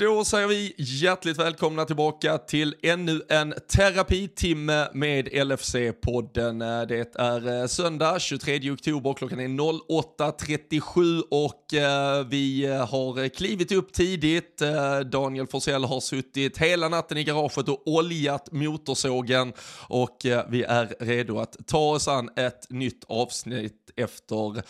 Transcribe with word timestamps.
Då 0.00 0.24
säger 0.24 0.48
vi 0.48 0.74
hjärtligt 0.78 1.38
välkomna 1.38 1.84
tillbaka 1.84 2.38
till 2.38 2.74
ännu 2.82 3.22
en 3.28 3.54
terapitimme 3.68 4.88
med 4.92 5.28
LFC-podden. 5.28 6.86
Det 6.86 7.16
är 7.16 7.60
eh, 7.60 7.66
söndag 7.66 8.18
23 8.20 8.70
oktober, 8.70 9.14
klockan 9.14 9.40
är 9.40 9.48
08.37 9.48 11.22
och 11.30 11.74
eh, 11.74 12.26
vi 12.26 12.64
eh, 12.64 12.86
har 12.86 13.28
klivit 13.28 13.72
upp 13.72 13.92
tidigt. 13.92 14.62
Daniel 15.06 15.46
Forsell 15.46 15.84
har 15.84 16.00
suttit 16.00 16.58
hela 16.58 16.88
natten 16.88 17.18
i 17.18 17.24
garaget 17.24 17.68
och 17.68 17.82
oljat 17.86 18.52
motorsågen 18.52 19.52
och 19.88 20.16
vi 20.48 20.62
är 20.62 21.04
redo 21.04 21.38
att 21.38 21.56
ta 21.66 21.90
oss 21.90 22.08
an 22.08 22.30
ett 22.36 22.70
nytt 22.70 23.04
avsnitt 23.08 23.90
efter 23.96 24.62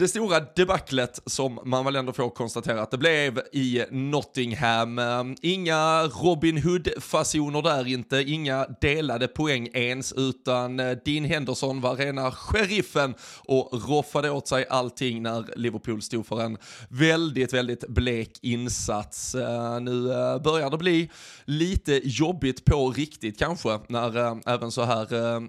det 0.00 0.08
stora 0.08 0.40
debaclet 0.40 1.20
som 1.26 1.60
man 1.64 1.84
väl 1.84 1.96
ändå 1.96 2.12
får 2.12 2.30
konstatera 2.30 2.82
att 2.82 2.90
det 2.90 2.98
blev 2.98 3.40
i 3.52 3.84
Nottingham. 3.90 5.00
Inga 5.42 6.02
Robin 6.02 6.58
Hood-fasoner 6.58 7.62
där 7.62 7.88
inte, 7.88 8.16
inga 8.16 8.66
delade 8.80 9.28
poäng 9.28 9.68
ens, 9.72 10.12
utan 10.12 10.80
eh, 10.80 10.96
Dean 11.04 11.24
Henderson 11.24 11.80
var 11.80 11.96
rena 11.96 12.32
sheriffen 12.32 13.14
och 13.38 13.88
roffade 13.88 14.30
åt 14.30 14.48
sig 14.48 14.66
allting 14.70 15.22
när 15.22 15.44
Liverpool 15.56 16.02
stod 16.02 16.26
för 16.26 16.40
en 16.40 16.58
väldigt, 16.88 17.52
väldigt 17.52 17.88
blek 17.88 18.38
insats. 18.42 19.34
Eh, 19.34 19.80
nu 19.80 20.12
eh, 20.12 20.42
börjar 20.42 20.70
det 20.70 20.78
bli 20.78 21.10
lite 21.44 22.00
jobbigt 22.04 22.64
på 22.64 22.90
riktigt 22.90 23.38
kanske, 23.38 23.78
när 23.88 24.40
även 24.48 24.70
så 24.70 24.82
här 24.82 25.08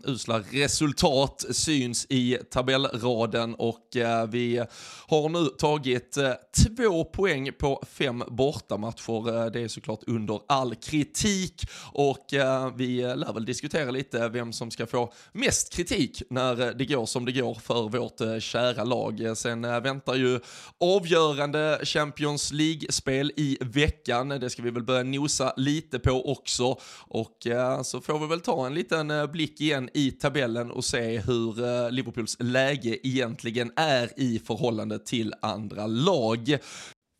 usla 0.10 0.40
resultat 0.52 1.46
syns 1.52 2.06
i 2.10 2.38
tabellraden 2.52 3.56
och 3.56 3.88
vi 4.30 4.41
vi 4.42 4.66
har 5.08 5.30
nu 5.30 5.46
tagit 5.46 6.18
eh, 6.18 6.32
två 6.64 7.04
poäng 7.04 7.52
på 7.60 7.84
fem 7.88 8.24
bortamatcher. 8.28 9.38
Eh, 9.38 9.52
det 9.52 9.62
är 9.62 9.68
såklart 9.68 10.00
under 10.08 10.40
all 10.48 10.76
kritik 10.76 11.66
och 11.94 12.34
eh, 12.34 12.76
vi 12.76 13.02
lär 13.02 13.34
väl 13.34 13.46
diskutera 13.46 13.92
lite 13.92 14.30
vem 14.30 14.54
som 14.54 14.72
ska 14.72 14.86
få 14.86 15.14
mest 15.32 15.74
kritik 15.74 16.22
när 16.30 16.74
det 16.74 16.86
går 16.86 17.06
som 17.06 17.26
det 17.26 17.32
går 17.32 17.54
för 17.54 17.90
vårt 17.90 18.44
kära 18.44 18.84
lag. 18.84 19.38
Sen 19.38 19.62
väntar 19.62 20.16
ju 20.16 20.40
avgörande 20.80 21.80
Champions 21.84 22.52
League-spel 22.52 23.32
i 23.36 23.58
veckan. 23.62 24.30
Det 24.30 24.50
ska 24.50 24.62
vi 24.62 24.72
väl 24.72 24.84
börja 24.84 25.04
nosa 25.04 25.54
lite 25.58 26.00
på 26.00 26.32
också 26.32 26.78
och 27.08 27.38
så 27.84 28.02
får 28.02 28.20
vi 28.20 28.28
väl 28.28 28.42
ta 28.42 28.66
en 28.66 28.74
liten 28.74 29.32
blick 29.32 29.62
igen 29.62 29.90
i 29.94 30.12
tabellen 30.12 30.72
och 30.72 30.86
se 30.86 31.20
hur 31.20 31.92
Liverpools 31.92 32.38
läge 32.40 33.08
egentligen 33.08 33.72
är 33.76 34.20
i 34.20 34.31
förhållande 34.40 35.00
till 35.00 35.34
andra 35.42 35.88
lag. 35.88 36.60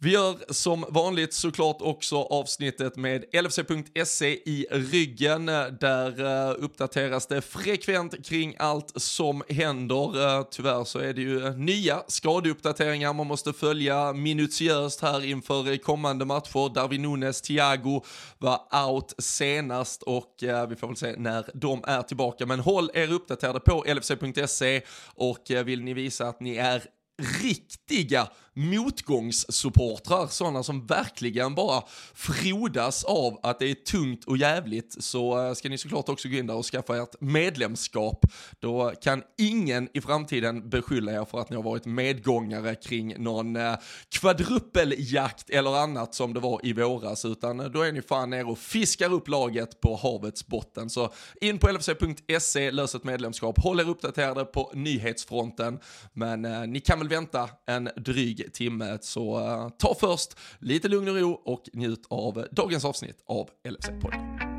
Vi 0.04 0.12
gör 0.12 0.54
som 0.54 0.86
vanligt 0.90 1.34
såklart 1.34 1.78
också 1.82 2.18
avsnittet 2.18 2.96
med 2.96 3.26
LFC.se 3.34 4.28
i 4.28 4.68
ryggen. 4.72 5.46
Där 5.80 6.26
eh, 6.50 6.56
uppdateras 6.58 7.28
det 7.28 7.42
frekvent 7.42 8.26
kring 8.26 8.56
allt 8.60 9.02
som 9.02 9.44
händer. 9.50 10.38
Eh, 10.38 10.44
tyvärr 10.52 10.84
så 10.84 11.00
är 11.00 11.14
det 11.14 11.22
ju 11.22 11.50
nya 11.50 12.04
skadeuppdateringar 12.08 13.14
man 13.14 13.28
måste 13.28 13.54
följa 13.54 14.14
minutiöst 14.14 15.02
här 15.02 15.26
inför 15.26 15.78
kommande 15.78 16.26
matcher. 16.26 16.74
Darwin 16.74 17.02
Nunes, 17.02 17.42
Thiago 17.42 18.04
var 18.38 18.88
out 18.88 19.14
senast 19.18 20.04
och 20.04 20.44
eh, 20.44 20.68
vi 20.68 20.76
får 20.76 20.88
väl 20.88 20.98
se 20.98 21.16
när 21.18 21.50
de 21.54 21.84
är 21.88 22.02
tillbaka. 22.02 22.46
Men 22.46 22.60
håll 22.60 22.92
er 22.94 23.12
uppdaterade 23.12 23.60
på 23.60 23.84
LFC.se 23.88 24.82
och 25.06 25.52
vill 25.66 25.84
ni 25.84 25.94
visa 25.94 26.28
att 26.28 26.40
ni 26.40 26.56
är 26.56 26.84
riktiga 27.22 28.32
motgångssupportrar, 28.54 30.28
sådana 30.28 30.64
som 30.64 30.86
verkligen 30.86 31.56
bara 31.56 31.84
frodas 32.14 33.04
av 33.04 33.40
att 33.44 33.60
det 33.60 33.72
är 33.72 33.76
tungt 33.76 34.26
och 34.26 34.38
jävligt, 34.38 35.04
så 35.04 35.48
eh, 35.48 35.54
ska 35.54 35.70
ni 35.70 35.78
såklart 35.78 36.10
också 36.10 36.30
gå 36.30 36.36
in 36.36 36.48
där 36.48 36.56
och 36.56 36.66
skaffa 36.66 36.98
ert 36.98 37.22
medlemskap. 37.22 38.26
Då 38.60 38.94
kan 39.02 39.24
ingen 39.38 39.90
i 39.94 40.02
framtiden 40.02 40.70
beskylla 40.70 41.12
er 41.12 41.26
för 41.26 41.40
att 41.40 41.50
ni 41.50 41.56
har 41.56 41.64
varit 41.64 41.86
medgångare 41.86 42.76
kring 42.76 43.24
någon 43.24 43.56
eh, 43.56 43.76
kvadrupeljakt 44.10 45.50
eller 45.50 45.76
annat 45.76 46.16
som 46.16 46.34
det 46.34 46.40
var 46.40 46.60
i 46.64 46.74
våras, 46.74 47.26
utan 47.26 47.60
eh, 47.60 47.66
då 47.66 47.82
är 47.82 47.92
ni 47.92 48.02
fan 48.02 48.30
ner 48.30 48.50
och 48.50 48.58
fiskar 48.58 49.14
upp 49.14 49.28
laget 49.28 49.82
på 49.82 49.96
havets 49.96 50.48
botten. 50.48 50.90
Så 50.90 51.14
in 51.42 51.58
på 51.58 51.72
lfc.se, 51.72 52.72
lös 52.72 52.96
ett 52.96 53.04
medlemskap, 53.04 53.64
håll 53.64 53.80
er 53.80 53.90
uppdaterade 53.90 54.46
på 54.46 54.72
nyhetsfronten, 54.74 55.80
men 56.14 56.46
eh, 56.46 56.68
ni 56.68 56.80
kan 56.80 57.00
väl 57.00 57.10
vänta 57.10 57.50
en 57.68 57.90
dryg 57.96 58.41
timme. 58.50 58.98
Så 59.02 59.40
eh, 59.40 59.70
ta 59.70 59.96
först 60.00 60.38
lite 60.60 60.88
lugn 60.88 61.08
och 61.08 61.16
ro 61.16 61.32
och 61.32 61.70
njut 61.74 62.06
av 62.10 62.46
dagens 62.52 62.86
avsnitt 62.86 63.24
av 63.26 63.50
LFC-podden. 63.64 64.51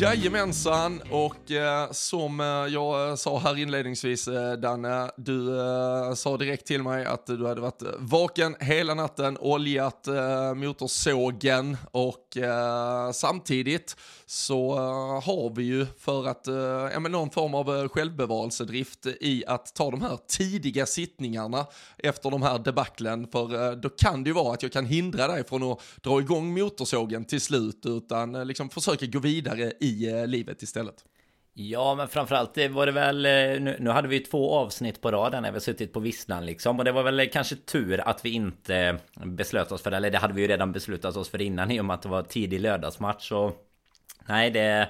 Jajamensan, 0.00 1.02
och 1.10 1.50
eh, 1.50 1.90
som 1.90 2.40
eh, 2.40 2.46
jag 2.46 3.08
eh, 3.08 3.14
sa 3.14 3.38
här 3.38 3.58
inledningsvis 3.58 4.28
eh, 4.28 4.52
Danne, 4.52 5.10
du 5.16 5.60
eh, 5.60 6.14
sa 6.14 6.36
direkt 6.36 6.66
till 6.66 6.82
mig 6.82 7.04
att 7.04 7.26
du 7.26 7.46
hade 7.46 7.60
varit 7.60 7.82
eh, 7.82 7.88
vaken 7.98 8.56
hela 8.60 8.94
natten, 8.94 9.38
oljat 9.40 10.06
eh, 10.06 10.54
motorsågen 10.54 11.76
och 11.90 12.36
eh, 12.36 13.10
samtidigt 13.12 13.96
så 14.28 14.72
eh, 14.76 15.24
har 15.24 15.54
vi 15.56 15.62
ju 15.62 15.86
för 15.98 16.26
att, 16.26 16.46
eh, 16.46 16.54
ja 16.92 17.00
men 17.00 17.12
någon 17.12 17.30
form 17.30 17.54
av 17.54 17.76
eh, 17.76 17.88
självbevarelsedrift 17.88 19.06
i 19.06 19.44
att 19.46 19.74
ta 19.74 19.90
de 19.90 20.02
här 20.02 20.18
tidiga 20.28 20.86
sittningarna 20.86 21.66
efter 21.98 22.30
de 22.30 22.42
här 22.42 22.58
debaclen, 22.58 23.28
för 23.28 23.76
då 23.76 23.88
kan 23.88 24.24
det 24.24 24.30
ju 24.30 24.34
vara 24.34 24.54
att 24.54 24.62
jag 24.62 24.72
kan 24.72 24.86
hindra 24.86 25.28
dig 25.28 25.44
från 25.44 25.62
att 25.62 25.80
dra 26.02 26.20
igång 26.20 26.54
motorsågen 26.54 27.24
till 27.24 27.40
slut, 27.40 27.82
utan 27.84 28.46
liksom 28.46 28.70
försöka 28.70 29.06
gå 29.06 29.18
vidare 29.18 29.72
i 29.80 30.24
livet 30.26 30.62
istället. 30.62 31.04
Ja, 31.54 31.94
men 31.94 32.08
framförallt 32.08 32.54
det 32.54 32.68
var 32.68 32.86
det 32.86 32.92
väl... 32.92 33.22
Nu, 33.62 33.76
nu 33.80 33.90
hade 33.90 34.08
vi 34.08 34.20
två 34.20 34.54
avsnitt 34.54 35.00
på 35.00 35.10
raden 35.10 35.42
när 35.42 35.52
vi 35.52 35.60
suttit 35.60 35.92
på 35.92 36.00
visslan 36.00 36.46
liksom. 36.46 36.78
Och 36.78 36.84
det 36.84 36.92
var 36.92 37.02
väl 37.02 37.28
kanske 37.32 37.56
tur 37.56 38.08
att 38.08 38.24
vi 38.24 38.30
inte 38.30 38.98
beslöt 39.24 39.72
oss 39.72 39.82
för 39.82 39.90
det. 39.90 39.96
Eller 39.96 40.10
det 40.10 40.18
hade 40.18 40.34
vi 40.34 40.42
ju 40.42 40.48
redan 40.48 40.72
beslutat 40.72 41.16
oss 41.16 41.28
för 41.28 41.40
innan 41.40 41.70
i 41.70 41.80
och 41.80 41.84
med 41.84 41.94
att 41.94 42.02
det 42.02 42.08
var 42.08 42.22
tidig 42.22 42.60
lördagsmatch. 42.60 43.32
Och 43.32 43.65
Nej, 44.26 44.50
det... 44.50 44.88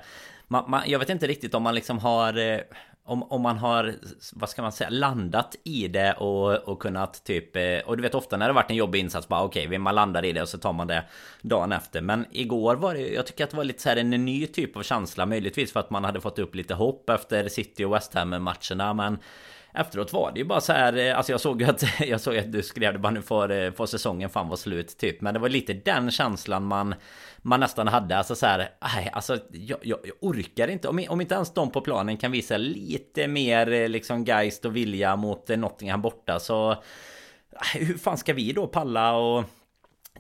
Man, 0.48 0.70
man, 0.70 0.82
jag 0.86 0.98
vet 0.98 1.08
inte 1.08 1.26
riktigt 1.26 1.54
om 1.54 1.62
man 1.62 1.74
liksom 1.74 1.98
har... 1.98 2.38
Eh, 2.38 2.60
om, 3.06 3.22
om 3.22 3.42
man 3.42 3.58
har, 3.58 3.94
vad 4.32 4.48
ska 4.48 4.62
man 4.62 4.72
säga, 4.72 4.90
landat 4.90 5.56
i 5.64 5.88
det 5.88 6.12
och, 6.12 6.54
och 6.54 6.82
kunnat 6.82 7.24
typ... 7.24 7.56
Eh, 7.56 7.78
och 7.86 7.96
du 7.96 8.02
vet 8.02 8.14
ofta 8.14 8.36
när 8.36 8.46
det 8.48 8.52
varit 8.52 8.70
en 8.70 8.76
jobbig 8.76 9.00
insats, 9.00 9.28
bara 9.28 9.42
okej, 9.42 9.66
okay, 9.66 9.78
man 9.78 9.94
landar 9.94 10.24
i 10.24 10.32
det 10.32 10.42
och 10.42 10.48
så 10.48 10.58
tar 10.58 10.72
man 10.72 10.86
det 10.86 11.04
dagen 11.42 11.72
efter. 11.72 12.00
Men 12.00 12.26
igår 12.30 12.76
var 12.76 12.94
det, 12.94 13.08
jag 13.08 13.26
tycker 13.26 13.44
att 13.44 13.50
det 13.50 13.56
var 13.56 13.64
lite 13.64 13.82
så 13.82 13.88
här 13.88 13.96
en 13.96 14.10
ny 14.10 14.46
typ 14.46 14.76
av 14.76 14.82
känsla, 14.82 15.26
möjligtvis 15.26 15.72
för 15.72 15.80
att 15.80 15.90
man 15.90 16.04
hade 16.04 16.20
fått 16.20 16.38
upp 16.38 16.54
lite 16.54 16.74
hopp 16.74 17.10
efter 17.10 17.48
City 17.48 17.84
och 17.84 17.94
West 17.94 18.14
Ham 18.14 18.28
matcherna, 18.42 18.94
men 18.94 19.18
efteråt 19.76 20.12
var 20.12 20.32
det 20.32 20.38
ju 20.38 20.44
bara 20.44 20.60
så 20.60 20.72
här, 20.72 20.96
eh, 20.96 21.16
alltså 21.16 21.32
jag 21.32 21.40
såg 21.40 21.62
ju 21.62 21.68
att, 21.68 21.84
jag 22.00 22.20
såg 22.20 22.36
att 22.36 22.52
du 22.52 22.62
skrev 22.62 22.92
det 22.92 22.98
bara 22.98 23.12
nu 23.12 23.22
får, 23.22 23.52
eh, 23.52 23.72
för 23.72 23.86
säsongen 23.86 24.30
fan 24.30 24.48
vara 24.48 24.56
slut 24.56 24.98
typ. 24.98 25.20
Men 25.20 25.34
det 25.34 25.40
var 25.40 25.48
lite 25.48 25.72
den 25.72 26.10
känslan 26.10 26.64
man, 26.64 26.94
man 27.38 27.60
nästan 27.60 27.88
hade. 27.88 28.18
Alltså 28.18 28.34
så 28.34 28.46
här, 28.46 28.68
nej, 28.94 29.10
alltså 29.12 29.38
jag, 29.52 29.78
jag, 29.82 29.98
jag, 30.04 30.16
orkar 30.20 30.68
inte. 30.68 30.88
Om, 30.88 31.04
om 31.08 31.20
inte 31.20 31.34
ens 31.34 31.54
de 31.54 31.70
på 31.70 31.80
planen 31.80 32.16
kan 32.16 32.32
visa 32.32 32.56
lite 32.56 33.28
mer 33.28 33.72
eh, 33.72 33.88
liksom 33.88 34.24
geist 34.24 34.64
och 34.64 34.76
vilja 34.76 35.16
mot 35.16 35.48
Nottingham 35.48 36.02
borta 36.02 36.38
så 36.40 36.76
hur 37.74 37.98
fan 37.98 38.18
ska 38.18 38.32
vi 38.32 38.52
då 38.52 38.66
palla 38.66 39.16
och 39.16 39.44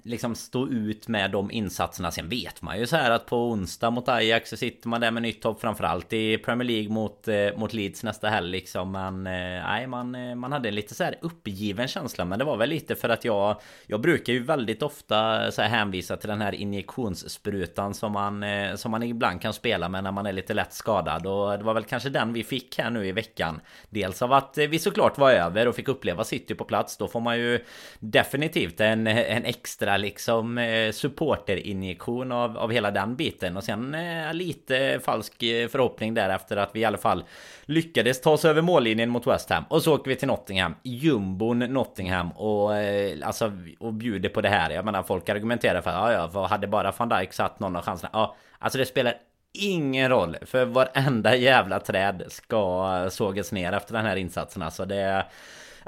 liksom 0.02 0.34
stå 0.34 0.68
ut 0.68 1.08
med 1.08 1.30
de 1.30 1.50
insatserna. 1.50 2.10
Sen 2.10 2.28
vet 2.28 2.62
man 2.62 2.78
ju 2.78 2.86
så 2.86 2.96
här 2.96 3.10
att 3.10 3.26
på 3.26 3.50
onsdag 3.50 3.90
mot 3.90 4.08
Ajax 4.08 4.50
så 4.50 4.56
sitter 4.56 4.88
man 4.88 5.00
där 5.00 5.10
med 5.10 5.22
nytt 5.22 5.44
hopp 5.44 5.60
framförallt 5.60 6.12
i 6.12 6.38
Premier 6.38 6.68
League 6.68 6.88
mot, 6.88 7.28
eh, 7.28 7.56
mot 7.56 7.72
Leeds 7.72 8.02
nästa 8.02 8.28
helg 8.28 8.50
liksom. 8.50 8.92
Men 8.92 9.26
eh, 9.26 9.32
nej, 9.66 9.86
man, 9.86 10.14
eh, 10.14 10.34
man 10.34 10.52
hade 10.52 10.68
en 10.68 10.74
lite 10.74 10.94
så 10.94 11.04
här 11.04 11.18
uppgiven 11.20 11.88
känsla. 11.88 12.24
Men 12.24 12.38
det 12.38 12.44
var 12.44 12.56
väl 12.56 12.68
lite 12.70 12.94
för 12.94 13.08
att 13.08 13.24
jag 13.24 13.60
Jag 13.86 14.00
brukar 14.00 14.32
ju 14.32 14.42
väldigt 14.42 14.82
ofta 14.82 15.50
så 15.50 15.62
här 15.62 15.68
hänvisa 15.68 16.16
till 16.16 16.28
den 16.28 16.40
här 16.40 16.54
injektionssprutan 16.54 17.94
som 17.94 18.12
man 18.12 18.42
eh, 18.42 18.74
Som 18.74 18.90
man 18.90 19.02
ibland 19.02 19.40
kan 19.40 19.52
spela 19.52 19.88
med 19.88 20.04
när 20.04 20.12
man 20.12 20.26
är 20.26 20.32
lite 20.32 20.54
lätt 20.54 20.72
skadad. 20.72 21.26
Och 21.26 21.58
det 21.58 21.64
var 21.64 21.74
väl 21.74 21.84
kanske 21.84 22.08
den 22.08 22.32
vi 22.32 22.44
fick 22.44 22.78
här 22.78 22.90
nu 22.90 23.06
i 23.06 23.12
veckan. 23.12 23.60
Dels 23.90 24.22
av 24.22 24.32
att 24.32 24.58
eh, 24.58 24.66
vi 24.66 24.78
såklart 24.78 25.18
var 25.18 25.32
över 25.32 25.68
och 25.68 25.74
fick 25.74 25.88
uppleva 25.88 26.24
City 26.24 26.54
på 26.54 26.64
plats. 26.64 26.96
Då 26.96 27.08
får 27.08 27.20
man 27.20 27.38
ju 27.38 27.64
definitivt 27.98 28.80
en, 28.80 29.06
en 29.06 29.44
extra 29.44 29.85
extra 29.86 29.96
liksom 29.96 30.58
eh, 30.58 30.92
supporterinjektion 30.92 32.32
av, 32.32 32.58
av 32.58 32.72
hela 32.72 32.90
den 32.90 33.16
biten. 33.16 33.56
Och 33.56 33.64
sen 33.64 33.94
eh, 33.94 34.34
lite 34.34 35.00
falsk 35.04 35.42
eh, 35.42 35.68
förhoppning 35.68 36.14
därefter 36.14 36.56
att 36.56 36.70
vi 36.74 36.80
i 36.80 36.84
alla 36.84 36.98
fall 36.98 37.24
lyckades 37.66 38.20
ta 38.20 38.30
oss 38.30 38.44
över 38.44 38.62
mållinjen 38.62 39.10
mot 39.10 39.26
West 39.26 39.50
Ham. 39.50 39.64
Och 39.68 39.82
så 39.82 39.94
åker 39.94 40.10
vi 40.10 40.16
till 40.16 40.28
Nottingham. 40.28 40.74
Jumbon 40.82 41.58
Nottingham. 41.58 42.30
Och 42.32 42.76
eh, 42.76 43.26
alltså 43.26 43.52
och 43.78 43.92
bjuder 43.92 44.28
på 44.28 44.40
det 44.40 44.48
här. 44.48 44.70
Jag 44.70 44.84
menar 44.84 45.02
folk 45.02 45.28
argumenterar 45.28 45.80
för 45.80 45.90
att 45.90 46.12
ja, 46.12 46.30
ja, 46.34 46.46
hade 46.46 46.66
bara 46.66 46.92
van 46.98 47.08
Dijk 47.08 47.32
satt 47.32 47.60
någon 47.60 47.76
av 47.76 47.82
chanserna? 47.82 48.10
Ja, 48.12 48.36
alltså 48.58 48.78
det 48.78 48.86
spelar 48.86 49.14
ingen 49.52 50.08
roll. 50.08 50.36
För 50.42 50.64
varenda 50.64 51.36
jävla 51.36 51.80
träd 51.80 52.24
ska 52.28 53.08
sågas 53.10 53.52
ner 53.52 53.72
efter 53.72 53.94
den 53.94 54.06
här 54.06 54.16
insatsen. 54.16 54.62
Alltså 54.62 54.84
det 54.84 55.26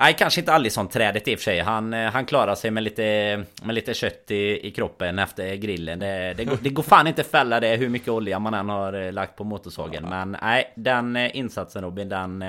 Nej, 0.00 0.15
kanske 0.19 0.41
inte 0.41 0.53
Alisson-trädet 0.53 1.29
i 1.29 1.35
och 1.35 1.39
för 1.39 1.45
sig. 1.45 1.61
Han, 1.61 1.95
eh, 1.95 2.11
han 2.11 2.27
klarar 2.27 2.55
sig 2.55 2.71
med 2.71 2.83
lite, 2.83 3.45
med 3.62 3.75
lite 3.75 3.95
kött 3.95 4.31
i, 4.31 4.67
i 4.67 4.71
kroppen 4.71 5.19
efter 5.19 5.55
grillen. 5.55 5.99
Det, 5.99 6.35
det, 6.37 6.45
går, 6.45 6.59
det 6.62 6.71
går 6.71 6.83
fan 6.83 7.06
inte 7.06 7.25
fälla 7.25 7.61
det 7.61 7.77
hur 7.77 7.89
mycket 7.89 8.09
olja 8.09 8.39
man 8.39 8.55
än 8.55 8.69
har 8.69 8.93
eh, 8.93 9.12
lagt 9.12 9.37
på 9.37 9.45
motorsågen. 9.45 10.09
Men 10.09 10.37
nej, 10.43 10.73
den 10.77 11.17
eh, 11.17 11.37
insatsen 11.37 11.85
Robin, 11.85 12.09
den... 12.09 12.45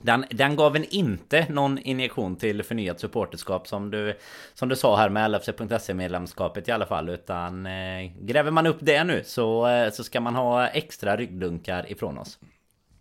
Den, 0.00 0.24
den 0.30 0.56
gav 0.56 0.76
en 0.76 0.84
inte 0.84 1.46
någon 1.48 1.78
injektion 1.78 2.36
till 2.36 2.62
förnyat 2.62 3.00
supporterskap 3.00 3.68
som 3.68 3.90
du, 3.90 4.18
som 4.54 4.68
du 4.68 4.76
sa 4.76 4.96
här 4.96 5.08
med 5.08 5.30
LFC.se 5.30 5.94
medlemskapet 5.94 6.68
i 6.68 6.72
alla 6.72 6.86
fall. 6.86 7.08
Utan 7.08 7.66
eh, 7.66 8.10
gräver 8.20 8.50
man 8.50 8.66
upp 8.66 8.78
det 8.80 9.04
nu 9.04 9.22
så, 9.24 9.68
så 9.92 10.04
ska 10.04 10.20
man 10.20 10.34
ha 10.34 10.68
extra 10.68 11.16
ryggdunkar 11.16 11.92
ifrån 11.92 12.18
oss. 12.18 12.38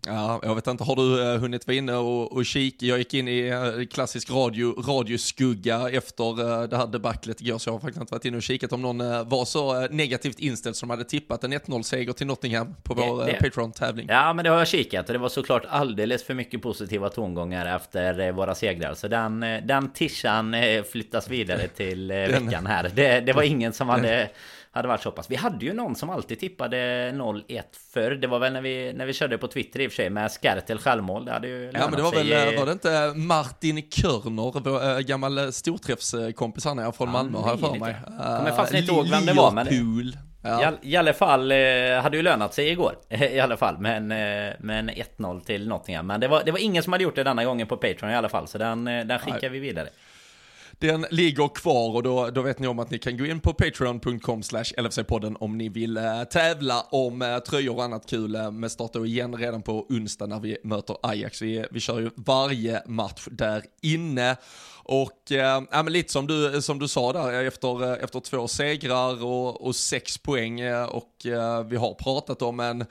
Ja, 0.07 0.39
jag 0.43 0.55
vet 0.55 0.67
inte, 0.67 0.83
har 0.83 0.95
du 0.95 1.01
uh, 1.01 1.39
hunnit 1.39 1.67
vara 1.67 1.77
inne 1.77 1.95
och, 1.95 2.31
och 2.31 2.45
kika? 2.45 2.85
Jag 2.85 2.97
gick 2.97 3.13
in 3.13 3.27
i 3.27 3.53
uh, 3.53 3.85
klassisk 3.85 4.31
radio, 4.31 4.81
radioskugga 4.81 5.89
efter 5.89 6.41
uh, 6.41 6.63
det 6.63 6.77
här 6.77 6.87
debaclet 6.87 7.41
igår, 7.41 7.57
så 7.57 7.69
jag 7.69 7.73
har 7.73 7.79
faktiskt 7.79 8.01
inte 8.01 8.13
varit 8.13 8.25
inne 8.25 8.37
och 8.37 8.43
kikat 8.43 8.73
om 8.73 8.81
någon 8.81 8.97
var 9.29 9.45
så 9.45 9.87
negativt 9.87 10.39
inställd 10.39 10.75
som 10.75 10.89
hade 10.89 11.03
tippat 11.03 11.43
en 11.43 11.53
1-0-seger 11.53 12.13
till 12.13 12.27
Nottingham 12.27 12.75
på 12.83 12.93
vår 12.93 13.39
Patreon-tävling. 13.39 14.07
Ja, 14.09 14.33
men 14.33 14.43
det 14.43 14.49
har 14.49 14.57
jag 14.57 14.67
kikat 14.67 15.07
och 15.07 15.13
det 15.13 15.19
var 15.19 15.29
såklart 15.29 15.65
alldeles 15.69 16.23
för 16.23 16.33
mycket 16.33 16.61
positiva 16.61 17.09
tongångar 17.09 17.75
efter 17.75 18.31
våra 18.31 18.55
segrar. 18.55 18.93
Så 18.93 19.07
den, 19.07 19.39
den 19.63 19.93
tishan 19.93 20.55
flyttas 20.91 21.29
vidare 21.29 21.67
till 21.67 22.07
veckan 22.07 22.65
här. 22.65 22.91
Det, 22.95 23.19
det 23.19 23.33
var 23.33 23.43
ingen 23.43 23.73
som 23.73 23.89
hade 23.93 24.29
hade 24.73 24.87
varit 24.87 25.01
så 25.01 25.11
pass. 25.11 25.31
Vi 25.31 25.35
hade 25.35 25.65
ju 25.65 25.73
någon 25.73 25.95
som 25.95 26.09
alltid 26.09 26.39
tippade 26.39 26.77
0-1 27.11 27.61
förr. 27.93 28.11
Det 28.11 28.27
var 28.27 28.39
väl 28.39 28.53
när 28.53 28.61
vi, 28.61 28.93
när 28.93 29.05
vi 29.05 29.13
körde 29.13 29.37
på 29.37 29.47
Twitter 29.47 29.79
i 29.79 29.87
och 29.87 29.91
för 29.91 29.95
sig 29.95 30.09
med 30.09 30.31
Skertel 30.31 30.79
självmål. 30.79 31.25
Det 31.25 31.31
hade 31.31 31.47
ju 31.47 31.71
Ja 31.73 31.79
men 31.85 31.91
det 31.91 32.01
var 32.01 32.11
väl, 32.11 32.27
i... 32.27 32.55
var 32.57 32.65
det 32.65 32.71
inte 32.71 33.13
Martin 33.15 33.89
Körner, 33.89 34.59
vår 34.59 34.97
äh, 34.97 34.99
gammal 34.99 35.53
storträffskompis 35.53 36.65
han 36.65 36.79
är 36.79 36.91
från 36.91 37.09
Malmö 37.09 37.37
har 37.37 37.49
jag 37.49 37.59
för 37.59 37.79
mig. 37.79 37.95
Kommer 38.37 38.51
fast 38.51 38.73
inte 38.73 38.91
ihåg 38.91 39.09
vem 39.09 39.25
det 39.25 39.33
var 39.33 39.51
men... 39.51 39.67
Ja. 40.45 40.73
I, 40.81 40.91
I 40.91 40.95
alla 40.95 41.13
fall 41.13 41.51
eh, 41.51 41.57
hade 42.01 42.17
ju 42.17 42.23
lönat 42.23 42.53
sig 42.53 42.69
igår 42.69 42.95
I 43.09 43.39
alla 43.39 43.57
fall 43.57 43.77
Men, 43.77 44.11
eh, 44.11 44.53
men 44.59 44.89
1-0 44.89 45.43
till 45.43 45.67
Nottingham 45.67 46.07
Men 46.07 46.19
det 46.19 46.27
var, 46.27 46.43
det 46.43 46.51
var 46.51 46.59
ingen 46.59 46.83
som 46.83 46.93
hade 46.93 47.03
gjort 47.03 47.15
det 47.15 47.23
denna 47.23 47.45
gången 47.45 47.67
på 47.67 47.77
Patreon 47.77 48.11
i 48.11 48.15
alla 48.15 48.29
fall 48.29 48.47
Så 48.47 48.57
den, 48.57 48.87
eh, 48.87 49.05
den 49.05 49.19
skickar 49.19 49.39
Nej. 49.41 49.49
vi 49.49 49.59
vidare 49.59 49.87
den 50.87 51.05
ligger 51.11 51.47
kvar 51.47 51.95
och 51.95 52.03
då, 52.03 52.29
då 52.29 52.41
vet 52.41 52.59
ni 52.59 52.67
om 52.67 52.79
att 52.79 52.89
ni 52.89 52.99
kan 52.99 53.17
gå 53.17 53.25
in 53.25 53.39
på 53.39 53.53
patreon.com 53.53 54.43
slash 54.43 54.63
LFC-podden 54.63 55.35
om 55.39 55.57
ni 55.57 55.69
vill 55.69 55.97
eh, 55.97 56.23
tävla 56.23 56.81
om 56.81 57.21
eh, 57.21 57.37
tröjor 57.37 57.75
och 57.75 57.83
annat 57.83 58.05
kul 58.05 58.35
eh, 58.35 58.51
med 58.51 58.71
start 58.71 58.93
då 58.93 59.05
igen 59.05 59.35
redan 59.35 59.61
på 59.61 59.85
onsdag 59.89 60.25
när 60.25 60.39
vi 60.39 60.57
möter 60.63 60.97
Ajax. 61.03 61.41
Vi, 61.41 61.65
vi 61.71 61.79
kör 61.79 61.99
ju 61.99 62.09
varje 62.15 62.83
match 62.85 63.27
där 63.31 63.63
inne. 63.81 64.35
Och 64.83 65.31
äh, 65.31 65.61
men 65.71 65.93
lite 65.93 66.11
som 66.11 66.27
du, 66.27 66.61
som 66.61 66.79
du 66.79 66.87
sa 66.87 67.13
där, 67.13 67.43
efter, 67.43 67.97
efter 68.03 68.19
två 68.19 68.47
segrar 68.47 69.23
och, 69.23 69.61
och 69.61 69.75
sex 69.75 70.17
poäng 70.17 70.63
och 70.73 71.25
äh, 71.25 71.63
vi 71.63 71.75
har 71.75 71.93
pratat 71.93 72.41
om 72.41 72.59
en 72.59 72.85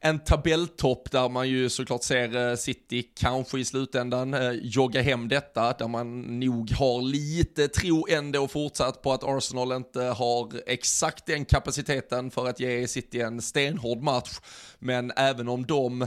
en 0.00 0.18
tabelltopp 0.18 1.10
där 1.10 1.28
man 1.28 1.48
ju 1.48 1.68
såklart 1.68 2.02
ser 2.02 2.50
eh, 2.50 2.56
City 2.56 3.02
kanske 3.02 3.58
i 3.58 3.64
slutändan 3.64 4.34
eh, 4.34 4.52
jogga 4.52 5.02
hem 5.02 5.28
detta, 5.28 5.72
där 5.72 5.88
man 5.88 6.40
nog 6.40 6.70
har 6.70 7.02
lite 7.02 7.68
tro 7.68 8.06
ändå 8.10 8.48
fortsatt 8.48 9.02
på 9.02 9.12
att 9.12 9.24
Arsenal 9.24 9.72
inte 9.72 10.02
har 10.02 10.62
exakt 10.66 11.26
den 11.26 11.44
kapaciteten 11.44 12.30
för 12.30 12.48
att 12.48 12.60
ge 12.60 12.88
City 12.88 13.20
en 13.20 13.42
stenhård 13.42 14.02
match. 14.02 14.38
Men 14.78 15.12
även 15.16 15.48
om 15.48 15.66
de 15.66 16.06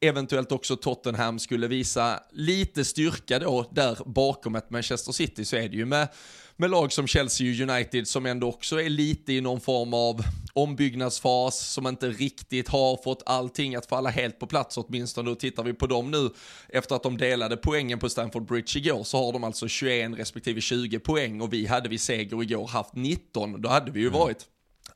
eventuellt 0.00 0.52
också 0.52 0.76
Tottenham 0.76 1.38
skulle 1.38 1.68
visa 1.68 2.20
lite 2.32 2.84
styrka 2.84 3.38
då 3.38 3.70
där 3.72 3.98
bakom 4.06 4.56
ett 4.56 4.70
Manchester 4.70 5.12
City 5.12 5.44
så 5.44 5.56
är 5.56 5.68
det 5.68 5.76
ju 5.76 5.84
med 5.84 6.08
med 6.56 6.70
lag 6.70 6.92
som 6.92 7.06
Chelsea 7.06 7.62
United 7.62 8.08
som 8.08 8.26
ändå 8.26 8.48
också 8.48 8.80
är 8.80 8.88
lite 8.88 9.32
i 9.32 9.40
någon 9.40 9.60
form 9.60 9.94
av 9.94 10.24
ombyggnadsfas, 10.52 11.58
som 11.58 11.86
inte 11.86 12.08
riktigt 12.08 12.68
har 12.68 13.02
fått 13.02 13.22
allting 13.26 13.74
att 13.74 13.86
falla 13.86 14.10
helt 14.10 14.38
på 14.38 14.46
plats 14.46 14.76
åtminstone. 14.78 15.30
Och 15.30 15.38
tittar 15.38 15.62
vi 15.62 15.72
på 15.72 15.86
dem 15.86 16.10
nu, 16.10 16.30
efter 16.68 16.94
att 16.94 17.02
de 17.02 17.18
delade 17.18 17.56
poängen 17.56 17.98
på 17.98 18.08
Stamford 18.08 18.46
Bridge 18.46 18.78
igår, 18.78 19.04
så 19.04 19.24
har 19.24 19.32
de 19.32 19.44
alltså 19.44 19.68
21 19.68 20.18
respektive 20.18 20.60
20 20.60 20.98
poäng 20.98 21.40
och 21.40 21.52
vi 21.52 21.66
hade 21.66 21.88
vid 21.88 22.00
seger 22.00 22.42
igår 22.42 22.68
haft 22.68 22.94
19. 22.94 23.62
Då 23.62 23.68
hade 23.68 23.90
vi 23.90 24.00
ju 24.00 24.06
mm 24.06 24.18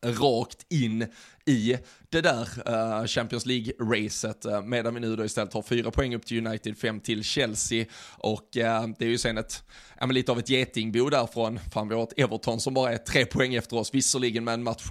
rakt 0.02 0.66
in 0.68 1.06
i 1.46 1.76
det 2.10 2.20
där 2.20 2.48
uh, 2.68 3.06
Champions 3.06 3.46
League-racet, 3.46 4.46
uh, 4.46 4.62
medan 4.62 4.94
vi 4.94 5.00
nu 5.00 5.16
då 5.16 5.24
istället 5.24 5.52
har 5.52 5.62
fyra 5.62 5.90
poäng 5.90 6.14
upp 6.14 6.26
till 6.26 6.46
United, 6.46 6.78
fem 6.78 7.00
till 7.00 7.24
Chelsea. 7.24 7.86
Och 8.18 8.56
uh, 8.56 8.86
det 8.98 9.04
är 9.04 9.08
ju 9.08 9.18
sen 9.18 9.38
ett, 9.38 9.62
ja 9.98 10.06
men 10.06 10.14
lite 10.14 10.32
av 10.32 10.38
ett 10.38 10.48
getingbo 10.48 11.10
därifrån, 11.10 11.58
fan 11.72 11.88
vi 11.88 11.94
har 11.94 12.02
ett 12.02 12.18
Everton 12.18 12.60
som 12.60 12.74
bara 12.74 12.92
är 12.92 12.98
tre 12.98 13.26
poäng 13.26 13.54
efter 13.54 13.76
oss, 13.76 13.94
visserligen 13.94 14.44
med 14.44 14.54
en 14.54 14.62
match 14.62 14.86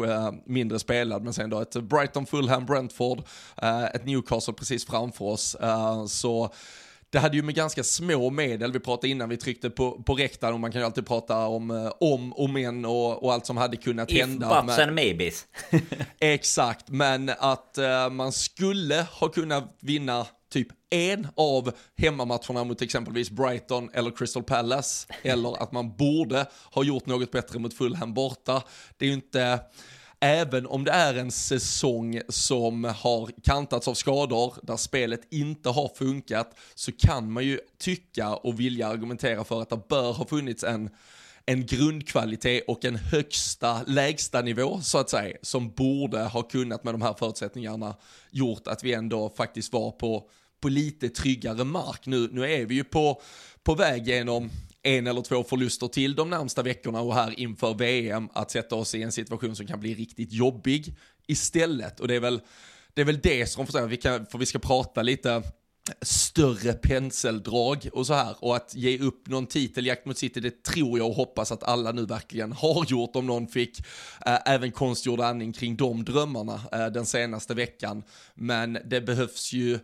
mindre 0.46 0.80
spelad, 0.80 1.24
men 1.24 1.34
sen 1.34 1.50
då 1.50 1.62
ett 1.62 1.74
Brighton, 1.74 2.26
Fulham, 2.26 2.66
Brentford, 2.66 3.24
ett 3.94 4.06
Newcastle 4.06 4.54
precis 4.54 4.86
framför 4.86 5.26
oss, 5.26 5.56
så 6.08 6.54
det 7.16 7.20
hade 7.20 7.38
ju 7.38 7.44
med 7.44 7.56
ganska 7.56 7.84
små 7.84 8.30
medel, 8.30 8.72
vi 8.72 8.80
pratade 8.80 9.08
innan 9.08 9.30
vi 9.30 9.38
tryckte 9.38 9.70
på, 9.70 10.04
på 10.04 10.14
rektan 10.14 10.54
och 10.54 10.60
man 10.60 10.72
kan 10.72 10.82
ju 10.82 10.86
alltid 10.86 11.08
prata 11.08 11.48
om, 11.48 11.72
eh, 11.72 11.92
om 12.00 12.34
och 12.34 12.50
men 12.50 12.86
och, 12.86 13.24
och 13.24 13.34
allt 13.34 13.46
som 13.46 13.58
hade 13.58 13.78
kunnat 13.78 14.12
If, 14.12 14.20
hända. 14.20 14.60
If, 14.60 14.66
buts 14.66 14.80
and 14.80 14.96
maybes. 14.96 15.46
exakt, 16.20 16.90
men 16.90 17.32
att 17.38 17.78
uh, 17.80 18.14
man 18.14 18.32
skulle 18.32 19.08
ha 19.12 19.28
kunnat 19.28 19.78
vinna 19.82 20.28
typ 20.54 20.68
en 20.90 21.28
av 21.36 21.72
hemmamatcherna 21.98 22.64
mot 22.64 22.82
exempelvis 22.82 23.30
Brighton 23.30 23.90
eller 23.94 24.12
Crystal 24.12 24.44
Palace, 24.44 25.08
eller 25.24 25.64
att 25.64 25.72
man 25.72 25.96
borde 25.96 26.46
ha 26.72 26.84
gjort 26.84 27.06
något 27.06 27.32
bättre 27.32 27.60
mot 27.60 27.74
Fulham 27.74 28.14
borta. 28.14 28.64
Det 28.98 29.06
är 29.06 29.10
ju 29.10 29.16
inte 29.16 29.60
även 30.26 30.66
om 30.66 30.84
det 30.84 30.92
är 30.92 31.16
en 31.16 31.32
säsong 31.32 32.22
som 32.30 32.84
har 32.84 33.30
kantats 33.44 33.88
av 33.88 33.94
skador, 33.94 34.56
där 34.64 34.78
spelet 34.78 35.22
inte 35.32 35.70
har 35.70 35.92
funkat, 35.96 36.58
så 36.76 36.92
kan 36.92 37.32
man 37.32 37.44
ju 37.44 37.60
tycka 37.80 38.36
och 38.36 38.60
vilja 38.60 38.88
argumentera 38.88 39.44
för 39.44 39.62
att 39.62 39.70
det 39.70 39.88
bör 39.90 40.14
ha 40.14 40.26
funnits 40.26 40.64
en 40.64 40.90
en 41.48 41.66
grundkvalitet 41.66 42.64
och 42.68 42.86
en 42.86 42.96
högsta 42.96 43.84
lägsta 43.88 44.42
nivå 44.42 44.82
så 44.82 44.98
att 44.98 45.10
säga 45.10 45.38
som 45.42 45.72
borde 45.72 46.20
ha 46.20 46.42
kunnat 46.42 46.84
med 46.84 46.94
de 46.94 47.02
här 47.02 47.14
förutsättningarna 47.14 47.96
gjort 48.32 48.68
att 48.68 48.84
vi 48.84 48.94
ändå 48.94 49.30
faktiskt 49.30 49.74
var 49.74 49.92
på, 49.92 50.30
på 50.62 50.70
lite 50.70 51.10
tryggare 51.10 51.64
mark. 51.64 52.06
Nu, 52.06 52.30
nu 52.32 52.54
är 52.54 52.66
vi 52.66 52.76
ju 52.76 52.84
på, 52.84 53.22
på 53.64 53.76
väg 53.76 54.08
genom 54.08 54.50
en 54.86 55.08
eller 55.08 55.22
två 55.22 55.44
förluster 55.44 55.88
till 55.88 56.16
de 56.16 56.30
närmsta 56.30 56.64
veckorna 56.64 57.02
och 57.02 57.16
här 57.16 57.40
inför 57.40 57.74
VM 57.74 58.30
att 58.34 58.52
sätta 58.52 58.76
oss 58.76 58.96
i 58.96 59.04
en 59.04 59.12
situation 59.12 59.56
som 59.56 59.68
kan 59.68 59.80
bli 59.80 59.94
riktigt 59.94 60.34
jobbig 60.34 60.96
istället. 61.28 62.00
Och 62.00 62.08
det 62.08 62.16
är 62.16 62.20
väl 62.20 62.42
det, 62.94 63.02
är 63.02 63.06
väl 63.06 63.20
det 63.24 63.46
som, 63.50 63.68
för, 63.68 63.88
vi 63.88 63.98
kan, 63.98 64.26
för 64.26 64.38
vi 64.38 64.46
ska 64.46 64.60
prata 64.60 65.02
lite 65.02 65.44
större 66.02 66.74
penseldrag 66.74 67.90
och 67.94 68.08
så 68.08 68.14
här. 68.14 68.36
Och 68.40 68.56
att 68.56 68.76
ge 68.76 69.00
upp 69.00 69.28
någon 69.28 69.48
titeljakt 69.48 70.06
mot 70.06 70.18
City, 70.18 70.40
det 70.40 70.64
tror 70.64 70.98
jag 70.98 71.08
och 71.08 71.16
hoppas 71.16 71.52
att 71.52 71.64
alla 71.64 71.92
nu 71.92 72.06
verkligen 72.06 72.52
har 72.52 72.86
gjort 72.86 73.16
om 73.16 73.28
någon 73.28 73.48
fick 73.48 73.80
eh, 74.26 74.38
även 74.46 74.72
konstgjord 74.72 75.20
andning 75.20 75.54
kring 75.54 75.76
de 75.76 76.04
drömmarna 76.04 76.62
eh, 76.72 76.88
den 76.88 77.06
senaste 77.06 77.54
veckan. 77.54 78.04
Men 78.36 78.78
det 78.86 79.02
behövs 79.02 79.54
ju 79.54 79.80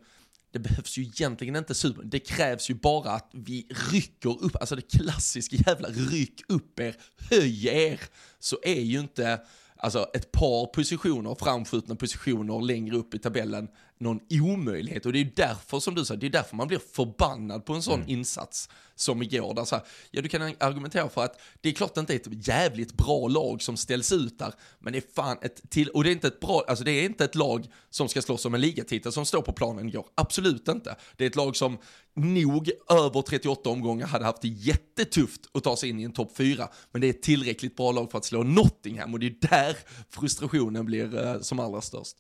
det 0.52 0.60
behövs 0.60 0.98
ju 0.98 1.04
egentligen 1.04 1.56
inte 1.56 1.74
super, 1.74 2.04
det 2.04 2.20
krävs 2.20 2.70
ju 2.70 2.74
bara 2.74 3.12
att 3.12 3.30
vi 3.34 3.68
rycker 3.92 4.44
upp, 4.44 4.56
alltså 4.56 4.76
det 4.76 4.98
klassiska 4.98 5.56
jävla 5.56 5.90
ryck 5.90 6.42
upp 6.48 6.80
er, 6.80 6.96
höj 7.30 7.68
er, 7.68 8.00
så 8.40 8.60
är 8.64 8.82
ju 8.82 9.00
inte, 9.00 9.42
alltså 9.78 10.10
ett 10.14 10.32
par 10.32 10.66
positioner, 10.66 11.36
framskjutna 11.40 11.96
positioner 11.96 12.62
längre 12.62 12.96
upp 12.96 13.14
i 13.14 13.20
tabellen, 13.20 13.68
någon 14.02 14.20
omöjlighet. 14.30 15.06
Och 15.06 15.14
det 15.14 15.20
är 15.20 15.24
ju 15.24 15.32
därför, 15.36 15.80
som 15.80 15.96
du 15.96 16.06
sa, 16.06 16.16
det 16.16 16.26
är 16.26 16.30
därför 16.30 16.56
man 16.56 16.68
blir 16.68 16.82
förbannad 16.94 17.66
på 17.66 17.74
en 17.74 17.82
sån 17.82 18.00
Mm. 18.00 18.10
insats 18.10 18.70
som 18.96 19.22
igår. 19.22 19.54
Där 19.54 19.66
så 19.66 19.76
här, 19.76 19.86
ja, 20.12 20.22
du 20.22 20.30
kan 20.30 20.42
argumentera 20.42 21.10
för 21.10 21.24
att 21.24 21.40
det 21.62 21.70
är 21.70 21.74
klart 21.74 21.94
det 21.96 22.00
inte 22.00 22.14
är 22.14 22.18
ett 22.18 22.48
jävligt 22.48 22.94
bra 22.94 23.28
lag 23.28 23.62
som 23.62 23.78
ställs 23.78 24.12
ut 24.12 24.40
där, 24.40 24.54
men 24.80 24.94
det 24.94 25.00
är 25.00 25.14
fan 25.16 25.38
ett 25.42 25.70
till, 25.70 25.90
och 25.90 26.04
det 26.04 26.10
är 26.10 26.12
inte 26.12 26.28
ett 26.28 26.40
bra, 26.40 26.64
alltså 26.68 26.84
det 26.84 26.92
är 26.92 27.04
inte 27.04 27.26
ett 27.26 27.36
lag 27.36 27.68
som 27.90 28.08
ska 28.10 28.22
slåss 28.22 28.46
om 28.46 28.54
en 28.54 28.62
ligatitel 28.62 29.12
som 29.12 29.26
står 29.26 29.42
på 29.42 29.54
planen 29.54 29.90
igår. 29.90 30.06
Absolut 30.16 30.68
inte. 30.68 30.96
Det 31.18 31.24
är 31.24 31.28
ett 31.30 31.36
lag 31.36 31.56
som 31.56 31.78
nog 32.16 32.72
över 32.90 33.22
38 33.22 33.70
omgångar 33.70 34.08
hade 34.08 34.26
haft 34.26 34.42
det 34.42 34.48
jättetufft 34.48 35.42
att 35.54 35.64
ta 35.64 35.76
sig 35.78 35.90
in 35.90 36.00
i 36.00 36.04
en 36.04 36.14
topp 36.14 36.32
4, 36.38 36.70
men 36.92 37.02
det 37.02 37.08
är 37.08 37.10
ett 37.10 37.22
tillräckligt 37.22 37.76
bra 37.76 37.92
lag 37.92 38.12
för 38.12 38.18
att 38.18 38.26
slå 38.26 38.44
Nottingham 38.44 39.14
och 39.14 39.20
det 39.20 39.26
är 39.26 39.50
där 39.50 39.78
frustrationen 40.10 40.86
blir 40.86 41.26
eh, 41.28 41.40
som 41.42 41.60
allra 41.60 41.82
störst. 41.82 42.16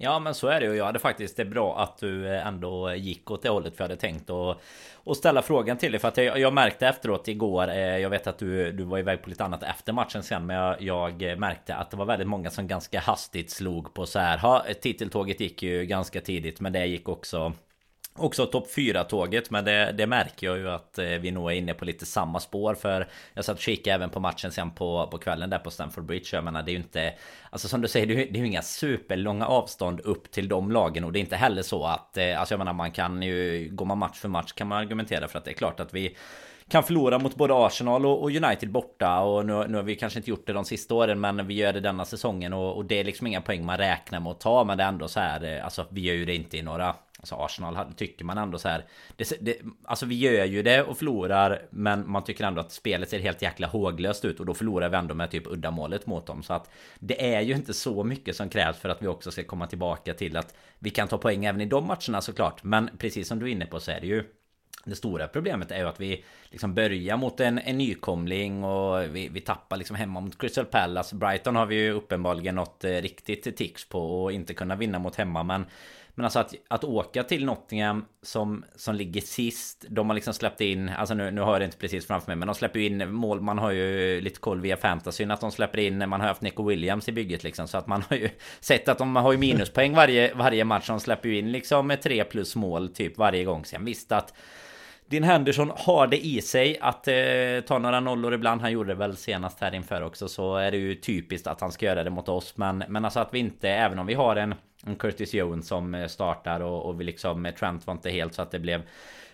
Ja 0.00 0.18
men 0.18 0.34
så 0.34 0.48
är 0.48 0.60
det 0.60 0.68
och 0.68 0.76
jag 0.76 0.84
hade 0.84 0.98
faktiskt 0.98 1.36
det 1.36 1.42
är 1.42 1.46
bra 1.46 1.78
att 1.78 1.98
du 1.98 2.28
eh, 2.28 2.46
ändå 2.46 2.94
gick 2.94 3.30
åt 3.30 3.42
det 3.42 3.48
hållet 3.48 3.76
för 3.76 3.84
jag 3.84 3.88
hade 3.88 4.00
tänkt 4.00 4.30
att 4.30 4.58
att 5.06 5.16
ställa 5.16 5.42
frågan 5.42 5.76
till 5.76 5.92
dig. 5.92 6.00
För 6.00 6.08
att 6.08 6.16
jag, 6.16 6.38
jag 6.38 6.52
märkte 6.52 6.88
efteråt 6.88 7.28
igår 7.28 7.68
eh, 7.68 7.76
Jag 7.76 8.10
vet 8.10 8.26
att 8.26 8.38
du, 8.38 8.72
du 8.72 8.84
var 8.84 8.98
iväg 8.98 9.22
på 9.22 9.30
lite 9.30 9.44
annat 9.44 9.62
efter 9.62 9.92
matchen 9.92 10.22
sen 10.22 10.46
men 10.46 10.56
jag, 10.56 10.82
jag 10.82 11.22
eh, 11.22 11.36
märkte 11.36 11.74
att 11.74 11.90
det 11.90 11.96
var 11.96 12.04
väldigt 12.04 12.28
många 12.28 12.50
som 12.50 12.66
ganska 12.66 13.00
hastigt 13.00 13.50
slog 13.50 13.94
på 13.94 14.06
så 14.06 14.18
här. 14.18 14.38
Ha, 14.38 14.64
Titeltåget 14.80 15.40
gick 15.40 15.62
ju 15.62 15.84
ganska 15.84 16.20
tidigt 16.20 16.60
men 16.60 16.72
det 16.72 16.86
gick 16.86 17.08
också 17.08 17.52
Också 18.18 18.46
topp 18.46 18.68
4-tåget 18.76 19.50
men 19.50 19.64
det, 19.64 19.92
det, 19.92 20.06
märker 20.06 20.46
jag 20.46 20.58
ju 20.58 20.70
att 20.70 20.98
eh, 20.98 21.06
vi 21.06 21.30
nog 21.30 21.50
är 21.50 21.54
inne 21.54 21.74
på 21.74 21.84
lite 21.84 22.06
samma 22.06 22.40
spår 22.40 22.74
för 22.74 23.08
Jag 23.34 23.44
satt 23.44 23.56
och 23.56 23.62
kikade 23.62 23.94
även 23.94 24.10
på 24.10 24.20
matchen 24.20 24.52
sen 24.52 24.70
på, 24.70 25.08
på 25.10 25.18
kvällen 25.18 25.50
där 25.50 25.58
på 25.58 25.70
Stamford 25.70 26.04
Bridge. 26.04 26.28
Jag 26.32 26.44
menar 26.44 26.62
det 26.62 26.70
är 26.70 26.72
ju 26.72 26.78
inte 26.78 27.14
Alltså 27.50 27.68
som 27.68 27.80
du 27.80 27.88
säger 27.88 28.06
det 28.06 28.14
är 28.14 28.36
ju 28.36 28.46
inga 28.46 28.62
superlånga 28.62 29.46
avstånd 29.46 30.00
upp 30.00 30.30
till 30.30 30.48
de 30.48 30.72
lagen 30.72 31.04
och 31.04 31.12
det 31.12 31.18
är 31.18 31.20
inte 31.20 31.36
heller 31.36 31.62
så 31.62 31.84
att 31.84 32.16
eh, 32.16 32.40
Alltså 32.40 32.54
jag 32.54 32.58
menar 32.58 32.72
man 32.72 32.90
kan 32.90 33.22
ju 33.22 33.68
Går 33.72 33.86
man 33.86 33.98
match 33.98 34.18
för 34.18 34.28
match 34.28 34.52
kan 34.52 34.68
man 34.68 34.78
argumentera 34.78 35.28
för 35.28 35.38
att 35.38 35.44
det 35.44 35.50
är 35.50 35.54
klart 35.54 35.80
att 35.80 35.94
vi 35.94 36.16
kan 36.68 36.82
förlora 36.82 37.18
mot 37.18 37.36
både 37.36 37.54
Arsenal 37.54 38.06
och 38.06 38.30
United 38.30 38.70
borta 38.70 39.20
och 39.20 39.46
nu, 39.46 39.64
nu 39.68 39.76
har 39.76 39.82
vi 39.82 39.96
kanske 39.96 40.18
inte 40.18 40.30
gjort 40.30 40.46
det 40.46 40.52
de 40.52 40.64
sista 40.64 40.94
åren 40.94 41.20
men 41.20 41.46
vi 41.46 41.54
gör 41.54 41.72
det 41.72 41.80
denna 41.80 42.04
säsongen 42.04 42.52
och, 42.52 42.76
och 42.76 42.84
det 42.84 43.00
är 43.00 43.04
liksom 43.04 43.26
inga 43.26 43.40
poäng 43.40 43.64
man 43.64 43.76
räknar 43.76 44.20
med 44.20 44.30
att 44.30 44.40
ta 44.40 44.64
men 44.64 44.78
det 44.78 44.84
är 44.84 44.88
ändå 44.88 45.08
så 45.08 45.20
här 45.20 45.44
eh, 45.56 45.64
Alltså 45.64 45.86
vi 45.90 46.00
gör 46.00 46.14
ju 46.14 46.24
det 46.24 46.34
inte 46.34 46.56
i 46.56 46.62
några 46.62 46.94
Alltså 47.20 47.34
Arsenal 47.34 47.94
tycker 47.96 48.24
man 48.24 48.38
ändå 48.38 48.58
så 48.58 48.68
här 48.68 48.84
det, 49.16 49.32
det, 49.40 49.56
Alltså 49.84 50.06
vi 50.06 50.14
gör 50.14 50.44
ju 50.44 50.62
det 50.62 50.82
och 50.82 50.98
förlorar 50.98 51.62
Men 51.70 52.10
man 52.10 52.24
tycker 52.24 52.44
ändå 52.44 52.60
att 52.60 52.72
spelet 52.72 53.08
ser 53.08 53.18
helt 53.18 53.42
jäkla 53.42 53.66
håglöst 53.66 54.24
ut 54.24 54.40
Och 54.40 54.46
då 54.46 54.54
förlorar 54.54 54.88
vi 54.88 54.96
ändå 54.96 55.14
med 55.14 55.30
typ 55.30 55.46
uddamålet 55.46 56.06
mot 56.06 56.26
dem 56.26 56.42
Så 56.42 56.52
att 56.52 56.70
Det 56.98 57.34
är 57.34 57.40
ju 57.40 57.54
inte 57.54 57.74
så 57.74 58.04
mycket 58.04 58.36
som 58.36 58.48
krävs 58.48 58.78
för 58.78 58.88
att 58.88 59.02
vi 59.02 59.06
också 59.06 59.30
ska 59.30 59.44
komma 59.44 59.66
tillbaka 59.66 60.14
till 60.14 60.36
att 60.36 60.54
Vi 60.78 60.90
kan 60.90 61.08
ta 61.08 61.18
poäng 61.18 61.44
även 61.44 61.60
i 61.60 61.66
de 61.66 61.86
matcherna 61.86 62.20
såklart 62.20 62.64
Men 62.64 62.90
precis 62.98 63.28
som 63.28 63.38
du 63.38 63.46
är 63.46 63.50
inne 63.50 63.66
på 63.66 63.80
så 63.80 63.90
är 63.90 64.00
det 64.00 64.06
ju 64.06 64.24
det 64.84 64.96
stora 64.96 65.28
problemet 65.28 65.70
är 65.70 65.78
ju 65.78 65.88
att 65.88 66.00
vi 66.00 66.24
liksom 66.50 66.74
börjar 66.74 67.16
mot 67.16 67.40
en, 67.40 67.58
en 67.58 67.78
nykomling 67.78 68.64
och 68.64 69.16
vi, 69.16 69.28
vi 69.28 69.40
tappar 69.40 69.76
liksom 69.76 69.96
hemma 69.96 70.20
mot 70.20 70.38
Crystal 70.38 70.64
Palace. 70.64 71.16
Brighton 71.16 71.56
har 71.56 71.66
vi 71.66 71.74
ju 71.74 71.90
uppenbarligen 71.90 72.54
något 72.54 72.84
eh, 72.84 72.90
riktigt 72.90 73.56
tics 73.56 73.88
på 73.88 74.22
och 74.22 74.32
inte 74.32 74.54
kunna 74.54 74.76
vinna 74.76 74.98
mot 74.98 75.16
hemma. 75.16 75.42
Men, 75.42 75.66
men 76.18 76.24
alltså 76.24 76.38
att, 76.38 76.54
att 76.68 76.84
åka 76.84 77.22
till 77.22 77.44
Nottingham 77.44 78.04
som, 78.22 78.64
som 78.76 78.94
ligger 78.94 79.20
sist. 79.20 79.84
De 79.88 80.08
har 80.08 80.14
liksom 80.14 80.34
släppt 80.34 80.60
in, 80.60 80.88
alltså 80.88 81.14
nu, 81.14 81.30
nu 81.30 81.40
har 81.40 81.52
jag 81.52 81.60
det 81.60 81.64
inte 81.64 81.76
precis 81.76 82.06
framför 82.06 82.26
mig, 82.30 82.36
men 82.36 82.48
de 82.48 82.54
släpper 82.54 82.80
ju 82.80 82.86
in 82.86 83.12
mål. 83.12 83.40
Man 83.40 83.58
har 83.58 83.70
ju 83.70 84.20
lite 84.20 84.40
koll 84.40 84.60
via 84.60 84.76
fantasyn 84.76 85.30
att 85.30 85.40
de 85.40 85.50
släpper 85.50 85.78
in. 85.78 86.08
Man 86.08 86.20
har 86.20 86.28
haft 86.28 86.42
Nico 86.42 86.62
Williams 86.62 87.08
i 87.08 87.12
bygget 87.12 87.44
liksom. 87.44 87.68
Så 87.68 87.78
att 87.78 87.86
man 87.86 88.04
har 88.08 88.16
ju 88.16 88.28
sett 88.60 88.88
att 88.88 88.98
de 88.98 89.16
har 89.16 89.32
ju 89.32 89.38
minuspoäng 89.38 89.94
varje, 89.94 90.34
varje 90.34 90.64
match. 90.64 90.86
De 90.86 91.00
släpper 91.00 91.28
ju 91.28 91.38
in 91.38 91.52
liksom 91.52 91.86
med 91.86 92.02
tre 92.02 92.24
plus 92.24 92.56
mål 92.56 92.88
typ 92.88 93.18
varje 93.18 93.44
gång. 93.44 93.64
Sen 93.64 93.84
visst 93.84 94.12
att 94.12 94.34
din 95.06 95.24
Henderson 95.24 95.72
har 95.76 96.06
det 96.06 96.26
i 96.26 96.40
sig 96.40 96.78
att 96.80 97.08
eh, 97.08 97.14
ta 97.66 97.78
några 97.78 98.00
nollor 98.00 98.34
ibland. 98.34 98.60
Han 98.60 98.72
gjorde 98.72 98.88
det 98.88 98.94
väl 98.94 99.16
senast 99.16 99.60
här 99.60 99.74
inför 99.74 100.02
också. 100.02 100.28
Så 100.28 100.56
är 100.56 100.70
det 100.70 100.76
ju 100.76 100.94
typiskt 100.94 101.46
att 101.46 101.60
han 101.60 101.72
ska 101.72 101.86
göra 101.86 102.04
det 102.04 102.10
mot 102.10 102.28
oss. 102.28 102.56
Men, 102.56 102.84
men 102.88 103.04
alltså 103.04 103.20
att 103.20 103.34
vi 103.34 103.38
inte, 103.38 103.70
även 103.70 103.98
om 103.98 104.06
vi 104.06 104.14
har 104.14 104.36
en 104.36 104.54
Mm, 104.88 104.98
Curtis 104.98 105.34
Jones 105.34 105.68
som 105.68 105.94
eh, 105.94 106.06
startar 106.06 106.60
och, 106.60 106.86
och 106.86 107.00
vi 107.00 107.04
liksom, 107.04 107.46
eh, 107.46 107.54
Trent 107.54 107.86
var 107.86 107.94
inte 107.94 108.10
helt 108.10 108.34
så 108.34 108.42
att 108.42 108.50
det 108.50 108.58
blev 108.58 108.82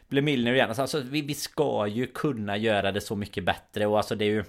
blev 0.08 0.24
Milner 0.24 0.54
igen. 0.54 0.74
Alltså, 0.78 1.00
vi, 1.00 1.22
vi 1.22 1.34
ska 1.34 1.86
ju 1.86 2.06
kunna 2.06 2.56
göra 2.56 2.92
det 2.92 3.00
så 3.00 3.16
mycket 3.16 3.44
bättre 3.44 3.86
och 3.86 3.96
alltså 3.96 4.14
det 4.14 4.24
är 4.24 4.30
ju 4.30 4.44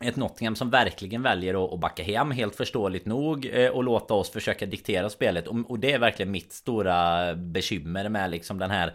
ett 0.00 0.16
Nottingham 0.16 0.56
som 0.56 0.70
verkligen 0.70 1.22
väljer 1.22 1.74
att 1.74 1.80
backa 1.80 2.02
hem 2.02 2.30
helt 2.30 2.56
förståeligt 2.56 3.06
nog 3.06 3.50
eh, 3.52 3.70
och 3.70 3.84
låta 3.84 4.14
oss 4.14 4.30
försöka 4.30 4.66
diktera 4.66 5.10
spelet 5.10 5.46
och 5.48 5.78
det 5.78 5.92
är 5.92 5.98
verkligen 5.98 6.32
mitt 6.32 6.52
stora 6.52 7.34
bekymmer 7.34 8.08
med 8.08 8.30
liksom 8.30 8.58
den 8.58 8.70
här 8.70 8.94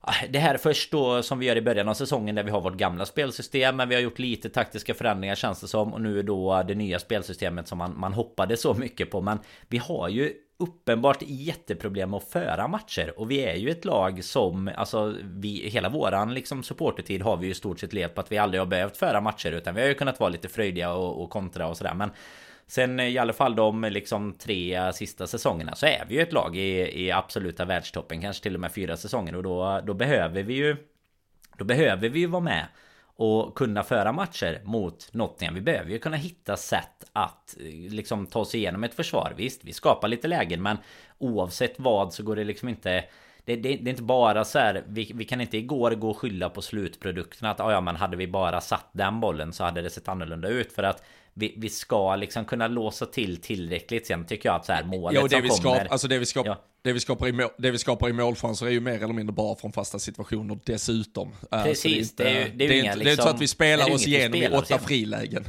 ah, 0.00 0.14
det 0.30 0.38
här 0.38 0.56
först 0.56 0.92
då 0.92 1.22
som 1.22 1.38
vi 1.38 1.46
gör 1.46 1.56
i 1.56 1.62
början 1.62 1.88
av 1.88 1.94
säsongen 1.94 2.34
där 2.34 2.42
vi 2.42 2.50
har 2.50 2.60
vårt 2.60 2.76
gamla 2.76 3.06
spelsystem 3.06 3.76
Men 3.76 3.88
vi 3.88 3.94
har 3.94 4.02
gjort 4.02 4.18
lite 4.18 4.48
taktiska 4.48 4.94
förändringar 4.94 5.34
känns 5.34 5.60
det 5.60 5.68
som 5.68 5.92
Och 5.92 6.00
nu 6.00 6.18
är 6.18 6.22
då 6.22 6.62
det 6.62 6.74
nya 6.74 6.98
spelsystemet 6.98 7.68
som 7.68 7.78
man, 7.78 7.98
man 7.98 8.12
hoppade 8.12 8.56
så 8.56 8.74
mycket 8.74 9.10
på 9.10 9.20
Men 9.20 9.38
vi 9.68 9.78
har 9.78 10.08
ju 10.08 10.32
uppenbart 10.58 11.22
jätteproblem 11.26 12.14
att 12.14 12.28
föra 12.28 12.68
matcher. 12.68 13.12
Och 13.16 13.30
vi 13.30 13.44
är 13.44 13.54
ju 13.54 13.70
ett 13.70 13.84
lag 13.84 14.24
som 14.24 14.70
alltså 14.76 15.14
vi 15.22 15.68
hela 15.68 15.88
våran 15.88 16.34
liksom 16.34 16.62
supportertid 16.62 17.22
har 17.22 17.36
vi 17.36 17.46
ju 17.46 17.52
i 17.52 17.54
stort 17.54 17.80
sett 17.80 17.92
levt 17.92 18.14
på 18.14 18.20
att 18.20 18.32
vi 18.32 18.38
aldrig 18.38 18.60
har 18.60 18.66
behövt 18.66 18.96
föra 18.96 19.20
matcher 19.20 19.52
utan 19.52 19.74
vi 19.74 19.80
har 19.80 19.88
ju 19.88 19.94
kunnat 19.94 20.20
vara 20.20 20.30
lite 20.30 20.48
fröjdiga 20.48 20.92
och, 20.92 21.22
och 21.22 21.30
kontra 21.30 21.68
och 21.68 21.76
sådär. 21.76 21.94
Men 21.94 22.10
Sen 22.66 23.00
eh, 23.00 23.06
i 23.06 23.18
alla 23.18 23.32
fall 23.32 23.56
de 23.56 23.82
liksom 23.82 24.32
tre 24.32 24.92
sista 24.92 25.26
säsongerna 25.26 25.74
så 25.74 25.86
är 25.86 26.04
vi 26.08 26.14
ju 26.14 26.20
ett 26.20 26.32
lag 26.32 26.56
i, 26.56 27.04
i 27.04 27.10
absoluta 27.10 27.64
världstoppen 27.64 28.20
Kanske 28.20 28.42
till 28.42 28.54
och 28.54 28.60
med 28.60 28.72
fyra 28.72 28.96
säsonger. 28.96 29.36
Och 29.36 29.42
då, 29.42 29.80
då 29.86 29.94
behöver 29.94 30.42
vi 30.42 30.54
ju 30.54 30.76
Då 31.58 31.64
behöver 31.64 32.08
vi 32.08 32.18
ju 32.18 32.26
vara 32.26 32.42
med 32.42 32.66
och 33.16 33.54
kunna 33.54 33.82
föra 33.82 34.12
matcher 34.12 34.60
mot 34.64 35.08
Nottingham. 35.12 35.54
Vi 35.54 35.60
behöver 35.60 35.90
ju 35.90 35.98
kunna 35.98 36.16
hitta 36.16 36.56
sätt 36.56 37.04
att 37.12 37.56
liksom 37.90 38.26
ta 38.26 38.40
oss 38.40 38.54
igenom 38.54 38.84
ett 38.84 38.94
försvar. 38.94 39.32
Visst, 39.36 39.64
vi 39.64 39.72
skapar 39.72 40.08
lite 40.08 40.28
lägen 40.28 40.62
men 40.62 40.76
oavsett 41.18 41.74
vad 41.76 42.12
så 42.12 42.22
går 42.22 42.36
det 42.36 42.44
liksom 42.44 42.68
inte 42.68 43.04
det, 43.44 43.56
det, 43.56 43.76
det, 43.76 43.88
är 43.88 43.90
inte 43.90 44.02
bara 44.02 44.44
så 44.44 44.58
här, 44.58 44.84
vi, 44.86 45.12
vi, 45.14 45.24
kan 45.24 45.40
inte 45.40 45.56
igår 45.56 45.90
gå 45.90 46.10
och 46.10 46.18
skylla 46.18 46.50
på 46.50 46.62
slutprodukten 46.62 47.48
att 47.48 47.58
ja 47.58 47.80
men 47.80 47.96
hade 47.96 48.16
vi 48.16 48.26
bara 48.26 48.60
satt 48.60 48.88
den 48.92 49.20
bollen 49.20 49.52
så 49.52 49.64
hade 49.64 49.82
det 49.82 49.90
sett 49.90 50.08
annorlunda 50.08 50.48
ut 50.48 50.72
för 50.72 50.82
att 50.82 51.02
vi, 51.34 51.54
vi 51.56 51.68
ska 51.68 52.16
liksom 52.16 52.44
kunna 52.44 52.68
låsa 52.68 53.06
till 53.06 53.40
tillräckligt 53.40 54.06
sen 54.06 54.26
tycker 54.26 54.48
jag 54.48 54.56
att 54.56 54.66
så 54.66 54.72
här 54.72 54.84
målet 54.84 55.14
ja, 55.14 55.22
det 55.22 55.30
som 55.30 55.42
vi 55.42 55.48
kommer 55.48 55.78
skap, 55.78 55.92
alltså 55.92 56.08
det 56.08 56.18
vi, 56.18 56.26
skap, 56.26 56.46
ja. 56.46 56.56
Det, 56.86 56.92
vi 56.92 57.00
skapar 57.00 57.28
i 57.28 57.32
mål, 57.32 57.48
det 57.58 57.70
vi 57.70 57.78
skapar 57.78 58.08
i 58.08 58.12
målchanser 58.12 58.66
är 58.66 58.70
ju 58.70 58.80
mer 58.80 59.02
eller 59.02 59.14
mindre 59.14 59.32
bara 59.32 59.56
från 59.56 59.72
fasta 59.72 59.98
situationer 59.98 60.58
dessutom. 60.64 61.32
Precis, 61.50 62.16
det, 62.16 62.24
är 62.24 62.40
inte, 62.44 62.56
det, 62.56 62.64
är, 62.64 62.68
det, 62.68 62.74
är 62.74 62.84
inte, 62.84 62.98
det 62.98 63.10
är 63.10 63.12
inte 63.12 63.22
så 63.22 63.28
att 63.28 63.40
vi 63.40 63.48
spelar 63.48 63.92
oss 63.92 64.06
igenom 64.06 64.42
i 64.42 64.48
åtta 64.48 64.78
frilägen. 64.78 65.44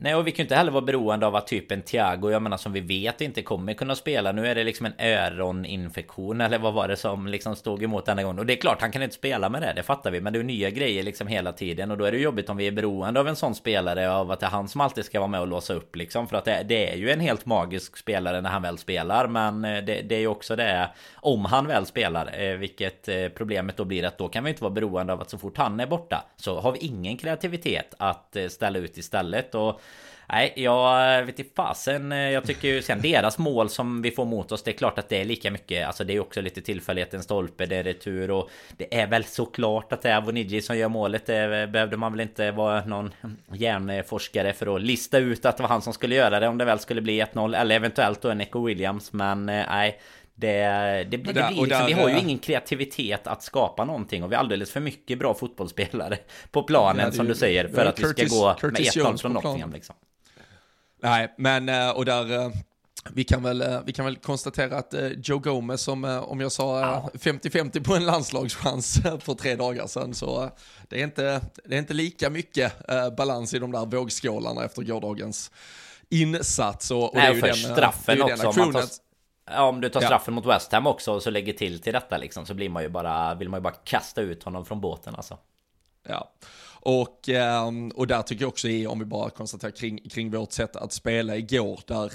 Nej 0.00 0.14
och 0.14 0.26
vi 0.26 0.30
kan 0.30 0.36
ju 0.36 0.44
inte 0.44 0.54
heller 0.54 0.72
vara 0.72 0.84
beroende 0.84 1.26
av 1.26 1.36
att 1.36 1.46
typ 1.46 1.72
en 1.72 1.82
Thiago, 1.82 2.30
jag 2.30 2.42
menar 2.42 2.56
som 2.56 2.72
vi 2.72 2.80
vet 2.80 3.20
inte 3.20 3.42
kommer 3.42 3.74
kunna 3.74 3.94
spela. 3.94 4.32
Nu 4.32 4.46
är 4.46 4.54
det 4.54 4.64
liksom 4.64 4.86
en 4.86 4.92
öroninfektion 4.98 6.40
eller 6.40 6.58
vad 6.58 6.74
var 6.74 6.88
det 6.88 6.96
som 6.96 7.26
liksom 7.26 7.56
stod 7.56 7.82
emot 7.82 8.06
denna 8.06 8.22
gång. 8.22 8.38
Och 8.38 8.46
det 8.46 8.52
är 8.52 8.60
klart 8.60 8.80
han 8.80 8.92
kan 8.92 9.02
inte 9.02 9.14
spela 9.14 9.48
med 9.48 9.62
det, 9.62 9.72
det 9.76 9.82
fattar 9.82 10.10
vi. 10.10 10.20
Men 10.20 10.32
det 10.32 10.38
är 10.38 10.42
nya 10.42 10.70
grejer 10.70 11.02
liksom 11.02 11.26
hela 11.26 11.52
tiden. 11.52 11.90
Och 11.90 11.98
då 11.98 12.04
är 12.04 12.12
det 12.12 12.18
jobbigt 12.18 12.48
om 12.48 12.56
vi 12.56 12.66
är 12.66 12.72
beroende 12.72 13.20
av 13.20 13.28
en 13.28 13.36
sån 13.36 13.54
spelare. 13.54 14.12
Av 14.12 14.30
att 14.30 14.40
det 14.40 14.46
är 14.46 14.50
han 14.50 14.68
som 14.68 14.80
alltid 14.80 15.04
ska 15.04 15.20
vara 15.20 15.28
med 15.28 15.40
och 15.40 15.48
låsa 15.48 15.74
upp 15.74 15.96
liksom. 15.96 16.28
För 16.28 16.36
att 16.36 16.44
det, 16.44 16.62
det 16.68 16.92
är 16.92 16.96
ju 16.96 17.10
en 17.10 17.20
helt 17.20 17.46
magisk 17.46 17.96
spelare 17.96 18.40
när 18.40 18.50
han 18.50 18.62
väl 18.62 18.78
spelar. 18.78 19.28
Men 19.28 19.64
eh, 19.64 19.84
det, 19.84 20.02
det 20.02 20.14
är 20.14 20.20
ju 20.20 20.28
också 20.28 20.56
det 20.56 20.90
om 21.14 21.44
han 21.44 21.66
väl 21.66 21.86
spelar. 21.86 22.40
Eh, 22.40 22.56
vilket 22.56 23.08
eh, 23.08 23.28
problemet 23.28 23.76
då 23.76 23.84
blir 23.84 24.04
att 24.04 24.18
då 24.18 24.28
kan 24.28 24.44
vi 24.44 24.50
inte 24.50 24.62
vara 24.62 24.74
beroende 24.74 25.12
av 25.12 25.20
att 25.20 25.30
så 25.30 25.38
fort 25.38 25.58
han 25.58 25.80
är 25.80 25.86
borta. 25.86 26.24
Så 26.36 26.60
har 26.60 26.72
vi 26.72 26.78
ingen 26.78 27.16
kreativitet 27.16 27.94
att 27.98 28.36
ställa 28.48 28.78
ut 28.78 28.98
istället. 28.98 29.54
Och 29.54 29.80
Nej, 30.32 30.52
jag 30.56 31.24
vet 31.24 31.38
inte 31.38 31.54
fasen. 31.54 32.10
Jag 32.10 32.44
tycker 32.44 32.68
ju 32.68 32.82
sen 32.82 33.00
deras 33.00 33.38
mål 33.38 33.68
som 33.68 34.02
vi 34.02 34.10
får 34.10 34.24
mot 34.24 34.52
oss. 34.52 34.62
Det 34.62 34.70
är 34.70 34.76
klart 34.76 34.98
att 34.98 35.08
det 35.08 35.20
är 35.20 35.24
lika 35.24 35.50
mycket. 35.50 35.86
Alltså 35.86 36.04
det 36.04 36.16
är 36.16 36.20
också 36.20 36.40
lite 36.40 36.60
tillfällighet. 36.60 37.14
En 37.14 37.22
stolpe, 37.22 37.66
det 37.66 37.76
är 37.76 37.84
retur 37.84 38.30
och 38.30 38.50
det 38.76 39.00
är 39.00 39.06
väl 39.06 39.24
såklart 39.24 39.92
att 39.92 40.02
det 40.02 40.10
är 40.10 40.16
Avoniji 40.16 40.62
som 40.62 40.78
gör 40.78 40.88
målet. 40.88 41.26
Det 41.26 41.68
behövde 41.72 41.96
man 41.96 42.12
väl 42.12 42.20
inte 42.20 42.50
vara 42.50 42.84
någon 42.84 43.10
hjärnforskare 43.52 44.52
för 44.52 44.76
att 44.76 44.82
lista 44.82 45.18
ut 45.18 45.46
att 45.46 45.56
det 45.56 45.62
var 45.62 45.70
han 45.70 45.82
som 45.82 45.92
skulle 45.92 46.14
göra 46.14 46.40
det 46.40 46.48
om 46.48 46.58
det 46.58 46.64
väl 46.64 46.78
skulle 46.78 47.00
bli 47.00 47.22
1-0 47.22 47.56
eller 47.56 47.76
eventuellt 47.76 48.22
då 48.22 48.30
en 48.30 48.40
Echo 48.40 48.66
Williams. 48.66 49.12
Men 49.12 49.46
nej, 49.46 50.00
det, 50.34 50.48
det, 50.48 51.04
det, 51.10 51.18
blir, 51.18 51.32
blir 51.32 51.62
liksom, 51.62 51.86
vi 51.86 51.92
har 51.92 52.08
ju 52.08 52.18
ingen 52.18 52.38
kreativitet 52.38 53.26
att 53.26 53.42
skapa 53.42 53.84
någonting 53.84 54.24
och 54.24 54.30
vi 54.30 54.34
har 54.34 54.42
alldeles 54.42 54.70
för 54.70 54.80
mycket 54.80 55.18
bra 55.18 55.34
fotbollsspelare 55.34 56.18
på 56.50 56.62
planen 56.62 57.04
ja, 57.04 57.12
som 57.12 57.26
du 57.26 57.34
säger 57.34 57.68
för 57.68 57.86
att 57.86 58.00
Curtis, 58.00 58.24
vi 58.24 58.28
ska 58.28 58.38
gå 58.38 58.54
Curtis 58.54 58.96
med 58.96 59.06
1-0 59.06 59.16
från 59.16 59.32
Nottingham 59.32 59.72
liksom. 59.72 59.96
Nej, 61.00 61.34
men 61.38 61.68
eh, 61.68 61.90
och 61.90 62.04
där 62.04 62.52
vi 63.12 63.24
kan, 63.24 63.42
väl, 63.42 63.82
vi 63.86 63.92
kan 63.92 64.04
väl 64.04 64.16
konstatera 64.16 64.76
att 64.76 64.94
Joe 65.16 65.38
Gomez, 65.38 65.80
som 65.80 66.04
om 66.04 66.40
jag 66.40 66.52
sa 66.52 67.00
50-50 67.14 67.84
på 67.84 67.94
en 67.94 68.06
landslagschans 68.06 69.00
för 69.20 69.34
tre 69.34 69.56
dagar 69.56 69.86
sedan, 69.86 70.14
så 70.14 70.50
det 70.88 71.00
är 71.00 71.04
inte, 71.04 71.40
det 71.64 71.74
är 71.74 71.78
inte 71.78 71.94
lika 71.94 72.30
mycket 72.30 72.72
balans 73.16 73.54
i 73.54 73.58
de 73.58 73.72
där 73.72 73.86
vågskålarna 73.86 74.64
efter 74.64 74.82
gårdagens 74.82 75.50
insats. 76.08 76.90
Och, 76.90 77.04
och 77.04 77.14
Nej, 77.14 77.34
det 77.34 77.48
är 77.48 77.52
för 77.52 77.72
straffen 77.72 78.18
den, 78.18 78.46
också. 78.46 79.00
Ja, 79.50 79.62
om 79.62 79.80
du 79.80 79.88
tar 79.88 80.00
straffen 80.00 80.34
ja. 80.34 80.40
mot 80.40 80.46
West 80.46 80.72
Ham 80.72 80.86
också 80.86 81.12
och 81.12 81.22
så 81.22 81.30
lägger 81.30 81.52
till 81.52 81.80
till 81.80 81.92
detta 81.92 82.18
liksom 82.18 82.46
så 82.46 82.54
blir 82.54 82.68
man 82.68 82.82
ju 82.82 82.88
bara, 82.88 83.34
vill 83.34 83.48
man 83.48 83.58
ju 83.58 83.62
bara 83.62 83.74
kasta 83.74 84.20
ut 84.20 84.42
honom 84.42 84.64
från 84.64 84.80
båten 84.80 85.14
alltså. 85.14 85.38
Ja. 86.08 86.30
Och, 86.80 87.28
ehm, 87.28 87.88
och 87.88 88.06
där 88.06 88.22
tycker 88.22 88.42
jag 88.42 88.48
också, 88.48 88.68
om 88.88 88.98
vi 88.98 89.04
bara 89.04 89.30
konstaterar 89.30 89.70
kring, 89.70 89.98
kring 89.98 90.30
vårt 90.30 90.52
sätt 90.52 90.76
att 90.76 90.92
spela 90.92 91.36
igår, 91.36 91.80
där, 91.86 92.12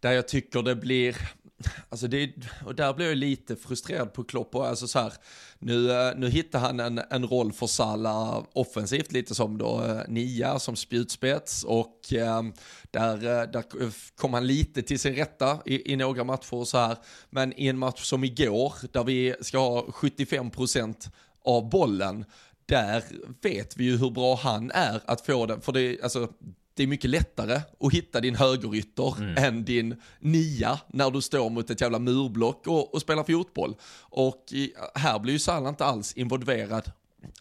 där 0.00 0.12
jag 0.12 0.28
tycker 0.28 0.62
det 0.62 0.76
blir, 0.76 1.16
Alltså 1.88 2.08
det, 2.08 2.30
och 2.66 2.74
där 2.74 2.94
blir 2.94 3.08
jag 3.08 3.16
lite 3.16 3.56
frustrerad 3.56 4.12
på 4.12 4.24
Klopp. 4.24 4.54
Och 4.54 4.66
alltså 4.66 4.88
så 4.88 4.98
här, 4.98 5.12
nu, 5.58 5.92
eh, 5.92 6.12
nu 6.16 6.30
hittar 6.30 6.58
han 6.58 6.80
en, 6.80 7.00
en 7.10 7.26
roll 7.26 7.52
för 7.52 7.66
Salah 7.66 8.44
offensivt, 8.52 9.12
lite 9.12 9.34
som 9.34 9.58
då 9.58 9.84
eh, 9.84 10.00
nia 10.08 10.58
som 10.58 10.76
spjutspets. 10.76 11.64
Och 11.64 12.12
ehm, 12.12 12.46
eh, 12.46 12.52
där, 12.90 13.46
där 13.46 13.64
kom 14.16 14.34
han 14.34 14.46
lite 14.46 14.82
till 14.82 14.98
sin 14.98 15.14
rätta 15.14 15.58
i, 15.66 15.92
i 15.92 15.96
några 15.96 16.24
matcher 16.24 16.54
och 16.54 16.68
så 16.68 16.78
här. 16.78 16.96
Men 17.30 17.60
i 17.60 17.66
en 17.66 17.78
match 17.78 18.04
som 18.04 18.24
igår, 18.24 18.74
där 18.92 19.04
vi 19.04 19.34
ska 19.40 19.58
ha 19.58 19.82
75% 19.82 21.10
av 21.44 21.70
bollen, 21.70 22.24
där 22.70 23.04
vet 23.42 23.76
vi 23.76 23.84
ju 23.84 23.96
hur 23.96 24.10
bra 24.10 24.34
han 24.34 24.70
är 24.70 25.00
att 25.04 25.20
få 25.20 25.46
den. 25.46 25.60
För 25.60 25.72
det, 25.72 26.02
alltså, 26.02 26.28
det 26.74 26.82
är 26.82 26.86
mycket 26.86 27.10
lättare 27.10 27.60
att 27.80 27.92
hitta 27.92 28.20
din 28.20 28.34
högerytter 28.34 29.18
mm. 29.18 29.44
än 29.44 29.64
din 29.64 30.02
nia 30.20 30.80
när 30.88 31.10
du 31.10 31.22
står 31.22 31.50
mot 31.50 31.70
ett 31.70 31.80
jävla 31.80 31.98
murblock 31.98 32.66
och, 32.66 32.94
och 32.94 33.00
spelar 33.00 33.24
fotboll. 33.24 33.74
Och 34.00 34.44
i, 34.50 34.72
här 34.94 35.18
blir 35.18 35.32
ju 35.32 35.38
Salah 35.38 35.68
inte 35.68 35.84
alls 35.84 36.12
involverad 36.12 36.92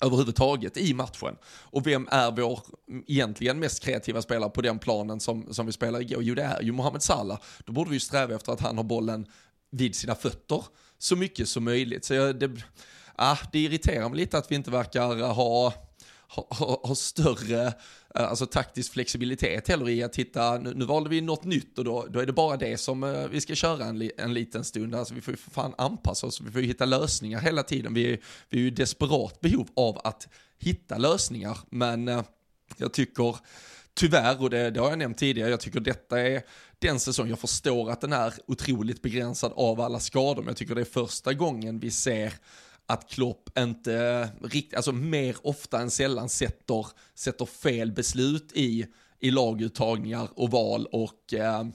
överhuvudtaget 0.02 0.78
i 0.78 0.94
matchen. 0.94 1.36
Och 1.46 1.88
vem 1.88 2.08
är 2.12 2.32
vår 2.32 2.60
egentligen 3.08 3.60
mest 3.60 3.84
kreativa 3.84 4.22
spelare 4.22 4.50
på 4.50 4.62
den 4.62 4.80
planen 4.80 5.20
som, 5.20 5.54
som 5.54 5.66
vi 5.66 5.72
spelar 5.72 6.02
igår? 6.02 6.24
Jo, 6.24 6.36
det 6.36 6.44
är 6.44 6.62
ju 6.62 6.72
Mohamed 6.72 7.04
Salah. 7.04 7.40
Då 7.66 7.74
borde 7.74 7.90
vi 7.90 7.96
ju 7.96 8.00
sträva 8.00 8.36
efter 8.36 8.52
att 8.52 8.62
han 8.62 8.78
har 8.78 8.84
bollen 8.84 9.26
vid 9.72 9.96
sina 9.96 10.16
fötter 10.16 10.64
så 10.98 11.16
mycket 11.16 11.50
som 11.50 11.64
möjligt. 11.64 12.06
Så 12.06 12.14
jag, 12.14 12.40
det, 12.40 12.52
ah, 13.20 13.38
det 13.52 13.60
irriterar 13.60 14.10
mig 14.10 14.20
lite 14.20 14.38
att 14.38 14.52
vi 14.52 14.56
inte 14.56 14.72
verkar 14.72 15.20
eh, 15.20 15.34
ha 15.34 15.74
ha, 16.30 16.80
ha, 16.84 16.96
större 16.96 17.68
eh, 18.16 18.30
alltså 18.30 18.46
taktisk 18.46 18.94
flexibilitet 18.94 19.68
heller 19.68 19.90
i 19.90 20.04
att 20.04 20.16
hitta, 20.16 20.58
nu, 20.58 20.74
nu 20.76 20.86
valde 20.86 21.10
vi 21.10 21.22
något 21.22 21.44
nytt 21.44 21.78
och 21.78 21.84
då, 21.84 22.06
då 22.10 22.20
är 22.20 22.26
det 22.26 22.34
bara 22.34 22.58
det 22.58 22.78
som 22.78 23.04
eh, 23.04 23.28
vi 23.28 23.42
ska 23.42 23.56
köra 23.56 23.86
en, 23.86 24.12
en 24.18 24.34
liten 24.34 24.64
stund. 24.64 24.96
Alltså 24.96 25.14
vi 25.14 25.22
får 25.22 25.32
ju 25.32 25.38
för 25.38 25.52
fan 25.52 25.74
anpassa 25.78 26.28
oss, 26.28 26.42
vi 26.42 26.52
får 26.52 26.62
ju 26.62 26.68
hitta 26.68 26.86
lösningar 26.86 27.40
hela 27.40 27.64
tiden. 27.64 27.94
Vi, 27.94 28.22
vi 28.50 28.58
är 28.58 28.62
ju 28.62 28.68
i 28.68 28.72
desperat 28.72 29.42
behov 29.42 29.68
av 29.76 30.02
att 30.04 30.28
hitta 30.60 30.98
lösningar, 30.98 31.58
men 31.70 32.08
eh, 32.08 32.24
jag 32.78 32.94
tycker 32.94 33.36
tyvärr, 33.94 34.42
och 34.42 34.50
det, 34.50 34.70
det, 34.70 34.80
har 34.80 34.90
jag 34.90 35.00
nämnt 35.00 35.18
tidigare, 35.18 35.50
jag 35.50 35.60
tycker 35.60 35.80
detta 35.80 36.22
är 36.22 36.42
den 36.80 37.00
säsong, 37.00 37.30
jag 37.30 37.40
förstår 37.40 37.92
att 37.92 38.02
den 38.02 38.14
är 38.14 38.34
otroligt 38.48 39.02
begränsad 39.02 39.54
av 39.56 39.82
alla 39.82 40.00
skador, 40.00 40.42
men 40.42 40.48
jag 40.48 40.58
tycker 40.58 40.76
det 40.76 40.82
är 40.82 40.86
första 40.86 41.34
gången 41.34 41.80
vi 41.80 41.92
ser 41.92 42.34
att 42.90 43.10
Klopp 43.10 43.58
inte 43.58 44.30
riktigt, 44.44 44.76
alltså 44.76 44.92
mer 44.92 45.36
ofta 45.42 45.82
än 45.82 45.92
sällan 45.92 46.30
sätter, 46.30 46.88
sätter 47.16 47.46
fel 47.46 47.92
beslut 47.92 48.52
i, 48.54 48.86
i 49.20 49.32
laguttagningar 49.32 50.30
och 50.36 50.52
val 50.52 50.86
och 50.86 51.34
eh, 51.34 51.68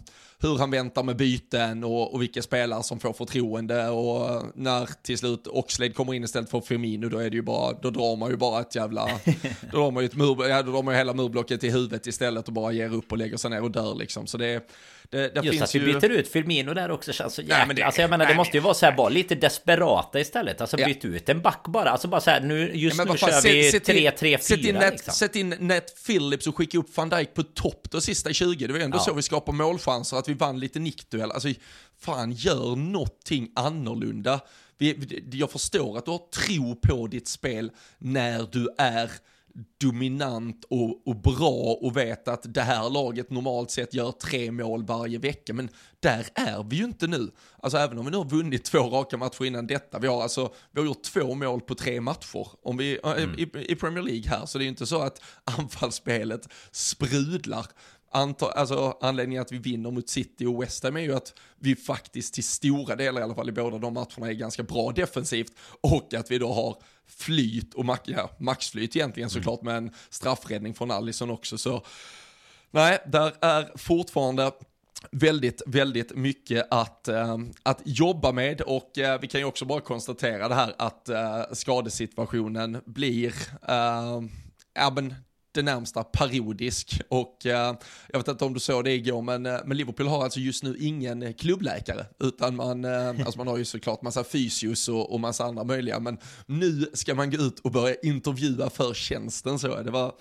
hur 0.48 0.58
han 0.58 0.70
väntar 0.70 1.02
med 1.02 1.16
byten 1.16 1.84
och, 1.84 2.14
och 2.14 2.22
vilka 2.22 2.42
spelare 2.42 2.82
som 2.82 3.00
får 3.00 3.12
förtroende 3.12 3.88
och 3.88 4.42
när 4.54 4.88
till 5.02 5.18
slut 5.18 5.46
Oxlade 5.46 5.92
kommer 5.92 6.14
in 6.14 6.24
istället 6.24 6.50
för 6.50 6.60
Firmino 6.60 7.08
då 7.08 7.18
är 7.18 7.30
det 7.30 7.36
ju 7.36 7.42
bara, 7.42 7.72
då 7.72 7.90
drar 7.90 8.16
man 8.16 8.30
ju 8.30 8.36
bara 8.36 8.60
ett 8.60 8.74
jävla, 8.74 9.08
då 9.72 9.78
drar 9.78 9.90
man 9.90 10.02
ju 10.02 10.06
ett 10.06 10.14
mur, 10.14 10.48
ja, 10.48 10.62
då 10.62 10.72
drar 10.72 10.82
man 10.82 10.94
ju 10.94 10.98
hela 10.98 11.14
murblocket 11.14 11.64
i 11.64 11.70
huvudet 11.70 12.06
istället 12.06 12.48
och 12.48 12.54
bara 12.54 12.72
ger 12.72 12.94
upp 12.94 13.12
och 13.12 13.18
lägger 13.18 13.36
sig 13.36 13.50
ner 13.50 13.62
och 13.62 13.70
dör 13.70 13.94
liksom. 13.94 14.26
Så 14.26 14.38
det, 14.38 14.70
det, 15.10 15.34
det 15.34 15.40
Just 15.44 15.62
att 15.62 15.74
vi 15.74 15.78
ju... 15.78 16.00
byter 16.00 16.10
ut 16.10 16.28
Firmino 16.28 16.74
där 16.74 16.90
också 16.90 17.12
känns 17.12 17.34
så 17.34 17.42
jäkla... 17.42 17.56
Nej, 17.56 17.66
men 17.66 17.76
det, 17.76 17.82
alltså 17.82 18.00
jag 18.00 18.10
menar 18.10 18.24
nej, 18.24 18.34
det 18.34 18.36
måste 18.36 18.56
ju 18.56 18.60
vara 18.60 18.74
så 18.74 18.86
här 18.86 18.96
bara 18.96 19.08
lite 19.08 19.34
desperata 19.34 20.20
istället. 20.20 20.60
Alltså 20.60 20.80
ja. 20.80 20.86
byt 20.86 21.04
ut 21.04 21.28
en 21.28 21.40
back 21.40 21.64
bara. 21.68 21.90
Alltså 21.90 22.08
bara 22.08 22.20
så 22.20 22.30
här 22.30 22.40
nu, 22.40 22.70
just 22.74 22.98
ja, 22.98 23.04
nu 23.04 23.16
kör 23.16 23.28
fan, 23.28 23.40
vi 23.44 23.70
3-3-4 23.70 24.38
sätt 24.38 24.58
in, 24.58 24.78
liksom. 24.78 25.14
sätt 25.14 25.36
in 25.36 25.54
Net 25.58 26.04
Phillips 26.06 26.46
och 26.46 26.56
skicka 26.56 26.78
upp 26.78 26.96
van 26.96 27.08
Dijk 27.08 27.34
på 27.34 27.42
topp 27.42 27.90
de 27.90 28.00
sista 28.00 28.32
20. 28.32 28.66
Det 28.66 28.72
var 28.72 28.80
ändå 28.80 28.98
ja. 28.98 29.02
så 29.02 29.14
vi 29.14 29.22
skapar 29.22 29.52
målchanser, 29.52 30.16
att 30.16 30.28
vi 30.28 30.33
vann 30.34 30.60
lite 30.60 30.78
nickduell. 30.78 31.32
Alltså 31.32 31.48
fan 31.98 32.32
gör 32.32 32.76
någonting 32.76 33.50
annorlunda. 33.54 34.40
Vi, 34.78 35.22
jag 35.32 35.50
förstår 35.50 35.98
att 35.98 36.04
du 36.04 36.10
har 36.10 36.30
tro 36.30 36.76
på 36.76 37.06
ditt 37.06 37.28
spel 37.28 37.70
när 37.98 38.48
du 38.52 38.68
är 38.78 39.10
dominant 39.80 40.64
och, 40.64 41.08
och, 41.08 41.16
bra 41.16 41.78
och 41.80 41.96
vet 41.96 42.28
att 42.28 42.54
det 42.54 42.62
här 42.62 42.90
laget 42.90 43.30
normalt 43.30 43.70
sett 43.70 43.94
gör 43.94 44.12
tre 44.12 44.50
mål 44.50 44.84
varje 44.84 45.18
vecka. 45.18 45.54
Men 45.54 45.68
där 46.00 46.26
är 46.34 46.62
vi 46.62 46.76
ju 46.76 46.84
inte 46.84 47.06
nu. 47.06 47.30
Alltså 47.58 47.78
även 47.78 47.98
om 47.98 48.04
vi 48.04 48.10
nu 48.10 48.16
har 48.16 48.24
vunnit 48.24 48.64
två 48.64 48.78
raka 48.78 49.16
matcher 49.16 49.44
innan 49.44 49.66
detta. 49.66 49.98
Vi 49.98 50.06
har 50.06 50.22
alltså, 50.22 50.54
vi 50.72 50.80
har 50.80 50.86
gjort 50.86 51.02
två 51.02 51.34
mål 51.34 51.60
på 51.60 51.74
tre 51.74 52.00
matcher 52.00 52.48
om 52.62 52.76
vi, 52.76 52.98
mm. 53.04 53.34
i, 53.38 53.72
i 53.72 53.74
Premier 53.74 54.02
League 54.02 54.30
här. 54.30 54.46
Så 54.46 54.58
det 54.58 54.62
är 54.62 54.66
ju 54.66 54.70
inte 54.70 54.86
så 54.86 55.00
att 55.02 55.22
anfallsspelet 55.58 56.48
sprudlar. 56.70 57.66
Anta, 58.14 58.47
alltså, 58.47 58.99
anledningen 59.00 59.42
att 59.42 59.52
vi 59.52 59.58
vinner 59.58 59.91
mot 59.91 60.08
City 60.08 60.47
och 60.47 60.62
West 60.62 60.84
Ham 60.84 60.97
är 60.97 61.00
ju 61.00 61.15
att 61.15 61.34
vi 61.58 61.76
faktiskt 61.76 62.34
till 62.34 62.45
stora 62.45 62.97
delar, 62.97 63.21
i 63.21 63.25
alla 63.25 63.34
fall 63.34 63.49
i 63.49 63.52
båda 63.52 63.78
de 63.78 63.95
matcherna, 63.95 64.28
är 64.28 64.32
ganska 64.32 64.62
bra 64.62 64.93
defensivt 64.93 65.52
och 65.80 66.15
att 66.15 66.30
vi 66.30 66.38
då 66.38 66.52
har 66.52 66.76
flyt 67.06 67.75
och 67.75 67.99
ja, 68.04 68.30
maxflyt 68.38 68.97
egentligen 68.97 69.28
mm. 69.28 69.43
såklart 69.43 69.62
med 69.62 69.76
en 69.76 69.91
straffräddning 70.10 70.75
från 70.75 70.91
Allison 70.91 71.30
också. 71.30 71.58
Så 71.58 71.84
nej, 72.71 72.99
där 73.06 73.32
är 73.41 73.73
fortfarande 73.75 74.52
väldigt, 75.10 75.62
väldigt 75.67 76.17
mycket 76.17 76.67
att, 76.71 77.08
äh, 77.08 77.38
att 77.62 77.80
jobba 77.84 78.32
med 78.32 78.60
och 78.60 78.99
äh, 78.99 79.21
vi 79.21 79.26
kan 79.26 79.41
ju 79.41 79.45
också 79.45 79.65
bara 79.65 79.80
konstatera 79.80 80.49
det 80.49 80.54
här 80.54 80.75
att 80.78 81.08
äh, 81.08 81.43
skadesituationen 81.52 82.82
blir, 82.84 83.34
ja 84.75 84.91
men 84.95 85.15
det 85.54 85.62
närmsta 85.62 86.04
parodisk. 86.04 87.00
Och 87.08 87.47
eh, 87.47 87.75
jag 88.08 88.19
vet 88.19 88.28
inte 88.28 88.45
om 88.45 88.54
du 88.54 88.60
såg 88.60 88.84
det 88.84 88.93
igår, 88.93 89.23
men, 89.23 89.47
eh, 89.47 89.58
men 89.64 89.76
Liverpool 89.76 90.06
har 90.06 90.25
alltså 90.25 90.40
just 90.40 90.62
nu 90.62 90.76
ingen 90.80 91.34
klubbläkare. 91.34 92.06
Utan 92.21 92.56
man, 92.56 92.84
eh, 92.84 93.08
alltså 93.08 93.38
man 93.38 93.47
har 93.47 93.58
ju 93.58 93.64
såklart 93.64 94.02
massa 94.02 94.25
fysios 94.25 94.88
och, 94.88 95.12
och 95.12 95.21
massa 95.21 95.45
andra 95.45 95.64
möjliga. 95.64 96.00
Men 96.00 96.19
nu 96.47 96.90
ska 96.93 97.14
man 97.14 97.30
gå 97.30 97.36
ut 97.36 97.58
och 97.60 97.71
börja 97.71 97.95
intervjua 98.02 98.71
för 98.71 98.95
tjänsten. 98.95 99.58
Så 99.58 99.82
det 99.82 99.90
var, 99.90 100.14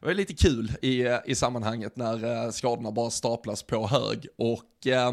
det 0.00 0.06
var 0.06 0.14
lite 0.14 0.34
kul 0.34 0.72
i, 0.82 1.06
i 1.26 1.34
sammanhanget 1.34 1.96
när 1.96 2.44
eh, 2.44 2.50
skadorna 2.50 2.92
bara 2.92 3.10
staplas 3.10 3.62
på 3.62 3.86
hög. 3.86 4.26
Och 4.38 4.86
eh, 4.86 5.12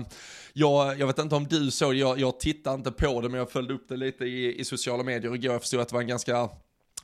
jag, 0.53 0.99
jag 0.99 1.07
vet 1.07 1.19
inte 1.19 1.35
om 1.35 1.47
du 1.47 1.71
såg 1.71 1.95
jag, 1.95 2.19
jag 2.19 2.39
tittade 2.39 2.75
inte 2.75 2.91
på 2.91 3.21
det 3.21 3.29
men 3.29 3.39
jag 3.39 3.51
följde 3.51 3.73
upp 3.73 3.89
det 3.89 3.97
lite 3.97 4.25
i, 4.25 4.59
i 4.59 4.65
sociala 4.65 5.03
medier 5.03 5.35
igår. 5.35 5.53
Jag 5.53 5.61
förstod 5.61 5.79
att 5.79 5.89
det 5.89 5.93
var 5.93 6.01
en 6.01 6.07
ganska 6.07 6.49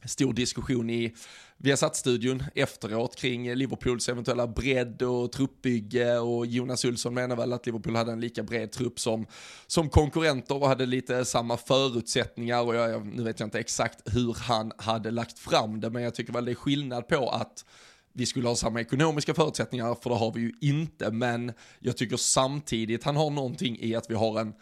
stor 0.05 0.33
diskussion 0.33 0.89
i 0.89 1.13
vi 1.57 1.69
har 1.69 1.77
satt 1.77 1.95
studion 1.95 2.43
efteråt 2.55 3.15
kring 3.15 3.55
Liverpools 3.55 4.09
eventuella 4.09 4.47
bredd 4.47 5.01
och 5.01 5.31
truppbygge 5.31 6.17
och 6.17 6.45
Jonas 6.45 6.85
Olsson 6.85 7.13
menar 7.13 7.35
väl 7.35 7.53
att 7.53 7.65
Liverpool 7.65 7.95
hade 7.95 8.11
en 8.11 8.21
lika 8.21 8.43
bred 8.43 8.71
trupp 8.71 8.99
som, 8.99 9.25
som 9.67 9.89
konkurrenter 9.89 10.61
och 10.61 10.67
hade 10.67 10.85
lite 10.85 11.25
samma 11.25 11.57
förutsättningar. 11.57 12.61
Och 12.63 12.75
jag, 12.75 13.05
nu 13.05 13.23
vet 13.23 13.39
jag 13.39 13.47
inte 13.47 13.59
exakt 13.59 14.15
hur 14.15 14.33
han 14.33 14.71
hade 14.77 15.11
lagt 15.11 15.39
fram 15.39 15.79
det 15.79 15.89
men 15.89 16.03
jag 16.03 16.15
tycker 16.15 16.33
väl 16.33 16.45
det 16.45 16.51
är 16.51 16.55
skillnad 16.55 17.07
på 17.07 17.29
att 17.29 17.65
vi 18.13 18.25
skulle 18.25 18.47
ha 18.47 18.55
samma 18.55 18.81
ekonomiska 18.81 19.33
förutsättningar, 19.33 19.95
för 20.01 20.09
det 20.09 20.15
har 20.15 20.31
vi 20.31 20.41
ju 20.41 20.53
inte, 20.61 21.11
men 21.11 21.53
jag 21.79 21.97
tycker 21.97 22.17
samtidigt 22.17 23.03
han 23.03 23.15
har 23.15 23.29
någonting 23.29 23.77
i 23.79 23.95
att 23.95 24.09
vi 24.09 24.15
har 24.15 24.39
en 24.39 24.53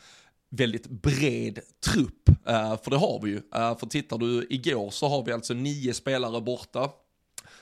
väldigt 0.52 0.88
bred 0.88 1.60
trupp, 1.86 2.30
uh, 2.30 2.78
för 2.84 2.90
det 2.90 2.98
har 2.98 3.22
vi 3.24 3.30
ju. 3.30 3.36
Uh, 3.38 3.78
för 3.78 3.86
tittar 3.88 4.18
du 4.18 4.48
igår 4.50 4.90
så 4.90 5.08
har 5.08 5.24
vi 5.24 5.32
alltså 5.32 5.54
nio 5.54 5.94
spelare 5.94 6.42
borta 6.42 6.90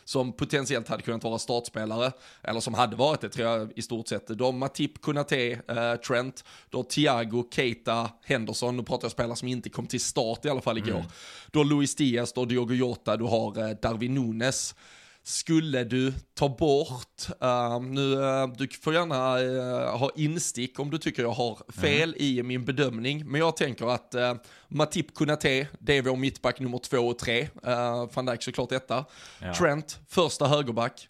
som 0.05 0.33
potentiellt 0.33 0.87
hade 0.87 1.03
kunnat 1.03 1.23
vara 1.23 1.39
startspelare, 1.39 2.11
eller 2.43 2.59
som 2.59 2.73
hade 2.73 2.95
varit 2.95 3.21
det 3.21 3.29
tror 3.29 3.47
jag 3.47 3.71
i 3.75 3.81
stort 3.81 4.07
sett. 4.07 4.37
De 4.37 4.57
Matip, 4.57 5.01
Kunate, 5.01 5.51
uh, 5.51 5.95
Trent, 6.07 6.43
då 6.69 6.83
Thiago, 6.83 7.49
Keita, 7.51 8.09
Henderson, 8.23 8.77
nu 8.77 8.83
pratar 8.83 9.05
jag 9.05 9.11
spelare 9.11 9.35
som 9.35 9.47
inte 9.47 9.69
kom 9.69 9.87
till 9.87 10.01
start 10.01 10.45
i 10.45 10.49
alla 10.49 10.61
fall 10.61 10.77
igår. 10.77 10.91
Mm. 10.91 11.05
Då 11.51 11.63
Luis 11.63 11.95
Diaz, 11.95 12.33
då 12.33 12.45
Diogo 12.45 12.73
Jota, 12.73 13.17
du 13.17 13.23
har 13.23 13.69
uh, 13.69 13.75
Darwin 13.81 14.13
Nunes 14.13 14.75
skulle 15.29 15.83
du 15.83 16.13
ta 16.33 16.49
bort, 16.49 17.27
uh, 17.43 17.81
nu, 17.81 18.15
uh, 18.15 18.47
du 18.57 18.67
får 18.67 18.93
gärna 18.93 19.39
uh, 19.39 19.97
ha 19.97 20.11
instick 20.15 20.79
om 20.79 20.89
du 20.89 20.97
tycker 20.97 21.23
jag 21.23 21.31
har 21.31 21.59
fel 21.81 22.09
mm. 22.09 22.15
i 22.21 22.43
min 22.43 22.65
bedömning, 22.65 23.31
men 23.31 23.41
jag 23.41 23.57
tänker 23.57 23.85
att 23.85 24.15
uh, 24.15 24.33
Matip 24.67 25.15
Kunate, 25.15 25.67
det 25.79 25.97
är 25.97 26.01
vår 26.01 26.15
mittback 26.15 26.59
nummer 26.59 26.77
två 26.77 26.97
och 26.97 27.19
tre, 27.19 27.41
uh, 27.67 28.09
van 28.13 28.25
Dijk 28.25 28.43
såklart 28.43 28.69
detta. 28.69 29.05
Ja. 29.41 29.53
Trent, 29.53 29.99
första 30.07 30.47
högerback. 30.47 31.07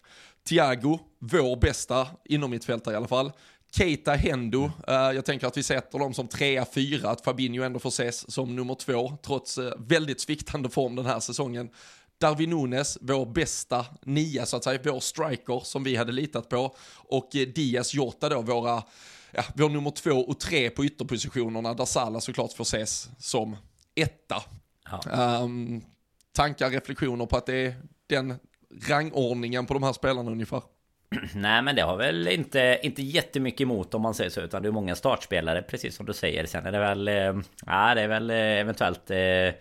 Thiago, 0.48 0.98
vår 1.18 1.56
bästa 1.56 2.06
inom 2.24 2.50
mittfältare 2.50 2.94
i 2.94 2.96
alla 2.96 3.08
fall. 3.08 3.32
Keita 3.76 4.12
Hendo, 4.12 4.64
uh, 4.64 4.70
jag 4.86 5.24
tänker 5.24 5.46
att 5.46 5.56
vi 5.56 5.62
sätter 5.62 5.98
dem 5.98 6.14
som 6.14 6.28
trea, 6.28 6.66
fyra, 6.74 7.10
att 7.10 7.24
Fabinho 7.24 7.62
ändå 7.62 7.78
får 7.78 7.88
ses 7.88 8.32
som 8.32 8.56
nummer 8.56 8.74
två, 8.74 9.18
trots 9.22 9.58
uh, 9.58 9.72
väldigt 9.78 10.20
sviktande 10.20 10.68
form 10.68 10.96
den 10.96 11.06
här 11.06 11.20
säsongen 11.20 11.70
Darwin 12.20 12.50
Nunes, 12.50 12.98
vår 13.00 13.26
bästa 13.26 13.86
nia 14.02 14.46
så 14.46 14.56
att 14.56 14.64
säga, 14.64 14.80
vår 14.84 15.00
striker 15.00 15.60
som 15.64 15.84
vi 15.84 15.96
hade 15.96 16.12
litat 16.12 16.48
på. 16.48 16.76
Och 16.96 17.36
eh, 17.36 17.46
Diaz 17.46 17.94
Jota 17.94 18.28
då, 18.28 18.42
våra, 18.42 18.82
ja, 19.30 19.42
vår 19.54 19.68
nummer 19.68 19.90
två 19.90 20.10
och 20.10 20.40
tre 20.40 20.70
på 20.70 20.84
ytterpositionerna 20.84 21.74
där 21.74 21.84
Salah 21.84 22.20
såklart 22.20 22.52
får 22.52 22.64
ses 22.64 23.08
som 23.18 23.56
etta. 23.94 24.42
Ja. 24.90 25.40
Um, 25.42 25.84
tankar, 26.32 26.70
reflektioner 26.70 27.26
på 27.26 27.36
att 27.36 27.46
det 27.46 27.66
är 27.66 27.74
den 28.06 28.34
rangordningen 28.88 29.66
på 29.66 29.74
de 29.74 29.82
här 29.82 29.92
spelarna 29.92 30.30
ungefär? 30.30 30.62
Nej 31.34 31.62
men 31.62 31.76
det 31.76 31.82
har 31.82 31.96
väl 31.96 32.28
inte, 32.28 32.80
inte 32.82 33.02
jättemycket 33.02 33.60
emot 33.60 33.94
om 33.94 34.02
man 34.02 34.14
säger 34.14 34.30
så 34.30 34.40
Utan 34.40 34.62
det 34.62 34.68
är 34.68 34.72
många 34.72 34.94
startspelare 34.94 35.62
precis 35.62 35.96
som 35.96 36.06
du 36.06 36.12
säger 36.12 36.46
Sen 36.46 36.66
är 36.66 36.72
det 36.72 36.78
väl 36.78 37.08
eh, 37.08 37.14
Ja 37.66 37.94
det 37.94 38.00
är 38.00 38.08
väl 38.08 38.30
eh, 38.30 38.36
eventuellt 38.36 39.10
eh, 39.10 39.54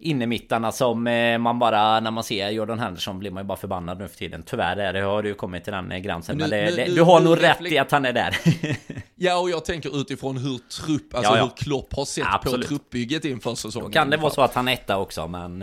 Innemittarna 0.00 0.72
som 0.72 1.06
eh, 1.06 1.38
man 1.38 1.58
bara 1.58 2.00
När 2.00 2.10
man 2.10 2.24
ser 2.24 2.50
Jordan 2.50 2.78
Henderson 2.78 3.18
blir 3.18 3.30
man 3.30 3.42
ju 3.42 3.46
bara 3.46 3.58
förbannad 3.58 3.98
nu 3.98 4.08
för 4.08 4.16
tiden 4.16 4.42
Tyvärr 4.46 4.76
är 4.76 4.92
det, 4.92 5.00
har 5.00 5.22
du 5.22 5.34
kommit 5.34 5.64
till 5.64 5.72
den 5.72 6.02
gränsen 6.02 6.36
nu, 6.36 6.42
Men 6.42 6.50
det, 6.50 6.64
nu, 6.64 6.76
det, 6.76 6.94
du 6.94 7.02
har 7.02 7.20
nu, 7.20 7.24
nog 7.24 7.42
rätt 7.42 7.60
i 7.60 7.78
att 7.78 7.90
han 7.90 8.04
är 8.04 8.12
där 8.12 8.36
Ja 9.14 9.38
och 9.38 9.50
jag 9.50 9.64
tänker 9.64 10.00
utifrån 10.00 10.36
hur 10.36 10.58
trupp 10.58 11.14
Alltså 11.14 11.32
ja, 11.32 11.38
ja. 11.38 11.42
hur 11.42 11.64
Klopp 11.64 11.94
har 11.94 12.04
sett 12.04 12.24
Absolut. 12.26 12.66
på 12.66 12.68
truppbygget 12.68 13.24
inför 13.24 13.54
säsongen 13.54 13.90
Då 13.90 13.92
kan 13.92 14.10
det 14.10 14.16
vara 14.16 14.32
så 14.32 14.42
att 14.42 14.54
han 14.54 14.68
är 14.68 14.72
etta 14.72 14.98
också 14.98 15.28
men 15.28 15.60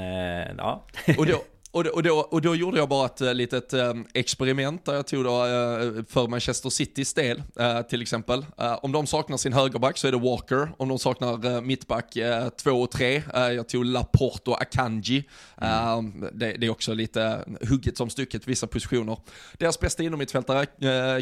ja 0.57 0.85
Och 1.17 1.25
då 1.25 1.41
och, 1.77 1.85
och, 1.85 2.03
då, 2.03 2.15
och 2.19 2.41
då 2.41 2.55
gjorde 2.55 2.77
jag 2.77 2.89
bara 2.89 3.05
ett 3.05 3.21
eh, 3.21 3.33
litet 3.33 3.73
eh, 3.73 3.93
experiment 4.13 4.85
där 4.85 4.93
jag 4.93 5.07
tog 5.07 5.23
då, 5.23 5.45
eh, 5.45 6.03
för 6.09 6.27
Manchester 6.27 6.69
Citys 6.69 7.13
del 7.13 7.43
till 7.89 8.01
exempel. 8.01 8.45
om 8.81 8.91
de 8.91 9.07
saknar 9.07 9.37
sin 9.37 9.53
högerback 9.53 9.97
så 9.97 10.07
är 10.07 10.11
det 10.11 10.17
Walker. 10.17 10.69
Om 10.77 10.89
de 10.89 10.99
saknar 10.99 11.61
mittback 11.61 12.17
2 12.57 12.71
och 12.71 12.91
3, 12.91 13.23
jag 13.33 13.69
tog 13.69 13.85
Laporte 13.85 14.49
och 14.49 14.61
Akanji. 14.61 15.23
Mm. 15.61 16.25
Det, 16.33 16.53
det, 16.53 16.65
är 16.65 16.69
också 16.69 16.93
lite 16.93 17.45
hugget 17.69 17.97
som 17.97 18.09
stycket 18.09 18.47
vissa 18.47 18.67
positioner. 18.67 19.17
Deras 19.57 19.79
bästa 19.79 20.03
innermittfältare, 20.03 20.65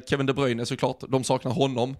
Kevin 0.10 0.26
De 0.26 0.34
Bruyne 0.34 0.66
såklart, 0.66 1.04
de 1.10 1.24
saknar 1.24 1.52
honom. 1.52 1.96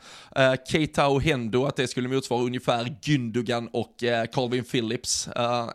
Keita 0.68 1.08
och 1.08 1.22
Hendo, 1.22 1.66
att 1.66 1.76
det 1.76 1.88
skulle 1.88 2.08
motsvara 2.08 2.44
ungefär 2.44 2.98
Gündogan 3.02 3.70
och 3.74 4.04
Calvin 4.34 4.64
Phillips. 4.64 5.30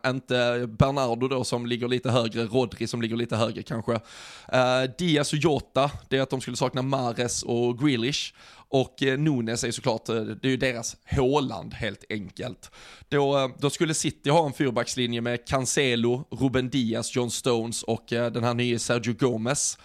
inte 0.06 0.66
Bernardo 0.78 1.28
då 1.28 1.44
som 1.44 1.66
ligger 1.66 1.88
lite 1.88 2.10
högre, 2.10 2.44
Rodri 2.70 2.86
som 2.86 3.02
ligger 3.02 3.16
lite 3.16 3.36
högre 3.36 3.62
kanske. 3.62 3.92
Uh, 3.92 4.90
Diaz 4.98 5.32
och 5.32 5.38
Jota, 5.38 5.90
det 6.08 6.16
är 6.16 6.22
att 6.22 6.30
de 6.30 6.40
skulle 6.40 6.56
sakna 6.56 6.82
Mares 6.82 7.42
och 7.42 7.78
Grealish. 7.78 8.32
Och 8.72 9.02
eh, 9.02 9.18
Nunes 9.18 9.64
är 9.64 9.70
såklart, 9.70 10.08
eh, 10.08 10.14
det 10.14 10.48
är 10.48 10.50
ju 10.50 10.56
deras 10.56 10.96
Håland 11.10 11.74
helt 11.74 12.04
enkelt. 12.10 12.70
Då, 13.08 13.38
eh, 13.38 13.48
då 13.58 13.70
skulle 13.70 13.94
City 13.94 14.30
ha 14.30 14.46
en 14.46 14.52
fyrbackslinje 14.52 15.20
med 15.20 15.46
Cancelo, 15.46 16.24
Ruben 16.30 16.70
Diaz, 16.70 17.16
John 17.16 17.30
Stones 17.30 17.82
och 17.82 18.04
den 18.08 18.44
här 18.44 18.54
nya 18.54 18.78
Sergio 18.78 19.14
Gomez. 19.14 19.78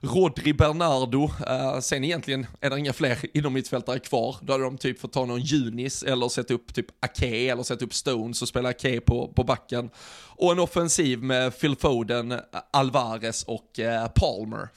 Rodri 0.00 0.52
Bernardo, 0.52 1.22
uh, 1.24 1.80
sen 1.80 2.04
egentligen 2.04 2.46
är 2.60 2.70
det 2.70 2.78
inga 2.78 2.92
fler 2.92 3.18
inom 3.36 3.52
mittfältare 3.52 3.98
kvar. 3.98 4.36
Då 4.42 4.52
hade 4.52 4.64
de 4.64 4.78
typ 4.78 5.00
fått 5.00 5.12
ta 5.12 5.24
någon 5.24 5.40
Junis 5.40 6.02
eller 6.02 6.28
sätta 6.28 6.54
upp 6.54 6.74
typ 6.74 6.86
Ake 7.04 7.50
eller 7.50 7.62
sätta 7.62 7.84
upp 7.84 7.94
Stones 7.94 8.42
och 8.42 8.48
spela 8.48 8.68
Ake 8.68 9.00
på, 9.00 9.32
på 9.36 9.44
backen. 9.44 9.90
Och 10.36 10.52
en 10.52 10.58
offensiv 10.58 11.22
med 11.22 11.60
Phil 11.60 11.76
Foden, 11.76 12.40
Alvarez 12.70 13.44
och 13.44 13.78
uh, 13.78 14.06
Palmer. 14.06 14.68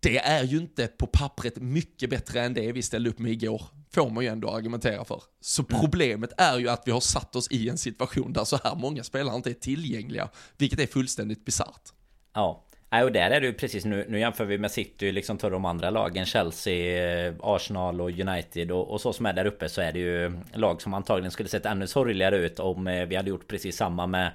Det 0.00 0.18
är 0.18 0.44
ju 0.44 0.56
inte 0.56 0.86
på 0.86 1.06
pappret 1.06 1.56
mycket 1.56 2.10
bättre 2.10 2.40
än 2.40 2.54
det 2.54 2.72
vi 2.72 2.82
ställde 2.82 3.10
upp 3.10 3.18
med 3.18 3.32
igår 3.32 3.62
får 3.92 4.10
man 4.10 4.24
ju 4.24 4.30
ändå 4.30 4.50
argumentera 4.50 5.04
för. 5.04 5.22
Så 5.40 5.64
mm. 5.68 5.80
problemet 5.80 6.32
är 6.36 6.58
ju 6.58 6.68
att 6.68 6.82
vi 6.86 6.90
har 6.90 7.00
satt 7.00 7.36
oss 7.36 7.50
i 7.50 7.68
en 7.68 7.78
situation 7.78 8.32
där 8.32 8.44
så 8.44 8.58
här 8.64 8.74
många 8.74 9.04
spelare 9.04 9.36
inte 9.36 9.50
är 9.50 9.54
tillgängliga, 9.54 10.28
vilket 10.58 10.80
är 10.80 10.86
fullständigt 10.86 11.44
bisarrt. 11.44 11.92
Ja, 12.34 12.64
Nej 12.92 13.04
och 13.04 13.12
där 13.12 13.30
är 13.30 13.40
det 13.40 13.46
ju 13.46 13.52
precis 13.52 13.84
nu, 13.84 14.06
nu 14.08 14.20
jämför 14.20 14.44
vi 14.44 14.58
med 14.58 14.70
City 14.70 15.12
liksom 15.12 15.38
tar 15.38 15.50
de 15.50 15.64
andra 15.64 15.90
lagen 15.90 16.26
Chelsea, 16.26 17.26
eh, 17.26 17.34
Arsenal 17.40 18.00
och 18.00 18.10
United 18.10 18.70
och, 18.70 18.90
och, 18.90 19.00
så 19.00 19.12
som 19.12 19.26
är 19.26 19.32
där 19.32 19.46
uppe 19.46 19.68
så 19.68 19.80
är 19.80 19.92
det 19.92 19.98
ju 19.98 20.32
lag 20.54 20.82
som 20.82 20.94
antagligen 20.94 21.30
skulle 21.30 21.48
sett 21.48 21.66
ännu 21.66 21.86
sorgligare 21.86 22.36
ut 22.36 22.60
om 22.60 22.86
eh, 22.86 23.06
vi 23.06 23.16
hade 23.16 23.30
gjort 23.30 23.48
precis 23.48 23.76
samma 23.76 24.06
med 24.06 24.30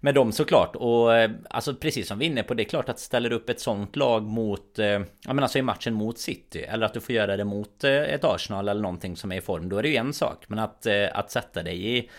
med 0.00 0.14
dem 0.14 0.32
såklart. 0.32 0.76
Och 0.76 1.16
eh, 1.16 1.30
alltså 1.50 1.74
precis 1.74 2.08
som 2.08 2.18
vi 2.18 2.26
är 2.26 2.30
inne 2.30 2.42
på 2.42 2.54
det 2.54 2.62
är 2.62 2.68
klart 2.68 2.88
att 2.88 2.98
ställer 2.98 3.32
upp 3.32 3.48
ett 3.48 3.60
sånt 3.60 3.96
lag 3.96 4.22
mot 4.22 4.78
Ja 5.24 5.32
men 5.32 5.38
alltså 5.38 5.58
i 5.58 5.62
matchen 5.62 5.94
mot 5.94 6.18
City 6.18 6.62
eller 6.62 6.86
att 6.86 6.94
du 6.94 7.00
får 7.00 7.14
göra 7.14 7.36
det 7.36 7.44
mot 7.44 7.84
ett 7.84 8.24
Arsenal 8.24 8.68
eller 8.68 8.82
någonting 8.82 9.16
som 9.16 9.32
är 9.32 9.36
i 9.36 9.40
form 9.40 9.68
då 9.68 9.78
är 9.78 9.82
det 9.82 9.88
ju 9.88 9.96
en 9.96 10.12
sak. 10.12 10.44
Men 10.48 10.58
att, 10.58 10.86
att 11.12 11.30
sätta 11.30 11.62
dig 11.62 11.98
i 11.98 12.10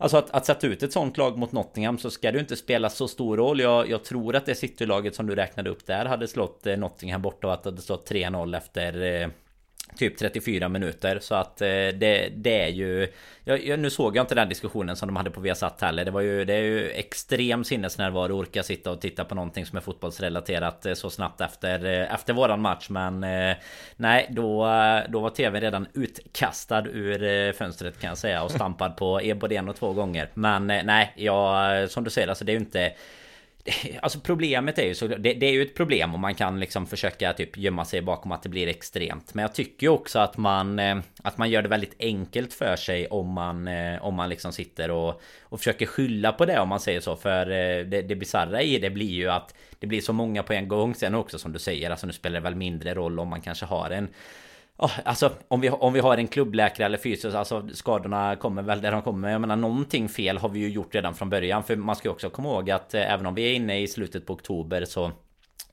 Alltså 0.00 0.16
att, 0.16 0.30
att 0.30 0.46
sätta 0.46 0.66
ut 0.66 0.82
ett 0.82 0.92
sånt 0.92 1.16
lag 1.16 1.38
mot 1.38 1.52
Nottingham 1.52 1.98
så 1.98 2.10
ska 2.10 2.30
det 2.32 2.36
ju 2.36 2.40
inte 2.40 2.56
spela 2.56 2.90
så 2.90 3.08
stor 3.08 3.36
roll. 3.36 3.60
Jag, 3.60 3.90
jag 3.90 4.04
tror 4.04 4.36
att 4.36 4.46
det 4.46 4.54
City-laget 4.54 5.14
som 5.14 5.26
du 5.26 5.34
räknade 5.34 5.70
upp 5.70 5.86
där 5.86 6.04
hade 6.04 6.28
slått 6.28 6.66
eh, 6.66 6.76
Nottingham 6.76 7.22
borta 7.22 7.46
och 7.46 7.52
att 7.52 7.62
det 7.62 7.70
hade 7.70 7.82
stått 7.82 8.10
3-0 8.10 8.56
efter 8.56 9.22
eh, 9.22 9.28
typ 9.96 10.18
34 10.18 10.68
minuter. 10.68 11.18
Så 11.18 11.34
att 11.34 11.60
eh, 11.60 11.66
det, 11.68 12.32
det 12.36 12.62
är 12.62 12.68
ju 12.68 13.08
jag, 13.44 13.64
jag, 13.64 13.78
Nu 13.78 13.90
såg 13.90 14.16
jag 14.16 14.22
inte 14.22 14.34
den 14.34 14.48
diskussionen 14.48 14.96
som 14.96 15.08
de 15.08 15.16
hade 15.16 15.30
på 15.30 15.40
Viasat 15.40 15.80
heller. 15.80 16.04
Det 16.04 16.10
var 16.10 16.20
ju 16.20 16.44
Det 16.44 16.54
är 16.54 16.62
ju 16.62 16.90
extrem 16.90 17.64
sinnesnärvaro 17.64 18.24
att 18.24 18.48
orka 18.48 18.62
sitta 18.62 18.90
och 18.90 19.00
titta 19.00 19.24
på 19.24 19.34
någonting 19.34 19.66
som 19.66 19.76
är 19.76 19.80
fotbollsrelaterat 19.80 20.86
eh, 20.86 20.94
så 20.94 21.10
snabbt 21.10 21.40
efter 21.40 21.84
eh, 21.84 22.14
Efter 22.14 22.32
våran 22.32 22.60
match. 22.60 22.88
Men 22.88 23.24
eh, 23.24 23.56
Nej 23.96 24.26
då 24.30 24.64
Då 25.08 25.20
var 25.20 25.30
tvn 25.30 25.60
redan 25.60 25.86
utkastad 25.94 26.84
ur 26.86 27.22
eh, 27.22 27.52
fönstret 27.52 28.00
kan 28.00 28.08
jag 28.08 28.18
säga 28.18 28.42
och 28.42 28.50
stampad 28.50 28.96
på 28.96 29.20
både 29.40 29.54
en 29.54 29.68
och 29.68 29.76
två 29.76 29.92
gånger. 29.92 30.28
Men 30.34 30.70
eh, 30.70 30.84
nej 30.84 31.12
jag 31.16 31.90
Som 31.90 32.04
du 32.04 32.10
säger 32.10 32.28
alltså 32.28 32.44
det 32.44 32.52
är 32.52 32.54
ju 32.54 32.60
inte 32.60 32.92
Alltså 34.02 34.20
problemet 34.20 34.78
är 34.78 34.86
ju 34.86 34.94
så 34.94 35.06
det, 35.06 35.16
det, 35.16 35.46
är 35.46 35.52
ju 35.52 35.62
ett 35.62 35.74
problem 35.74 36.14
och 36.14 36.20
man 36.20 36.34
kan 36.34 36.60
liksom 36.60 36.86
försöka 36.86 37.32
typ 37.32 37.56
gömma 37.56 37.84
sig 37.84 38.02
bakom 38.02 38.32
att 38.32 38.42
det 38.42 38.48
blir 38.48 38.68
extremt. 38.68 39.34
Men 39.34 39.42
jag 39.42 39.54
tycker 39.54 39.86
ju 39.86 39.90
också 39.90 40.18
att 40.18 40.36
man 40.36 40.78
eh, 40.78 40.98
Att 41.22 41.38
man 41.38 41.50
gör 41.50 41.62
det 41.62 41.68
väldigt 41.68 41.94
enkelt 41.98 42.54
för 42.54 42.76
sig 42.76 43.06
om 43.06 43.32
man 43.32 43.68
eh, 43.68 44.04
Om 44.04 44.14
man 44.14 44.28
liksom 44.28 44.52
sitter 44.52 44.90
och 44.90 45.22
Och 45.42 45.58
försöker 45.58 45.86
skylla 45.86 46.32
på 46.32 46.46
det 46.46 46.60
om 46.60 46.68
man 46.68 46.80
säger 46.80 47.00
så. 47.00 47.16
För 47.16 47.50
eh, 47.50 47.84
Det, 47.84 48.02
det 48.02 48.16
bisarra 48.16 48.62
i 48.62 48.78
det 48.78 48.90
blir 48.90 49.12
ju 49.12 49.28
att 49.28 49.54
Det 49.78 49.86
blir 49.86 50.00
så 50.00 50.12
många 50.12 50.42
på 50.42 50.52
en 50.52 50.68
gång. 50.68 50.94
Sen 50.94 51.14
också 51.14 51.38
som 51.38 51.52
du 51.52 51.58
säger 51.58 51.90
Alltså 51.90 52.06
nu 52.06 52.12
spelar 52.12 52.40
det 52.40 52.44
väl 52.44 52.54
mindre 52.54 52.94
roll 52.94 53.18
om 53.18 53.28
man 53.28 53.40
kanske 53.40 53.66
har 53.66 53.90
en 53.90 54.08
Oh, 54.82 54.98
alltså 55.04 55.30
om 55.48 55.60
vi, 55.60 55.70
om 55.70 55.92
vi 55.92 56.00
har 56.00 56.16
en 56.16 56.28
klubbläkare 56.28 56.86
eller 56.86 56.98
fysisk, 56.98 57.36
alltså 57.36 57.68
skadorna 57.72 58.36
kommer 58.36 58.62
väl 58.62 58.80
där 58.80 58.92
de 58.92 59.02
kommer. 59.02 59.30
Jag 59.30 59.40
menar 59.40 59.56
någonting 59.56 60.08
fel 60.08 60.38
har 60.38 60.48
vi 60.48 60.60
ju 60.60 60.68
gjort 60.68 60.94
redan 60.94 61.14
från 61.14 61.30
början. 61.30 61.64
För 61.64 61.76
man 61.76 61.96
ska 61.96 62.08
ju 62.08 62.12
också 62.12 62.30
komma 62.30 62.48
ihåg 62.48 62.70
att 62.70 62.94
eh, 62.94 63.12
även 63.12 63.26
om 63.26 63.34
vi 63.34 63.50
är 63.50 63.54
inne 63.54 63.80
i 63.80 63.88
slutet 63.88 64.26
på 64.26 64.32
oktober 64.32 64.84
så 64.84 65.12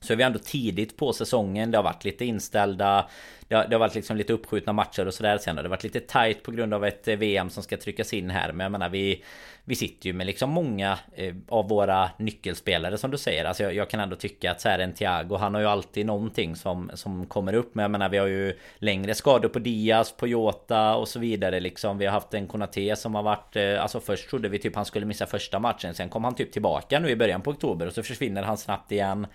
så 0.00 0.12
är 0.12 0.16
vi 0.16 0.22
ändå 0.22 0.38
tidigt 0.38 0.96
på 0.96 1.12
säsongen. 1.12 1.70
Det 1.70 1.78
har 1.78 1.82
varit 1.82 2.04
lite 2.04 2.24
inställda 2.24 3.08
det 3.48 3.54
har, 3.54 3.66
det 3.66 3.74
har 3.74 3.80
varit 3.80 3.94
liksom 3.94 4.16
lite 4.16 4.32
uppskjutna 4.32 4.72
matcher 4.72 5.06
och 5.06 5.14
sådär 5.14 5.38
sen. 5.38 5.56
Det 5.56 5.62
har 5.62 5.68
varit 5.68 5.82
lite 5.82 6.00
tight 6.00 6.42
på 6.42 6.50
grund 6.50 6.74
av 6.74 6.84
ett 6.84 7.08
eh, 7.08 7.16
VM 7.16 7.50
som 7.50 7.62
ska 7.62 7.76
tryckas 7.76 8.12
in 8.12 8.30
här. 8.30 8.52
Men 8.52 8.64
jag 8.64 8.72
menar 8.72 8.88
vi 8.88 9.24
Vi 9.64 9.74
sitter 9.74 10.06
ju 10.06 10.12
med 10.12 10.26
liksom 10.26 10.50
många 10.50 10.98
eh, 11.14 11.34
av 11.48 11.68
våra 11.68 12.10
nyckelspelare 12.18 12.98
som 12.98 13.10
du 13.10 13.18
säger. 13.18 13.44
Alltså 13.44 13.62
jag, 13.62 13.74
jag 13.74 13.90
kan 13.90 14.00
ändå 14.00 14.16
tycka 14.16 14.50
att 14.50 14.60
så 14.60 14.68
här 14.68 14.78
en 14.78 14.92
Thiago 14.92 15.36
han 15.36 15.54
har 15.54 15.60
ju 15.60 15.66
alltid 15.66 16.06
någonting 16.06 16.56
som, 16.56 16.90
som 16.94 17.26
kommer 17.26 17.52
upp. 17.52 17.74
Men 17.74 17.82
jag 17.82 17.90
menar 17.90 18.08
vi 18.08 18.18
har 18.18 18.26
ju 18.26 18.58
längre 18.78 19.14
skador 19.14 19.48
på 19.48 19.58
Diaz, 19.58 20.12
på 20.12 20.26
Jota 20.26 20.96
och 20.96 21.08
så 21.08 21.18
vidare 21.18 21.60
liksom. 21.60 21.98
Vi 21.98 22.06
har 22.06 22.12
haft 22.12 22.34
en 22.34 22.46
Konate 22.46 22.96
som 22.96 23.14
har 23.14 23.22
varit 23.22 23.56
eh, 23.56 23.82
Alltså 23.82 24.00
först 24.00 24.30
trodde 24.30 24.48
vi 24.48 24.58
typ 24.58 24.76
han 24.76 24.84
skulle 24.84 25.06
missa 25.06 25.26
första 25.26 25.58
matchen. 25.58 25.94
Sen 25.94 26.08
kom 26.08 26.24
han 26.24 26.34
typ 26.34 26.52
tillbaka 26.52 27.00
nu 27.00 27.10
i 27.10 27.16
början 27.16 27.42
på 27.42 27.50
oktober 27.50 27.86
och 27.86 27.92
så 27.92 28.02
försvinner 28.02 28.42
han 28.42 28.56
snabbt 28.56 28.92
igen. 28.92 29.26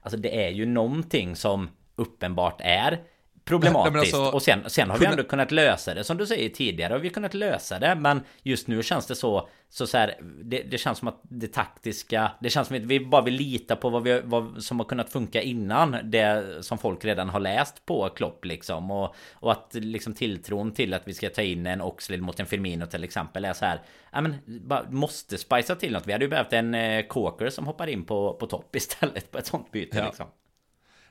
Alltså 0.00 0.18
det 0.18 0.44
är 0.44 0.50
ju 0.50 0.66
någonting 0.66 1.36
som 1.36 1.68
uppenbart 1.96 2.60
är 2.60 3.02
problematiskt. 3.48 4.14
Alltså, 4.14 4.36
och 4.36 4.42
sen, 4.42 4.60
sen 4.66 4.90
har 4.90 4.98
vi 4.98 5.06
ändå 5.06 5.22
kunnat 5.22 5.50
lösa 5.50 5.94
det. 5.94 6.04
Som 6.04 6.16
du 6.16 6.26
säger 6.26 6.48
tidigare 6.48 6.92
har 6.92 7.00
vi 7.00 7.10
kunnat 7.10 7.34
lösa 7.34 7.78
det. 7.78 7.94
Men 7.94 8.20
just 8.42 8.66
nu 8.68 8.82
känns 8.82 9.06
det 9.06 9.14
så... 9.14 9.48
Så, 9.70 9.86
så 9.86 9.98
här, 9.98 10.14
det, 10.42 10.62
det, 10.62 10.78
känns 10.78 10.98
som 10.98 11.08
att 11.08 11.20
det 11.22 11.46
taktiska... 11.46 12.30
Det 12.40 12.50
känns 12.50 12.68
som 12.68 12.76
att 12.76 12.82
vi 12.82 13.00
bara 13.00 13.22
vill 13.22 13.34
lita 13.34 13.76
på 13.76 13.90
vad, 13.90 14.02
vi, 14.02 14.20
vad 14.24 14.62
som 14.62 14.78
har 14.78 14.86
kunnat 14.86 15.12
funka 15.12 15.42
innan. 15.42 15.96
Det 16.04 16.56
som 16.64 16.78
folk 16.78 17.04
redan 17.04 17.28
har 17.28 17.40
läst 17.40 17.86
på 17.86 18.08
Klopp 18.08 18.44
liksom. 18.44 18.90
Och, 18.90 19.14
och 19.32 19.52
att 19.52 19.70
liksom 19.74 20.14
tilltron 20.14 20.72
till 20.72 20.94
att 20.94 21.02
vi 21.04 21.14
ska 21.14 21.30
ta 21.30 21.42
in 21.42 21.66
en 21.66 21.80
Oxlade 21.80 22.22
mot 22.22 22.40
en 22.40 22.46
Firmino 22.46 22.86
till 22.86 23.04
exempel 23.04 23.44
är 23.44 23.52
så 23.52 23.64
här... 23.64 23.80
Ja 24.12 24.20
men, 24.20 24.36
bara 24.46 24.90
måste 24.90 25.38
spicea 25.38 25.76
till 25.76 25.92
något. 25.92 26.06
Vi 26.06 26.12
hade 26.12 26.24
ju 26.24 26.28
behövt 26.28 26.52
en 26.52 26.74
eh, 26.74 27.06
Coker 27.06 27.50
som 27.50 27.66
hoppar 27.66 27.86
in 27.86 28.04
på, 28.04 28.34
på 28.34 28.46
topp 28.46 28.76
istället 28.76 29.30
på 29.30 29.38
ett 29.38 29.46
sånt 29.46 29.72
byte 29.72 29.98
ja. 29.98 30.04
liksom. 30.04 30.26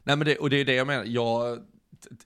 Nej 0.04 0.16
men 0.16 0.28
det, 0.28 0.38
och 0.38 0.50
det 0.50 0.58
är 0.58 0.66
det 0.66 0.74
jag 0.74 0.88
menar. 0.88 1.04
Jag 1.06 1.60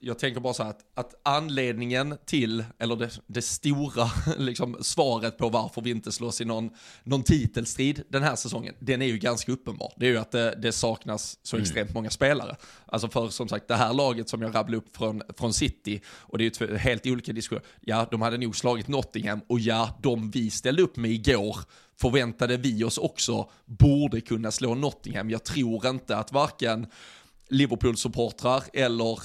jag 0.00 0.18
tänker 0.18 0.40
bara 0.40 0.54
så 0.54 0.62
här 0.62 0.70
att, 0.70 0.84
att 0.94 1.14
anledningen 1.22 2.18
till, 2.24 2.64
eller 2.78 2.96
det, 2.96 3.10
det 3.26 3.42
stora 3.42 4.10
liksom, 4.38 4.76
svaret 4.80 5.38
på 5.38 5.48
varför 5.48 5.82
vi 5.82 5.90
inte 5.90 6.12
slåss 6.12 6.40
i 6.40 6.44
någon, 6.44 6.70
någon 7.04 7.22
titelstrid 7.22 8.02
den 8.08 8.22
här 8.22 8.36
säsongen, 8.36 8.74
den 8.78 9.02
är 9.02 9.06
ju 9.06 9.18
ganska 9.18 9.52
uppenbar. 9.52 9.92
Det 9.96 10.06
är 10.06 10.10
ju 10.10 10.18
att 10.18 10.30
det, 10.30 10.58
det 10.62 10.72
saknas 10.72 11.38
så 11.42 11.56
mm. 11.56 11.62
extremt 11.62 11.94
många 11.94 12.10
spelare. 12.10 12.56
Alltså 12.86 13.08
för 13.08 13.28
som 13.28 13.48
sagt, 13.48 13.68
det 13.68 13.76
här 13.76 13.92
laget 13.92 14.28
som 14.28 14.42
jag 14.42 14.54
rabblade 14.54 14.76
upp 14.76 14.96
från, 14.96 15.22
från 15.38 15.52
City, 15.52 16.00
och 16.06 16.38
det 16.38 16.60
är 16.60 16.68
ju 16.68 16.76
helt 16.76 17.06
olika 17.06 17.32
diskussioner, 17.32 17.66
ja, 17.80 18.06
de 18.10 18.22
hade 18.22 18.38
nog 18.38 18.56
slagit 18.56 18.88
Nottingham, 18.88 19.40
och 19.46 19.60
ja, 19.60 19.98
de 20.02 20.30
vi 20.30 20.50
ställde 20.50 20.82
upp 20.82 20.96
med 20.96 21.10
igår, 21.10 21.56
förväntade 22.00 22.56
vi 22.56 22.84
oss 22.84 22.98
också 22.98 23.50
borde 23.64 24.20
kunna 24.20 24.50
slå 24.50 24.74
Nottingham. 24.74 25.30
Jag 25.30 25.44
tror 25.44 25.86
inte 25.86 26.16
att 26.16 26.32
varken 26.32 26.86
Liverpool-supportrar 27.48 28.62
eller 28.72 29.18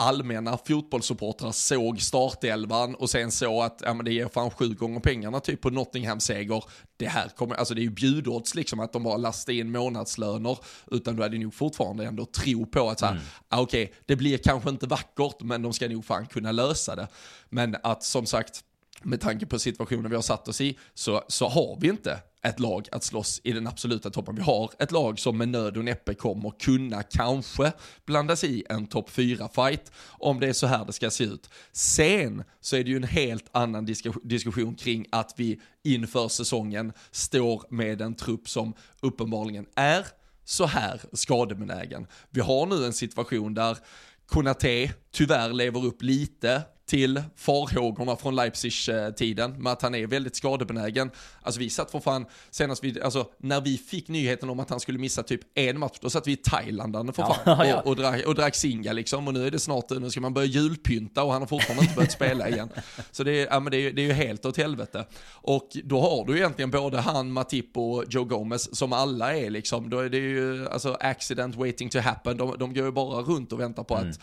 allmänna 0.00 0.58
fotbollssupportrar 0.66 1.52
såg 1.52 2.00
startelvan 2.00 2.94
och 2.94 3.10
sen 3.10 3.30
så 3.30 3.62
att 3.62 3.82
ja, 3.84 3.94
men 3.94 4.04
det 4.04 4.12
ger 4.12 4.28
fan 4.28 4.50
sju 4.50 4.74
gånger 4.74 5.00
pengarna 5.00 5.40
typ 5.40 5.60
på 5.60 5.70
Nottingham-seger. 5.70 6.64
Det 6.96 7.08
här 7.08 7.28
kommer, 7.28 7.54
alltså 7.54 7.74
det 7.74 7.80
är 7.80 7.82
ju 7.84 7.90
bjudodds 7.90 8.54
liksom 8.54 8.80
att 8.80 8.92
de 8.92 9.02
bara 9.02 9.16
lastar 9.16 9.52
in 9.52 9.72
månadslöner, 9.72 10.58
utan 10.90 11.16
du 11.16 11.22
hade 11.22 11.38
nog 11.38 11.54
fortfarande 11.54 12.06
ändå 12.06 12.24
tro 12.24 12.66
på 12.66 12.90
att 12.90 12.98
så 12.98 13.06
här, 13.06 13.12
mm. 13.12 13.24
ah, 13.48 13.60
okej, 13.60 13.84
okay, 13.84 13.96
det 14.06 14.16
blir 14.16 14.38
kanske 14.38 14.70
inte 14.70 14.86
vackert, 14.86 15.40
men 15.40 15.62
de 15.62 15.72
ska 15.72 15.88
nog 15.88 16.04
fan 16.04 16.26
kunna 16.26 16.52
lösa 16.52 16.96
det. 16.96 17.08
Men 17.48 17.76
att 17.82 18.02
som 18.02 18.26
sagt, 18.26 18.64
med 19.02 19.20
tanke 19.20 19.46
på 19.46 19.58
situationen 19.58 20.10
vi 20.10 20.16
har 20.16 20.22
satt 20.22 20.48
oss 20.48 20.60
i, 20.60 20.78
så, 20.94 21.22
så 21.28 21.48
har 21.48 21.78
vi 21.80 21.88
inte 21.88 22.18
ett 22.42 22.60
lag 22.60 22.88
att 22.92 23.04
slåss 23.04 23.40
i 23.44 23.52
den 23.52 23.66
absoluta 23.66 24.10
toppen. 24.10 24.34
Vi 24.34 24.42
har 24.42 24.70
ett 24.78 24.92
lag 24.92 25.18
som 25.18 25.38
med 25.38 25.48
nöd 25.48 25.76
och 25.76 25.84
näppe 25.84 26.14
kommer 26.14 26.50
kunna 26.50 27.02
kanske 27.02 27.72
blandas 28.06 28.44
i 28.44 28.64
en 28.68 28.86
topp 28.86 29.10
4-fight 29.10 29.92
om 30.06 30.40
det 30.40 30.48
är 30.48 30.52
så 30.52 30.66
här 30.66 30.84
det 30.84 30.92
ska 30.92 31.10
se 31.10 31.24
ut. 31.24 31.50
Sen 31.72 32.44
så 32.60 32.76
är 32.76 32.84
det 32.84 32.90
ju 32.90 32.96
en 32.96 33.04
helt 33.04 33.46
annan 33.52 33.84
diskussion 34.22 34.74
kring 34.74 35.06
att 35.12 35.34
vi 35.36 35.60
inför 35.84 36.28
säsongen 36.28 36.92
står 37.10 37.64
med 37.70 38.00
en 38.00 38.14
trupp 38.14 38.48
som 38.48 38.74
uppenbarligen 39.00 39.66
är 39.74 40.06
så 40.44 40.66
här 40.66 41.00
skadebenägen. 41.12 42.06
Vi 42.30 42.40
har 42.40 42.66
nu 42.66 42.86
en 42.86 42.92
situation 42.92 43.54
där 43.54 43.78
Konate 44.26 44.92
tyvärr 45.12 45.52
lever 45.52 45.84
upp 45.84 46.02
lite 46.02 46.62
till 46.90 47.22
farhågorna 47.36 48.16
från 48.16 48.36
Leipzig-tiden 48.36 49.62
med 49.62 49.72
att 49.72 49.82
han 49.82 49.94
är 49.94 50.06
väldigt 50.06 50.36
skadebenägen. 50.36 51.10
Alltså 51.42 51.60
vi 51.60 51.70
satt 51.70 51.90
för 51.90 52.00
fan, 52.00 52.26
senast 52.50 52.84
vi, 52.84 53.00
alltså 53.00 53.30
när 53.38 53.60
vi 53.60 53.78
fick 53.78 54.08
nyheten 54.08 54.50
om 54.50 54.60
att 54.60 54.70
han 54.70 54.80
skulle 54.80 54.98
missa 54.98 55.22
typ 55.22 55.40
en 55.54 55.78
match, 55.78 55.98
då 56.00 56.10
satt 56.10 56.26
vi 56.26 56.32
i 56.32 56.36
Thailand 56.36 57.14
för 57.14 57.22
fan 57.22 57.36
ja. 57.68 57.80
Och, 57.80 57.86
och, 57.86 57.96
drack, 57.96 58.26
och 58.26 58.34
drack 58.34 58.54
singa 58.54 58.92
liksom 58.92 59.28
och 59.28 59.34
nu 59.34 59.46
är 59.46 59.50
det 59.50 59.58
snart, 59.58 59.90
nu 59.90 60.10
ska 60.10 60.20
man 60.20 60.34
börja 60.34 60.46
julpynta 60.46 61.22
och 61.22 61.32
han 61.32 61.42
har 61.42 61.46
fortfarande 61.46 61.82
inte 61.82 61.94
börjat 61.94 62.12
spela 62.12 62.48
igen. 62.48 62.68
Så 63.10 63.24
det 63.24 63.42
är, 63.42 63.46
ja, 63.46 63.60
men 63.60 63.70
det 63.70 63.76
är, 63.76 63.92
det 63.92 64.02
är 64.02 64.06
ju 64.06 64.12
helt 64.12 64.46
åt 64.46 64.56
helvete. 64.56 65.06
Och 65.30 65.68
då 65.84 66.00
har 66.00 66.24
du 66.24 66.36
egentligen 66.36 66.70
både 66.70 67.00
han, 67.00 67.32
Matip 67.32 67.76
och 67.76 68.04
Joe 68.08 68.24
Gomez 68.24 68.76
som 68.76 68.92
alla 68.92 69.36
är 69.36 69.50
liksom, 69.50 69.90
då 69.90 69.98
är 69.98 70.08
det 70.08 70.18
ju 70.18 70.68
alltså 70.68 70.96
accident 71.00 71.56
waiting 71.56 71.88
to 71.88 71.98
happen, 71.98 72.36
de, 72.36 72.54
de 72.58 72.74
går 72.74 72.84
ju 72.84 72.92
bara 72.92 73.22
runt 73.22 73.52
och 73.52 73.60
väntar 73.60 73.84
på 73.84 73.96
mm. 73.96 74.10
att 74.10 74.20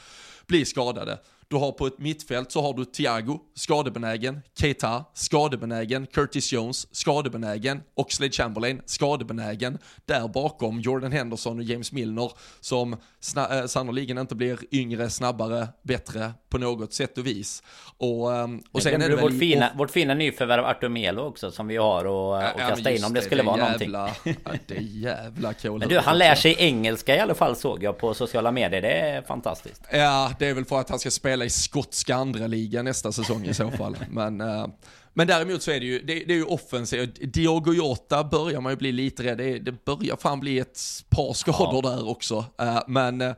bli 0.48 0.66
skadade. 0.66 1.18
Du 1.50 1.56
har 1.56 1.72
på 1.72 1.88
ett 1.88 2.00
mittfält 2.00 2.52
så 2.52 2.62
har 2.62 2.74
du 2.74 2.86
Thiago, 2.86 3.40
skadebenägen, 3.56 4.42
Keita, 4.60 5.06
skadebenägen, 5.14 6.08
Curtis 6.08 6.54
Jones, 6.54 6.96
skadebenägen, 6.96 7.84
Oxlade 7.96 8.32
Chamberlain, 8.32 8.82
skadebenägen. 8.86 9.78
Där 10.06 10.28
bakom 10.28 10.80
Jordan 10.80 11.12
Henderson 11.12 11.58
och 11.58 11.64
James 11.64 11.92
Milner 11.92 12.32
som 12.60 12.94
äh, 12.94 13.66
sannoliken 13.66 14.18
inte 14.18 14.36
blir 14.36 14.60
yngre, 14.72 15.10
snabbare, 15.10 15.68
bättre 15.84 16.32
på 16.50 16.58
något 16.58 16.94
sätt 16.94 17.18
och 17.18 17.28
vis. 17.28 17.64
Och, 17.98 18.36
ähm, 18.36 18.64
och 18.72 18.84
sen 18.84 19.02
är 19.02 19.10
det 19.10 19.16
vårt, 19.16 19.40
fina, 19.40 19.72
vårt 19.76 19.92
fina 19.92 20.14
nyförvärv 20.14 20.66
Artur 20.66 20.90
Melo 20.90 21.22
också 21.22 21.52
som 21.52 21.68
vi 21.68 21.78
har 21.78 22.06
och, 22.06 22.36
och 22.36 22.42
ja, 22.42 22.52
kasta 22.58 22.92
in 22.92 23.04
om 23.04 23.14
det, 23.14 23.20
det 23.20 23.26
skulle 23.26 23.44
vara 23.44 23.58
jävla, 23.58 24.00
någonting. 24.00 24.36
Det 24.68 24.76
är 24.78 24.82
jävla 24.82 25.54
coolt. 25.54 25.80
Men 25.80 25.90
du, 25.90 26.00
han 26.00 26.18
lär 26.18 26.36
sig 26.36 26.56
engelska 26.60 27.16
i 27.16 27.20
alla 27.20 27.36
fall 27.36 27.56
såg 27.56 27.84
jag 27.84 27.98
på 27.98 28.14
sociala 28.14 28.52
medier. 28.52 28.82
Det 28.82 28.94
är 28.94 29.22
fantastiskt. 29.22 29.82
Ja, 29.92 30.32
det 30.40 30.48
är 30.48 30.54
väl 30.54 30.66
för 30.66 30.80
att 30.80 30.90
han 30.90 31.00
ska 31.00 31.12
spela 31.12 31.37
spela 31.38 31.46
i 31.46 31.50
skotska 31.50 32.16
andra 32.16 32.48
ligan 32.48 32.86
nästa 32.86 33.12
säsong 33.12 33.46
i 33.46 33.54
så 33.54 33.72
fall. 33.72 33.98
Men, 34.10 34.42
uh, 34.42 34.68
men 35.14 35.28
däremot 35.28 35.62
så 35.62 35.72
är 35.72 35.80
det 35.80 35.86
ju, 35.86 36.00
det, 36.00 36.14
det 36.14 36.34
är 36.34 36.38
ju 36.38 36.44
offensivt. 36.44 37.34
Diogo 37.34 37.74
Jota 37.74 38.24
börjar 38.24 38.62
man 38.62 38.72
ju 38.72 38.76
bli 38.76 38.92
lite 38.92 39.24
rädd, 39.24 39.38
det, 39.38 39.60
det 39.60 39.86
börjar 39.86 40.16
fan 40.16 40.40
bli 40.40 40.60
ett 40.60 40.80
par 41.10 41.34
skador 41.34 41.82
ja. 41.84 41.90
där 41.90 42.10
också. 42.10 42.46
Uh, 42.62 42.80
men 42.88 43.22
uh, 43.22 43.34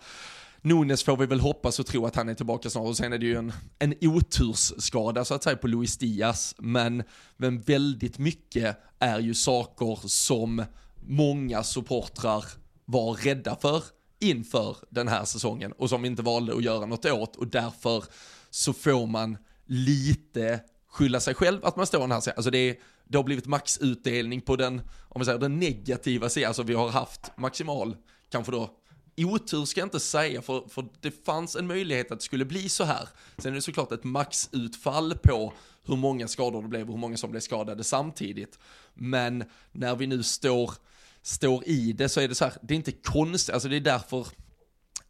Nunes 0.61 1.03
får 1.03 1.17
vi 1.17 1.25
väl 1.25 1.39
hoppas 1.39 1.79
och 1.79 1.85
tro 1.85 2.05
att 2.05 2.15
han 2.15 2.29
är 2.29 2.33
tillbaka 2.33 2.69
snart 2.69 2.87
och 2.87 2.97
sen 2.97 3.13
är 3.13 3.17
det 3.17 3.25
ju 3.25 3.35
en, 3.35 3.53
en 3.79 3.93
otursskada 4.01 5.25
så 5.25 5.33
att 5.33 5.43
säga 5.43 5.57
på 5.57 5.67
Luis 5.67 5.97
Diaz. 5.97 6.55
Men, 6.57 7.03
men 7.37 7.61
väldigt 7.61 8.17
mycket 8.17 8.77
är 8.99 9.19
ju 9.19 9.33
saker 9.33 9.99
som 10.07 10.65
många 11.07 11.63
supportrar 11.63 12.45
var 12.85 13.13
rädda 13.13 13.55
för 13.55 13.83
inför 14.19 14.77
den 14.89 15.07
här 15.07 15.25
säsongen 15.25 15.71
och 15.71 15.89
som 15.89 16.05
inte 16.05 16.21
valde 16.21 16.55
att 16.55 16.63
göra 16.63 16.85
något 16.85 17.05
åt 17.05 17.35
och 17.35 17.47
därför 17.47 18.03
så 18.49 18.73
får 18.73 19.07
man 19.07 19.37
lite 19.65 20.59
skylla 20.87 21.19
sig 21.19 21.33
själv 21.33 21.65
att 21.65 21.75
man 21.75 21.87
står 21.87 21.99
den 21.99 22.11
här 22.11 22.33
Alltså 22.35 22.51
det, 22.51 22.57
är, 22.57 22.75
det 23.07 23.17
har 23.17 23.23
blivit 23.23 23.47
maxutdelning 23.47 24.41
på 24.41 24.55
den, 24.55 24.81
om 25.09 25.19
vi 25.19 25.25
säger 25.25 25.39
den 25.39 25.59
negativa 25.59 26.29
sidan, 26.29 26.47
alltså 26.47 26.63
vi 26.63 26.73
har 26.73 26.89
haft 26.89 27.31
maximal, 27.37 27.95
kanske 28.29 28.51
då 28.51 28.69
otur 29.25 29.65
ska 29.65 29.81
jag 29.81 29.85
inte 29.85 29.99
säga, 29.99 30.41
för, 30.41 30.63
för 30.69 30.85
det 31.01 31.25
fanns 31.25 31.55
en 31.55 31.67
möjlighet 31.67 32.11
att 32.11 32.19
det 32.19 32.25
skulle 32.25 32.45
bli 32.45 32.69
så 32.69 32.83
här. 32.83 33.09
Sen 33.37 33.51
är 33.51 33.55
det 33.55 33.61
såklart 33.61 33.91
ett 33.91 34.03
maxutfall 34.03 35.17
på 35.17 35.53
hur 35.85 35.95
många 35.95 36.27
skador 36.27 36.61
det 36.61 36.67
blev 36.67 36.87
och 36.87 36.93
hur 36.93 36.99
många 36.99 37.17
som 37.17 37.31
blev 37.31 37.41
skadade 37.41 37.83
samtidigt. 37.83 38.59
Men 38.93 39.43
när 39.71 39.95
vi 39.95 40.07
nu 40.07 40.23
står 40.23 40.71
står 41.23 41.67
i 41.67 41.93
det 41.93 42.09
så 42.09 42.21
är 42.21 42.27
det 42.27 42.35
så 42.35 42.45
här, 42.45 42.53
det 42.61 42.73
är 42.73 42.75
inte 42.75 42.91
konstigt, 42.91 43.53
alltså 43.53 43.69
det 43.69 43.75
är 43.75 43.81
därför 43.81 44.27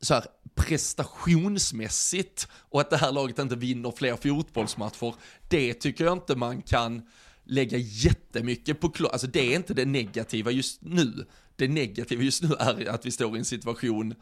så 0.02 0.13
här, 0.13 0.26
prestationsmässigt 0.56 2.48
och 2.54 2.82
att 2.82 2.89
det 2.89 2.98
här 2.98 3.12
laget 3.12 3.39
inte 3.39 3.56
vinner 3.56 3.91
fler 3.91 4.15
fotbollsmatcher, 4.15 5.15
det 5.48 5.74
tycker 5.74 6.04
jag 6.04 6.13
inte 6.13 6.36
man 6.36 6.62
kan 6.62 7.02
lägga 7.43 7.78
jättemycket 7.78 8.80
på, 8.80 8.91
alltså 9.12 9.28
det 9.28 9.54
är 9.54 9.56
inte 9.56 9.74
det 9.74 9.86
negativa 9.86 10.52
just 10.52 10.82
nu. 10.82 11.26
Det 11.56 11.67
negativa 11.67 12.24
just 12.24 12.43
nu 12.43 12.56
är 12.60 12.89
att 12.89 13.06
vi 13.06 13.12
står 13.12 13.36
i 13.36 13.39
en 13.39 13.45
situation 13.45 14.15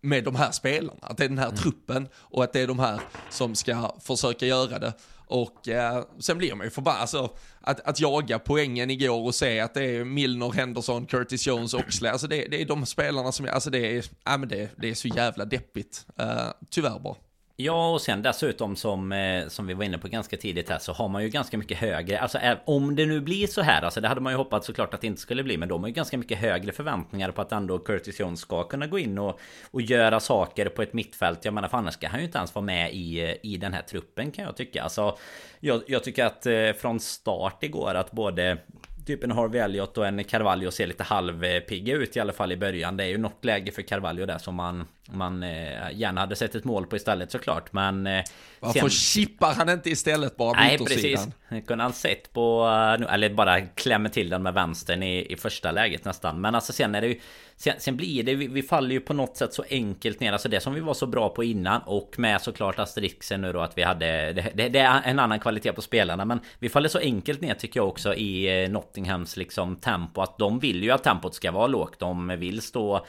med 0.00 0.24
de 0.24 0.36
här 0.36 0.50
spelarna, 0.50 0.98
att 1.02 1.16
det 1.16 1.24
är 1.24 1.28
den 1.28 1.38
här 1.38 1.48
mm. 1.48 1.56
truppen 1.56 2.08
och 2.14 2.44
att 2.44 2.52
det 2.52 2.60
är 2.60 2.66
de 2.66 2.78
här 2.78 3.00
som 3.30 3.54
ska 3.54 3.96
försöka 4.00 4.46
göra 4.46 4.78
det. 4.78 4.92
Och 5.30 5.68
eh, 5.68 6.04
sen 6.18 6.38
blir 6.38 6.54
man 6.54 6.66
ju 6.66 6.70
förbannad, 6.70 7.00
alltså 7.00 7.30
att, 7.60 7.80
att 7.80 8.00
jaga 8.00 8.38
poängen 8.38 8.90
igår 8.90 9.26
och 9.26 9.34
se 9.34 9.60
att 9.60 9.74
det 9.74 9.84
är 9.84 10.04
Milner, 10.04 10.52
Henderson, 10.52 11.06
Curtis 11.06 11.46
Jones, 11.46 11.74
Oxley, 11.74 12.12
alltså 12.12 12.26
det, 12.26 12.46
det 12.50 12.62
är 12.62 12.66
de 12.66 12.86
spelarna 12.86 13.32
som, 13.32 13.48
alltså 13.52 13.70
det 13.70 13.96
är, 13.96 14.04
ja 14.24 14.36
men 14.36 14.48
det, 14.48 14.70
det 14.76 14.90
är 14.90 14.94
så 14.94 15.08
jävla 15.08 15.44
deppigt, 15.44 16.06
uh, 16.20 16.50
tyvärr 16.70 16.98
bara. 16.98 17.16
Ja, 17.62 17.92
och 17.92 18.00
sen 18.00 18.22
dessutom 18.22 18.76
som, 18.76 19.12
eh, 19.12 19.48
som 19.48 19.66
vi 19.66 19.74
var 19.74 19.84
inne 19.84 19.98
på 19.98 20.08
ganska 20.08 20.36
tidigt 20.36 20.68
här 20.68 20.78
så 20.78 20.92
har 20.92 21.08
man 21.08 21.22
ju 21.22 21.28
ganska 21.28 21.58
mycket 21.58 21.78
högre, 21.78 22.20
alltså 22.20 22.38
eh, 22.38 22.58
om 22.64 22.96
det 22.96 23.06
nu 23.06 23.20
blir 23.20 23.46
så 23.46 23.62
här, 23.62 23.82
alltså 23.82 24.00
det 24.00 24.08
hade 24.08 24.20
man 24.20 24.32
ju 24.32 24.36
hoppats 24.36 24.66
såklart 24.66 24.94
att 24.94 25.00
det 25.00 25.06
inte 25.06 25.20
skulle 25.20 25.42
bli, 25.42 25.56
men 25.56 25.68
då 25.68 25.74
har 25.74 25.80
man 25.80 25.90
ju 25.90 25.94
ganska 25.94 26.18
mycket 26.18 26.38
högre 26.38 26.72
förväntningar 26.72 27.30
på 27.30 27.42
att 27.42 27.52
ändå 27.52 27.78
Curtis 27.78 28.20
Jones 28.20 28.40
ska 28.40 28.62
kunna 28.62 28.86
gå 28.86 28.98
in 28.98 29.18
och, 29.18 29.40
och 29.70 29.82
göra 29.82 30.20
saker 30.20 30.68
på 30.68 30.82
ett 30.82 30.92
mittfält. 30.92 31.44
Jag 31.44 31.54
menar, 31.54 31.68
för 31.68 31.78
annars 31.78 31.94
ska 31.94 32.08
han 32.08 32.20
ju 32.20 32.26
inte 32.26 32.38
ens 32.38 32.54
vara 32.54 32.64
med 32.64 32.94
i, 32.94 33.20
eh, 33.20 33.34
i 33.42 33.56
den 33.56 33.72
här 33.72 33.82
truppen 33.82 34.30
kan 34.30 34.44
jag 34.44 34.56
tycka. 34.56 34.82
Alltså, 34.82 35.16
jag, 35.60 35.82
jag 35.86 36.04
tycker 36.04 36.24
att 36.24 36.46
från 36.80 37.00
start 37.00 37.62
igår 37.62 37.94
att 37.94 38.12
både 38.12 38.58
typ 39.06 39.24
en 39.24 39.30
Harvey 39.30 39.60
Elliot 39.60 39.98
och 39.98 40.06
en 40.06 40.24
Carvalho 40.24 40.70
ser 40.70 40.86
lite 40.86 41.02
halvpigga 41.02 41.94
ut 41.94 42.16
i 42.16 42.20
alla 42.20 42.32
fall 42.32 42.52
i 42.52 42.56
början. 42.56 42.96
Det 42.96 43.04
är 43.04 43.08
ju 43.08 43.18
något 43.18 43.44
läge 43.44 43.72
för 43.72 43.82
Carvalho 43.82 44.26
där 44.26 44.38
som 44.38 44.54
man, 44.54 44.86
man 45.12 45.42
eh, 45.42 45.92
gärna 45.92 46.20
hade 46.20 46.36
sett 46.36 46.54
ett 46.54 46.64
mål 46.64 46.86
på 46.86 46.96
istället 46.96 47.30
såklart. 47.30 47.72
Men... 47.72 48.06
Eh, 48.06 48.24
Varför 48.60 48.80
sen... 48.80 48.90
chippar 48.90 49.54
han 49.54 49.68
inte 49.68 49.90
istället 49.90 50.36
bara 50.36 50.60
Nej 50.60 50.78
precis. 50.78 51.28
Kunde 51.66 51.84
han 51.84 51.92
sett 51.92 52.32
på... 52.32 52.66
Eh, 53.00 53.14
eller 53.14 53.34
bara 53.34 53.60
klämmer 53.60 54.08
till 54.08 54.28
den 54.28 54.42
med 54.42 54.54
vänstern 54.54 55.02
i, 55.02 55.32
i 55.32 55.36
första 55.36 55.72
läget 55.72 56.04
nästan. 56.04 56.40
Men 56.40 56.54
alltså 56.54 56.72
sen 56.72 56.94
är 56.94 57.00
det 57.00 57.06
ju... 57.06 57.20
Sen, 57.56 57.74
sen 57.78 57.96
blir 57.96 58.22
det, 58.22 58.34
vi, 58.34 58.46
vi, 58.46 58.62
faller 58.62 58.90
ju 58.90 59.00
på 59.00 59.14
något 59.14 59.36
sätt 59.36 59.54
så 59.54 59.64
enkelt 59.70 60.20
ner. 60.20 60.32
Alltså 60.32 60.48
det 60.48 60.60
som 60.60 60.74
vi 60.74 60.80
var 60.80 60.94
så 60.94 61.06
bra 61.06 61.28
på 61.28 61.44
innan 61.44 61.80
och 61.82 62.14
med 62.18 62.42
såklart 62.42 62.78
asterixen 62.78 63.40
nu 63.40 63.52
då 63.52 63.60
att 63.60 63.78
vi 63.78 63.82
hade... 63.82 64.32
Det, 64.32 64.52
det, 64.54 64.68
det, 64.68 64.78
är 64.78 65.02
en 65.04 65.18
annan 65.18 65.40
kvalitet 65.40 65.72
på 65.72 65.82
spelarna 65.82 66.24
men 66.24 66.40
vi 66.58 66.68
faller 66.68 66.88
så 66.88 66.98
enkelt 66.98 67.40
ner 67.40 67.54
tycker 67.54 67.80
jag 67.80 67.88
också 67.88 68.14
i 68.14 68.68
Nottinghams 68.68 69.36
liksom 69.36 69.76
tempo. 69.76 70.20
Att 70.20 70.38
de 70.38 70.58
vill 70.58 70.82
ju 70.82 70.90
att 70.90 71.04
tempot 71.04 71.34
ska 71.34 71.50
vara 71.50 71.66
lågt. 71.66 71.98
De 71.98 72.28
vill 72.28 72.62
stå 72.62 73.06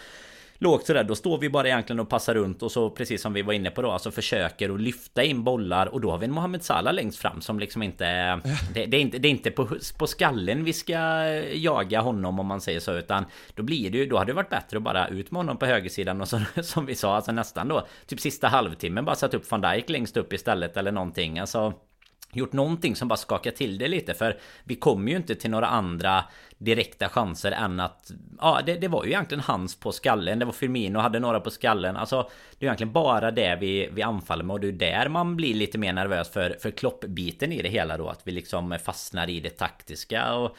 lågt 0.61 0.85
sådär. 0.85 1.03
Då 1.03 1.15
står 1.15 1.37
vi 1.37 1.49
bara 1.49 1.67
egentligen 1.67 1.99
och 1.99 2.09
passar 2.09 2.33
runt 2.33 2.63
och 2.63 2.71
så 2.71 2.89
precis 2.89 3.21
som 3.21 3.33
vi 3.33 3.41
var 3.41 3.53
inne 3.53 3.71
på 3.71 3.81
då, 3.81 3.91
alltså 3.91 4.11
försöker 4.11 4.69
att 4.69 4.81
lyfta 4.81 5.23
in 5.23 5.43
bollar 5.43 5.85
och 5.85 6.01
då 6.01 6.11
har 6.11 6.17
vi 6.17 6.25
en 6.25 6.31
Mohamed 6.31 6.63
Salah 6.63 6.93
längst 6.93 7.19
fram 7.19 7.41
som 7.41 7.59
liksom 7.59 7.83
inte... 7.83 8.05
Det, 8.73 8.85
det, 8.85 8.97
är 8.97 9.01
inte, 9.01 9.17
det 9.17 9.27
är 9.27 9.29
inte 9.29 9.51
på, 9.51 9.67
på 9.97 10.07
skallen 10.07 10.63
vi 10.63 10.73
ska 10.73 10.93
jaga 11.53 12.01
honom 12.01 12.39
om 12.39 12.45
man 12.45 12.61
säger 12.61 12.79
så 12.79 12.93
utan 12.93 13.25
då 13.55 13.63
blir 13.63 13.89
det 13.89 13.97
ju, 13.97 14.05
då 14.05 14.17
hade 14.17 14.31
det 14.31 14.35
varit 14.35 14.49
bättre 14.49 14.77
att 14.77 14.83
bara 14.83 15.07
ut 15.07 15.31
med 15.31 15.39
honom 15.39 15.57
på 15.57 15.65
högersidan 15.65 16.21
och 16.21 16.27
så, 16.27 16.41
som 16.63 16.85
vi 16.85 16.95
sa, 16.95 17.15
alltså 17.15 17.31
nästan 17.31 17.67
då 17.67 17.87
typ 18.05 18.19
sista 18.19 18.47
halvtimmen 18.47 19.05
bara 19.05 19.15
satt 19.15 19.33
upp 19.33 19.51
van 19.51 19.61
Dijk 19.61 19.89
längst 19.89 20.17
upp 20.17 20.33
istället 20.33 20.77
eller 20.77 20.91
någonting. 20.91 21.39
Alltså 21.39 21.73
gjort 22.33 22.53
någonting 22.53 22.95
som 22.95 23.07
bara 23.07 23.17
skakar 23.17 23.51
till 23.51 23.77
det 23.77 23.87
lite 23.87 24.13
för 24.13 24.39
vi 24.63 24.75
kommer 24.75 25.11
ju 25.11 25.17
inte 25.17 25.35
till 25.35 25.51
några 25.51 25.67
andra 25.67 26.23
direkta 26.57 27.09
chanser 27.09 27.51
än 27.51 27.79
att 27.79 28.11
ja 28.39 28.61
det, 28.65 28.75
det 28.75 28.87
var 28.87 29.05
ju 29.05 29.09
egentligen 29.09 29.43
hans 29.43 29.75
på 29.75 29.91
skallen 29.91 30.39
det 30.39 30.45
var 30.45 30.53
Firmino 30.53 30.99
hade 30.99 31.19
några 31.19 31.39
på 31.39 31.49
skallen. 31.49 31.97
Alltså 31.97 32.29
det 32.59 32.65
är 32.65 32.67
egentligen 32.67 32.93
bara 32.93 33.31
det 33.31 33.57
vi, 33.61 33.89
vi 33.93 34.01
anfaller 34.01 34.43
med 34.43 34.53
och 34.53 34.59
det 34.59 34.67
är 34.67 34.71
där 34.71 35.09
man 35.09 35.35
blir 35.35 35.53
lite 35.53 35.77
mer 35.77 35.93
nervös 35.93 36.29
för 36.29 36.57
för 36.59 36.71
kloppbiten 36.71 37.51
i 37.51 37.61
det 37.61 37.69
hela 37.69 37.97
då 37.97 38.09
att 38.09 38.21
vi 38.23 38.31
liksom 38.31 38.77
fastnar 38.83 39.29
i 39.29 39.39
det 39.39 39.49
taktiska 39.49 40.33
och 40.33 40.57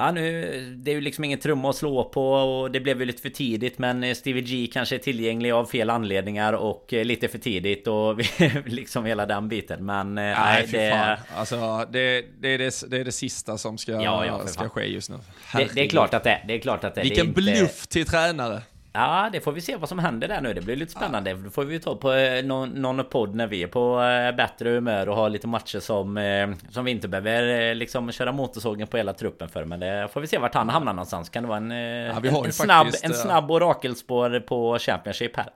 Ja 0.00 0.10
nu, 0.12 0.74
det 0.76 0.90
är 0.90 0.94
ju 0.94 1.00
liksom 1.00 1.24
ingen 1.24 1.38
trumma 1.38 1.70
att 1.70 1.76
slå 1.76 2.04
på 2.04 2.32
och 2.32 2.70
det 2.70 2.80
blev 2.80 3.00
ju 3.00 3.04
lite 3.04 3.22
för 3.22 3.28
tidigt 3.28 3.78
men 3.78 4.14
Stevie 4.14 4.42
G 4.42 4.70
kanske 4.72 4.94
är 4.94 4.98
tillgänglig 4.98 5.50
av 5.50 5.64
fel 5.64 5.90
anledningar 5.90 6.52
och 6.52 6.92
lite 6.92 7.28
för 7.28 7.38
tidigt 7.38 7.86
och 7.86 8.20
liksom 8.64 9.04
hela 9.04 9.26
den 9.26 9.48
biten 9.48 9.86
men 9.86 10.14
nej, 10.14 10.34
nej 10.38 10.68
det... 10.72 10.90
Fan. 10.90 11.18
Alltså 11.36 11.86
det, 11.92 12.24
det, 12.40 12.48
är 12.48 12.58
det, 12.58 12.90
det 12.90 12.96
är 12.96 13.04
det 13.04 13.12
sista 13.12 13.58
som 13.58 13.78
ska, 13.78 13.92
ja, 13.92 14.26
ja, 14.26 14.46
ska 14.46 14.68
ske 14.68 14.84
just 14.84 15.10
nu. 15.10 15.16
Det, 15.56 15.74
det, 15.74 15.80
är 15.80 15.88
klart 15.88 16.14
att 16.14 16.24
det, 16.24 16.40
det 16.46 16.54
är 16.54 16.58
klart 16.58 16.84
att 16.84 16.94
det 16.94 17.02
Vilken 17.02 17.32
det 17.32 17.40
inte... 17.40 17.60
bluff 17.60 17.86
till 17.86 18.06
tränare! 18.06 18.62
Ja, 18.92 19.28
det 19.32 19.40
får 19.40 19.52
vi 19.52 19.60
se 19.60 19.76
vad 19.76 19.88
som 19.88 19.98
händer 19.98 20.28
där 20.28 20.40
nu. 20.40 20.54
Det 20.54 20.60
blir 20.60 20.76
lite 20.76 20.92
spännande. 20.92 21.30
Ja. 21.30 21.36
Då 21.36 21.50
får 21.50 21.64
vi 21.64 21.80
ta 21.80 21.96
på 21.96 22.12
eh, 22.12 22.44
någon, 22.44 22.68
någon 22.68 23.04
podd 23.04 23.34
när 23.34 23.46
vi 23.46 23.62
är 23.62 23.66
på 23.66 24.02
eh, 24.02 24.36
bättre 24.36 24.70
humör 24.70 25.08
och 25.08 25.16
har 25.16 25.30
lite 25.30 25.46
matcher 25.46 25.80
som, 25.80 26.16
eh, 26.16 26.50
som 26.70 26.84
vi 26.84 26.90
inte 26.90 27.08
behöver 27.08 27.74
liksom 27.74 28.12
köra 28.12 28.32
motorsågen 28.32 28.86
på 28.86 28.96
hela 28.96 29.12
truppen 29.12 29.48
för. 29.48 29.64
Men 29.64 29.80
det 29.80 30.08
får 30.12 30.20
vi 30.20 30.26
se 30.26 30.38
vart 30.38 30.54
han 30.54 30.68
hamnar 30.68 30.92
någonstans. 30.92 31.28
Kan 31.28 31.42
det 31.42 31.48
vara 31.48 31.58
en, 31.58 31.70
ja, 31.70 32.28
en, 32.28 32.44
en 32.44 32.52
snabb, 32.52 32.86
faktiskt, 32.86 33.04
en 33.04 33.14
snabb 33.14 33.50
orakelspår 33.50 34.40
på 34.40 34.78
Championship 34.78 35.36
här? 35.36 35.50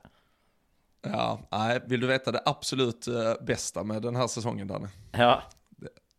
Ja, 1.06 1.40
nej, 1.50 1.80
vill 1.86 2.00
du 2.00 2.06
veta 2.06 2.32
det 2.32 2.42
absolut 2.44 3.06
bästa 3.40 3.82
med 3.82 4.02
den 4.02 4.16
här 4.16 4.26
säsongen 4.26 4.68
Danne? 4.68 4.88
Ja. 5.12 5.42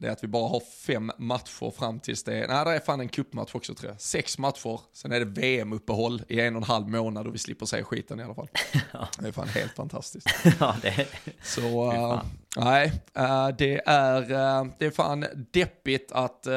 Det 0.06 0.10
är 0.10 0.14
att 0.14 0.24
vi 0.24 0.28
bara 0.28 0.50
har 0.50 0.60
fem 0.60 1.12
matcher 1.18 1.72
fram 1.72 2.00
tills 2.00 2.24
det, 2.24 2.48
nej 2.48 2.66
det 2.66 2.72
är 2.72 2.80
fan 2.80 3.00
en 3.00 3.10
cupmatch 3.10 3.56
också 3.56 3.74
tror 3.74 3.92
jag. 3.92 4.02
Sex 4.02 4.38
matcher, 4.38 4.80
sen 4.94 5.12
är 5.12 5.20
det 5.20 5.26
VM-uppehåll 5.26 6.24
i 6.28 6.40
en 6.40 6.56
och 6.56 6.62
en 6.62 6.68
halv 6.68 6.90
månad 6.90 7.28
och 7.28 7.34
vi 7.34 7.38
slipper 7.38 7.66
se 7.66 7.84
skiten 7.84 8.20
i 8.20 8.24
alla 8.24 8.34
fall. 8.34 8.50
Ja. 8.94 9.08
Det 9.20 9.28
är 9.28 9.32
fan 9.32 9.48
helt 9.48 9.76
fantastiskt. 9.76 10.30
ja, 10.60 10.76
det 10.82 10.88
är... 10.88 11.08
Så, 11.44 11.92
uh, 11.92 12.22
nej, 12.58 12.92
uh, 13.20 13.48
det, 13.58 13.82
är, 13.86 14.22
uh, 14.22 14.72
det 14.80 14.86
är 14.86 14.92
fan 14.92 15.26
deppigt 15.52 16.12
att, 16.12 16.48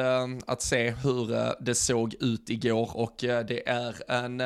att 0.45 0.61
se 0.61 0.91
hur 0.91 1.53
det 1.63 1.75
såg 1.75 2.15
ut 2.19 2.49
igår 2.49 2.97
och 2.97 3.15
det 3.19 3.69
är 3.69 4.11
en 4.11 4.41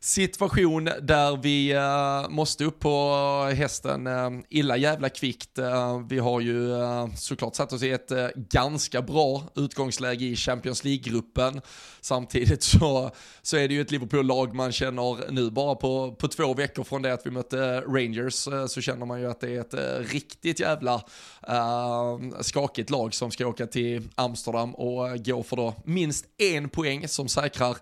situation 0.00 0.84
där 0.84 1.36
vi 1.36 1.74
uh, 1.74 2.28
måste 2.30 2.64
upp 2.64 2.80
på 2.80 3.14
hästen 3.54 4.06
uh, 4.06 4.40
illa 4.48 4.76
jävla 4.76 5.08
kvickt. 5.08 5.58
Uh, 5.58 6.06
vi 6.08 6.18
har 6.18 6.40
ju 6.40 6.72
såklart 7.16 7.54
satt 7.54 7.72
oss 7.72 7.82
i 7.82 7.90
ett 7.90 8.12
ganska 8.34 9.02
bra 9.02 9.42
utgångsläge 9.54 10.24
i 10.24 10.36
Champions 10.36 10.84
League-gruppen. 10.84 11.60
Samtidigt 12.00 12.62
så, 12.62 13.10
så 13.42 13.56
är 13.56 13.68
det 13.68 13.74
ju 13.74 13.80
ett 13.80 13.90
Liverpool-lag 13.90 14.54
man 14.54 14.72
känner 14.72 15.30
nu 15.30 15.50
bara 15.50 15.74
på, 15.74 16.12
på 16.12 16.28
två 16.28 16.54
veckor 16.54 16.84
från 16.84 17.02
det 17.02 17.12
att 17.12 17.26
vi 17.26 17.30
mötte 17.30 17.80
Rangers 17.80 18.48
så 18.68 18.80
känner 18.80 19.06
man 19.06 19.20
ju 19.20 19.30
att 19.30 19.40
det 19.40 19.56
är 19.56 19.60
ett 19.60 20.10
riktigt 20.12 20.60
jävla 20.60 21.02
skakigt 22.40 22.90
lag 22.90 23.14
som 23.14 23.30
ska 23.30 23.46
åka 23.46 23.66
till 23.66 24.08
Amsterdam 24.14 24.74
och 24.74 25.24
gå 25.24 25.42
för 25.42 25.56
då 25.56 25.74
minst 25.84 26.24
en 26.38 26.68
poäng 26.68 27.08
som 27.08 27.28
säkrar 27.28 27.76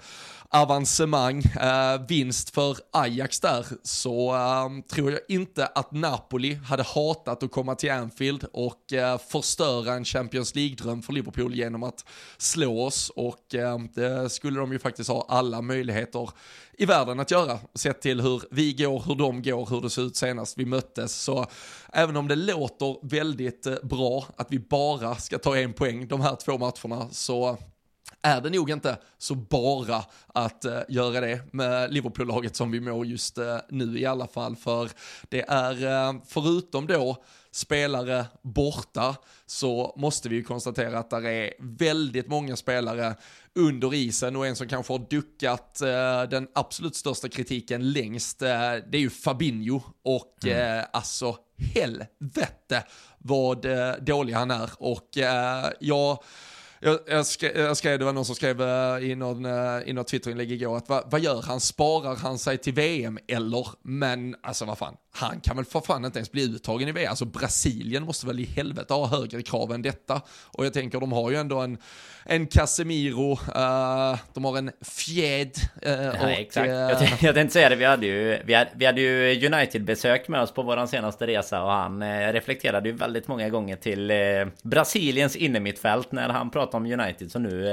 avancemang, 0.48 1.38
eh, 1.38 2.06
vinst 2.09 2.50
för 2.50 2.76
Ajax 2.92 3.40
där, 3.40 3.66
så 3.82 4.35
eh, 4.35 4.94
tror 4.94 5.11
jag 5.11 5.20
inte 5.28 5.66
att 5.66 5.92
Napoli 5.92 6.54
hade 6.54 6.82
hatat 6.82 7.42
att 7.42 7.50
komma 7.50 7.74
till 7.74 7.90
Anfield 7.90 8.44
och 8.52 8.92
eh, 8.92 9.18
förstöra 9.18 9.92
en 9.92 10.04
Champions 10.04 10.54
League-dröm 10.54 11.02
för 11.02 11.12
Liverpool 11.12 11.54
genom 11.54 11.82
att 11.82 12.04
slå 12.38 12.82
oss 12.82 13.11
och 13.16 13.54
eh, 13.54 13.78
det 13.94 14.30
skulle 14.30 14.61
de 14.61 14.72
ju 14.72 14.78
faktiskt 14.78 15.11
ha 15.11 15.26
alla 15.28 15.62
möjligheter 15.62 16.30
i 16.78 16.87
världen 16.87 17.20
att 17.20 17.30
göra, 17.30 17.59
sett 17.74 18.00
till 18.00 18.20
hur 18.20 18.42
vi 18.50 18.72
går, 18.72 19.02
hur 19.06 19.14
de 19.14 19.42
går, 19.42 19.66
hur 19.70 19.80
det 19.80 19.90
såg 19.90 20.04
ut 20.04 20.16
senast 20.16 20.59
vi 20.59 20.64
möttes. 20.64 21.14
Så 21.22 21.46
även 21.92 22.16
om 22.16 22.28
det 22.28 22.37
låter 22.37 23.06
väldigt 23.06 23.66
eh, 23.66 23.74
bra 23.82 24.24
att 24.37 24.46
vi 24.50 24.59
bara 24.59 25.14
ska 25.14 25.38
ta 25.38 25.56
en 25.56 25.72
poäng 25.72 26.09
de 26.09 26.20
här 26.20 26.37
två 26.37 26.59
matcherna 26.59 27.09
så 27.11 27.59
är 28.22 28.40
det 28.40 28.50
nog 28.50 28.70
inte 28.70 28.98
så 29.18 29.35
bara 29.35 30.05
att 30.26 30.64
uh, 30.64 30.79
göra 30.88 31.20
det 31.20 31.40
med 31.52 31.92
Liverpool-laget 31.92 32.57
som 32.57 32.70
vi 32.70 32.81
mår 32.81 33.07
just 33.07 33.38
uh, 33.38 33.57
nu 33.68 33.98
i 33.98 34.07
alla 34.07 34.26
fall. 34.26 34.57
För 34.57 34.90
det 35.29 35.44
är, 35.48 35.85
uh, 35.85 36.20
förutom 36.26 36.87
då 36.87 37.24
spelare 37.50 38.26
borta, 38.42 39.16
så 39.46 39.94
måste 39.96 40.29
vi 40.29 40.37
ju 40.37 40.42
konstatera 40.42 40.98
att 40.98 41.11
det 41.11 41.31
är 41.31 41.52
väldigt 41.59 42.29
många 42.29 42.57
spelare 42.57 43.14
under 43.55 43.94
isen 43.94 44.37
och 44.37 44.46
en 44.46 44.57
som 44.57 44.68
kanske 44.68 44.92
har 44.92 45.07
duckat 45.11 45.79
den 46.31 46.48
absolut 46.55 46.96
största 46.96 47.29
kritiken 47.29 47.92
längst, 47.92 48.38
det 48.38 48.48
är 48.92 48.98
ju 48.98 49.11
Fabinho 49.11 49.81
och 50.05 50.44
mm. 50.44 50.85
alltså 50.92 51.37
helvete 51.74 52.85
vad 53.18 53.66
dålig 54.00 54.33
han 54.33 54.50
är 54.50 54.70
och 54.79 55.09
jag 55.81 56.18
jag, 56.87 56.99
jag, 57.07 57.27
skrev, 57.27 57.57
jag, 57.57 57.77
skrev, 57.77 57.99
det 57.99 58.05
var 58.05 58.12
någon 58.12 58.25
som 58.25 58.35
skrev 58.35 58.62
eh, 58.62 59.11
i, 59.11 59.14
någon, 59.14 59.44
eh, 59.44 59.81
i 59.87 59.92
något 59.92 60.07
Twitterinlägg 60.07 60.53
igår 60.53 60.77
att 60.77 60.88
va, 60.88 61.03
vad 61.07 61.20
gör 61.20 61.42
han? 61.42 61.61
Sparar 61.61 62.16
han 62.16 62.38
sig 62.38 62.59
till 62.59 62.72
VM 62.72 63.18
eller? 63.29 63.68
Men 63.83 64.37
alltså 64.42 64.64
vad 64.64 64.79
fan, 64.79 64.96
han 65.16 65.40
kan 65.40 65.57
väl 65.57 65.64
för 65.64 65.81
fan 65.81 66.05
inte 66.05 66.18
ens 66.18 66.33
bli 66.33 66.42
uttagen 66.42 66.88
i 66.88 66.92
VM. 66.92 67.11
Alltså 67.11 67.24
Brasilien 67.24 68.02
måste 68.02 68.26
väl 68.26 68.40
i 68.40 68.44
helvete 68.44 68.94
ha 68.94 69.07
högre 69.07 69.42
krav 69.42 69.72
än 69.72 69.83
detta. 69.83 70.20
Och 70.44 70.66
jag 70.66 70.72
tänker 70.72 71.00
de 71.00 71.12
har 71.12 71.31
ju 71.31 71.37
ändå 71.37 71.61
en, 71.61 71.79
en 72.24 72.46
Casemiro, 72.46 73.33
uh, 73.33 74.18
de 74.35 74.44
har 74.44 74.59
en 74.59 74.70
Fjed. 74.81 75.50
Uh, 75.87 75.92
ja, 75.92 76.31
exakt. 76.31 76.68
Uh, 76.68 76.74
jag, 76.74 77.02
jag 77.20 77.35
tänkte 77.35 77.52
säga 77.52 77.68
det, 77.68 77.76
vi 77.76 77.85
hade 77.85 78.07
ju, 78.07 78.42
vi 78.44 78.55
hade, 78.55 78.70
vi 78.74 78.87
hade 78.87 79.00
ju 79.00 79.46
United-besök 79.46 80.29
med 80.29 80.40
oss 80.40 80.52
på 80.52 80.62
vår 80.62 80.87
senaste 80.87 81.26
resa 81.26 81.62
och 81.62 81.70
han 81.70 82.02
reflekterade 82.33 82.88
ju 82.88 82.94
väldigt 82.94 83.29
många 83.29 83.48
gånger 83.48 83.76
till 83.76 84.12
Brasiliens 84.62 85.37
innermittfält 85.37 86.12
när 86.12 86.29
han 86.29 86.50
pratade 86.50 86.76
om 86.76 87.00
United. 87.00 87.33
Så 87.33 87.38
nu, 87.38 87.64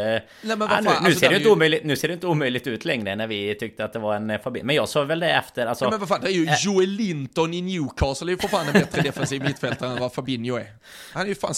Nej, 0.42 0.58
nu, 0.82 0.90
nu 1.04 1.16
ser 1.16 1.30
det 1.30 1.36
inte 1.36 1.48
ju... 1.48 1.54
omöjligt, 1.54 1.84
nu 1.84 1.96
ser 1.96 2.08
det 2.08 2.14
inte 2.14 2.28
omöjligt 2.28 2.68
ut 2.68 2.86
längre 2.86 3.16
när 3.16 3.28
vi 3.28 3.56
tyckte 3.56 3.86
att 3.86 3.94
det 3.94 4.00
var 4.00 4.16
en 4.16 4.40
Fabinho. 4.40 4.66
Men 4.66 4.76
jag 4.76 4.90
sa 4.90 5.04
väl 5.04 5.20
det 5.20 5.32
efter. 5.32 5.66
Alltså, 5.66 5.86
Nej, 5.86 5.92
men 5.92 6.00
vad 6.00 6.10
fan, 6.10 6.22
det 6.22 6.28
är 6.28 6.32
ju 6.32 6.48
Joelinton 6.66 7.33
Clinton 7.34 7.54
i 7.54 7.62
Newcastle 7.62 8.28
är 8.28 8.32
ju 8.32 8.38
för 8.38 8.48
fan 8.48 8.68
en 8.68 8.74
bättre 8.74 9.02
defensiv 9.02 9.44
mittfältare 9.44 9.90
än 9.90 10.00
vad 10.00 10.14
Fabinho 10.14 10.56
är. 10.56 10.68
Han 11.14 11.24
är 11.24 11.28
ju 11.28 11.36
fan, 11.36 11.54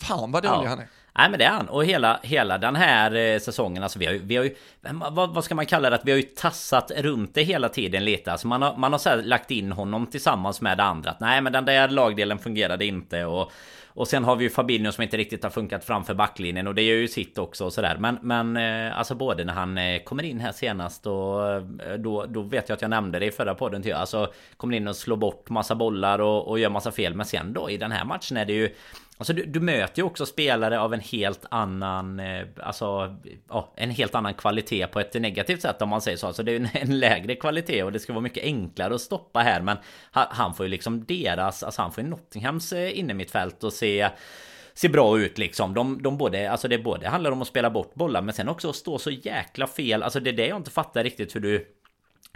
fan 0.00 0.32
vad 0.32 0.42
dålig 0.42 0.66
ja. 0.66 0.68
han 0.68 0.78
är. 0.78 0.88
Nej 1.18 1.30
men 1.30 1.38
det 1.38 1.44
är 1.44 1.50
han. 1.50 1.68
Och 1.68 1.84
hela, 1.84 2.20
hela 2.22 2.58
den 2.58 2.76
här 2.76 3.14
eh, 3.14 3.38
säsongen, 3.38 3.82
alltså 3.82 3.98
vi 3.98 4.06
har 4.06 4.12
ju, 4.12 4.18
vi 4.18 4.36
har 4.36 4.44
ju 4.44 4.56
vad, 5.10 5.34
vad 5.34 5.44
ska 5.44 5.54
man 5.54 5.66
kalla 5.66 5.90
det? 5.90 5.96
Att 5.96 6.04
vi 6.04 6.10
har 6.10 6.16
ju 6.16 6.22
tassat 6.22 6.90
runt 6.96 7.34
det 7.34 7.42
hela 7.42 7.68
tiden 7.68 8.04
lite. 8.04 8.32
Alltså 8.32 8.46
man 8.46 8.62
har, 8.62 8.76
man 8.76 8.92
har 8.92 8.98
så 8.98 9.14
lagt 9.14 9.50
in 9.50 9.72
honom 9.72 10.06
tillsammans 10.06 10.60
med 10.60 10.76
det 10.78 10.84
andra. 10.84 11.10
Att 11.10 11.20
nej 11.20 11.40
men 11.40 11.52
den 11.52 11.64
där 11.64 11.88
lagdelen 11.88 12.38
fungerade 12.38 12.86
inte 12.86 13.24
och 13.24 13.52
och 13.96 14.08
sen 14.08 14.24
har 14.24 14.36
vi 14.36 14.44
ju 14.44 14.50
Fabinho 14.50 14.92
som 14.92 15.02
inte 15.02 15.16
riktigt 15.16 15.42
har 15.42 15.50
funkat 15.50 15.84
framför 15.84 16.14
backlinjen 16.14 16.66
och 16.66 16.74
det 16.74 16.82
gör 16.82 16.96
ju 16.96 17.08
sitt 17.08 17.38
också 17.38 17.64
och 17.64 17.72
sådär. 17.72 17.96
Men, 17.98 18.18
men 18.22 18.56
eh, 18.56 18.98
alltså 18.98 19.14
både 19.14 19.44
när 19.44 19.52
han 19.52 19.78
eh, 19.78 20.02
kommer 20.02 20.22
in 20.22 20.40
här 20.40 20.52
senast 20.52 21.06
och 21.06 21.52
eh, 21.52 21.62
då, 21.98 22.26
då 22.26 22.42
vet 22.42 22.68
jag 22.68 22.76
att 22.76 22.82
jag 22.82 22.88
nämnde 22.88 23.18
det 23.18 23.26
i 23.26 23.30
förra 23.30 23.54
podden 23.54 23.82
till 23.82 23.94
Alltså 23.94 24.32
kommer 24.56 24.76
in 24.76 24.88
och 24.88 24.96
slår 24.96 25.16
bort 25.16 25.50
massa 25.50 25.74
bollar 25.74 26.18
och, 26.18 26.48
och 26.48 26.58
gör 26.58 26.70
massa 26.70 26.92
fel. 26.92 27.14
Men 27.14 27.26
sen 27.26 27.52
då 27.52 27.70
i 27.70 27.76
den 27.76 27.92
här 27.92 28.04
matchen 28.04 28.36
är 28.36 28.44
det 28.44 28.52
ju 28.52 28.74
Alltså 29.18 29.32
du, 29.32 29.44
du, 29.44 29.60
möter 29.60 29.98
ju 29.98 30.06
också 30.06 30.26
spelare 30.26 30.80
av 30.80 30.94
en 30.94 31.00
helt 31.00 31.44
annan 31.50 32.20
eh, 32.20 32.46
Alltså 32.62 33.16
ja, 33.48 33.72
En 33.76 33.90
helt 33.90 34.14
annan 34.14 34.34
kvalitet 34.34 34.86
på 34.86 35.00
ett 35.00 35.14
negativt 35.14 35.62
sätt 35.62 35.82
om 35.82 35.88
man 35.88 36.00
säger 36.00 36.16
så 36.16 36.26
Alltså 36.26 36.42
det 36.42 36.52
är 36.52 36.56
en, 36.56 36.68
en 36.74 36.98
lägre 36.98 37.34
kvalitet 37.34 37.82
och 37.82 37.92
det 37.92 37.98
ska 37.98 38.12
vara 38.12 38.22
mycket 38.22 38.44
enklare 38.44 38.94
att 38.94 39.00
stoppa 39.00 39.40
här 39.40 39.60
Men 39.60 39.76
han, 40.10 40.26
han 40.30 40.54
får 40.54 40.66
ju 40.66 40.70
liksom 40.70 41.04
deras 41.04 41.62
Alltså 41.62 41.82
han 41.82 41.92
får 41.92 42.04
ju 42.04 42.10
Nottinghams 42.10 42.72
eh, 42.72 42.98
innermittfält 42.98 43.64
och 43.64 43.72
se 43.72 44.08
ser 44.76 44.88
bra 44.88 45.18
ut 45.18 45.38
liksom. 45.38 45.74
De, 45.74 46.02
de 46.02 46.18
både, 46.18 46.50
alltså 46.50 46.68
det 46.68 46.78
både 46.78 47.08
handlar 47.08 47.30
om 47.30 47.42
att 47.42 47.48
spela 47.48 47.70
bort 47.70 47.94
bollar 47.94 48.22
men 48.22 48.34
sen 48.34 48.48
också 48.48 48.70
att 48.70 48.76
stå 48.76 48.98
så 48.98 49.10
jäkla 49.10 49.66
fel. 49.66 50.02
Alltså 50.02 50.20
det 50.20 50.30
är 50.30 50.32
det 50.32 50.46
jag 50.46 50.56
inte 50.56 50.70
fattar 50.70 51.04
riktigt 51.04 51.36
hur 51.36 51.40
du 51.40 51.66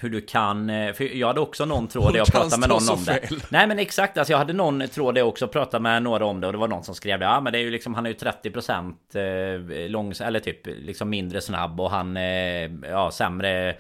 hur 0.00 0.10
du 0.10 0.20
kan... 0.20 0.70
Eh, 0.70 0.92
för 0.92 1.16
jag 1.16 1.26
hade 1.26 1.40
också 1.40 1.64
någon 1.64 1.88
tråd 1.88 2.12
där 2.12 2.18
jag 2.18 2.26
pratade 2.26 2.60
med 2.60 2.68
någon 2.68 2.88
om 2.88 3.04
det. 3.04 3.30
Nej 3.48 3.66
men 3.66 3.78
exakt, 3.78 4.18
alltså 4.18 4.32
jag 4.32 4.38
hade 4.38 4.52
någon 4.52 4.88
tråd 4.88 5.14
där 5.14 5.20
jag 5.20 5.28
också 5.28 5.48
pratade 5.48 5.82
med 5.82 6.02
några 6.02 6.24
om 6.24 6.40
det 6.40 6.46
och 6.46 6.52
det 6.52 6.58
var 6.58 6.68
någon 6.68 6.84
som 6.84 6.94
skrev 6.94 7.18
det. 7.18 7.24
Ja 7.24 7.40
men 7.40 7.52
det 7.52 7.58
är 7.58 7.62
ju 7.62 7.70
liksom, 7.70 7.94
han 7.94 8.06
är 8.06 8.10
ju 8.10 8.16
30% 8.16 9.84
eh, 9.84 9.90
långs... 9.90 10.20
Eller 10.20 10.40
typ 10.40 10.66
liksom 10.66 11.10
mindre 11.10 11.40
snabb 11.40 11.80
och 11.80 11.90
han... 11.90 12.16
Eh, 12.16 12.70
ja, 12.90 13.10
sämre 13.10 13.76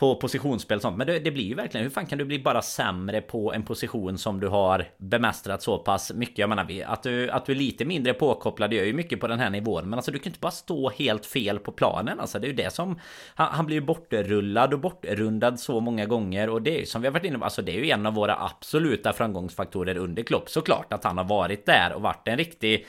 på 0.00 0.16
positionsspel 0.16 0.76
och 0.76 0.82
sånt. 0.82 0.96
Men 0.96 1.06
det, 1.06 1.18
det, 1.18 1.30
blir 1.30 1.44
ju 1.44 1.54
verkligen, 1.54 1.84
hur 1.84 1.90
fan 1.90 2.06
kan 2.06 2.18
du 2.18 2.24
bli 2.24 2.38
bara 2.38 2.62
sämre 2.62 3.20
på 3.20 3.52
en 3.52 3.62
position 3.62 4.18
som 4.18 4.40
du 4.40 4.48
har 4.48 4.84
bemästrat 4.96 5.62
så 5.62 5.78
pass 5.78 6.12
mycket? 6.12 6.38
Jag 6.38 6.48
menar, 6.48 6.84
att 6.86 7.02
du, 7.02 7.30
att 7.30 7.46
du 7.46 7.52
är 7.52 7.56
lite 7.56 7.84
mindre 7.84 8.14
påkopplad 8.14 8.72
gör 8.72 8.84
ju 8.84 8.92
mycket 8.92 9.20
på 9.20 9.26
den 9.26 9.40
här 9.40 9.50
nivån. 9.50 9.90
Men 9.90 9.98
alltså 9.98 10.10
du 10.10 10.18
kan 10.18 10.30
inte 10.30 10.40
bara 10.40 10.50
stå 10.50 10.90
helt 10.90 11.26
fel 11.26 11.58
på 11.58 11.72
planen. 11.72 12.20
Alltså 12.20 12.38
det 12.38 12.46
är 12.46 12.48
ju 12.48 12.54
det 12.54 12.72
som... 12.72 13.00
Han, 13.34 13.48
han 13.52 13.66
blir 13.66 13.76
ju 13.76 13.80
bortrullad 13.80 14.74
och 14.74 14.80
bortrundad 14.80 15.60
så 15.60 15.80
många 15.80 16.06
gånger. 16.06 16.48
Och 16.48 16.62
det 16.62 16.76
är 16.76 16.78
ju 16.78 16.86
som 16.86 17.02
vi 17.02 17.08
har 17.08 17.12
varit 17.12 17.24
inne 17.24 17.38
på, 17.38 17.44
alltså 17.44 17.62
det 17.62 17.72
är 17.72 17.84
ju 17.84 17.90
en 17.90 18.06
av 18.06 18.14
våra 18.14 18.36
absoluta 18.44 19.12
framgångsfaktorer 19.12 19.96
under 19.96 20.22
Klopp. 20.22 20.50
Såklart 20.50 20.92
att 20.92 21.04
han 21.04 21.18
har 21.18 21.24
varit 21.24 21.66
där 21.66 21.92
och 21.92 22.02
varit 22.02 22.28
en 22.28 22.36
riktig 22.36 22.86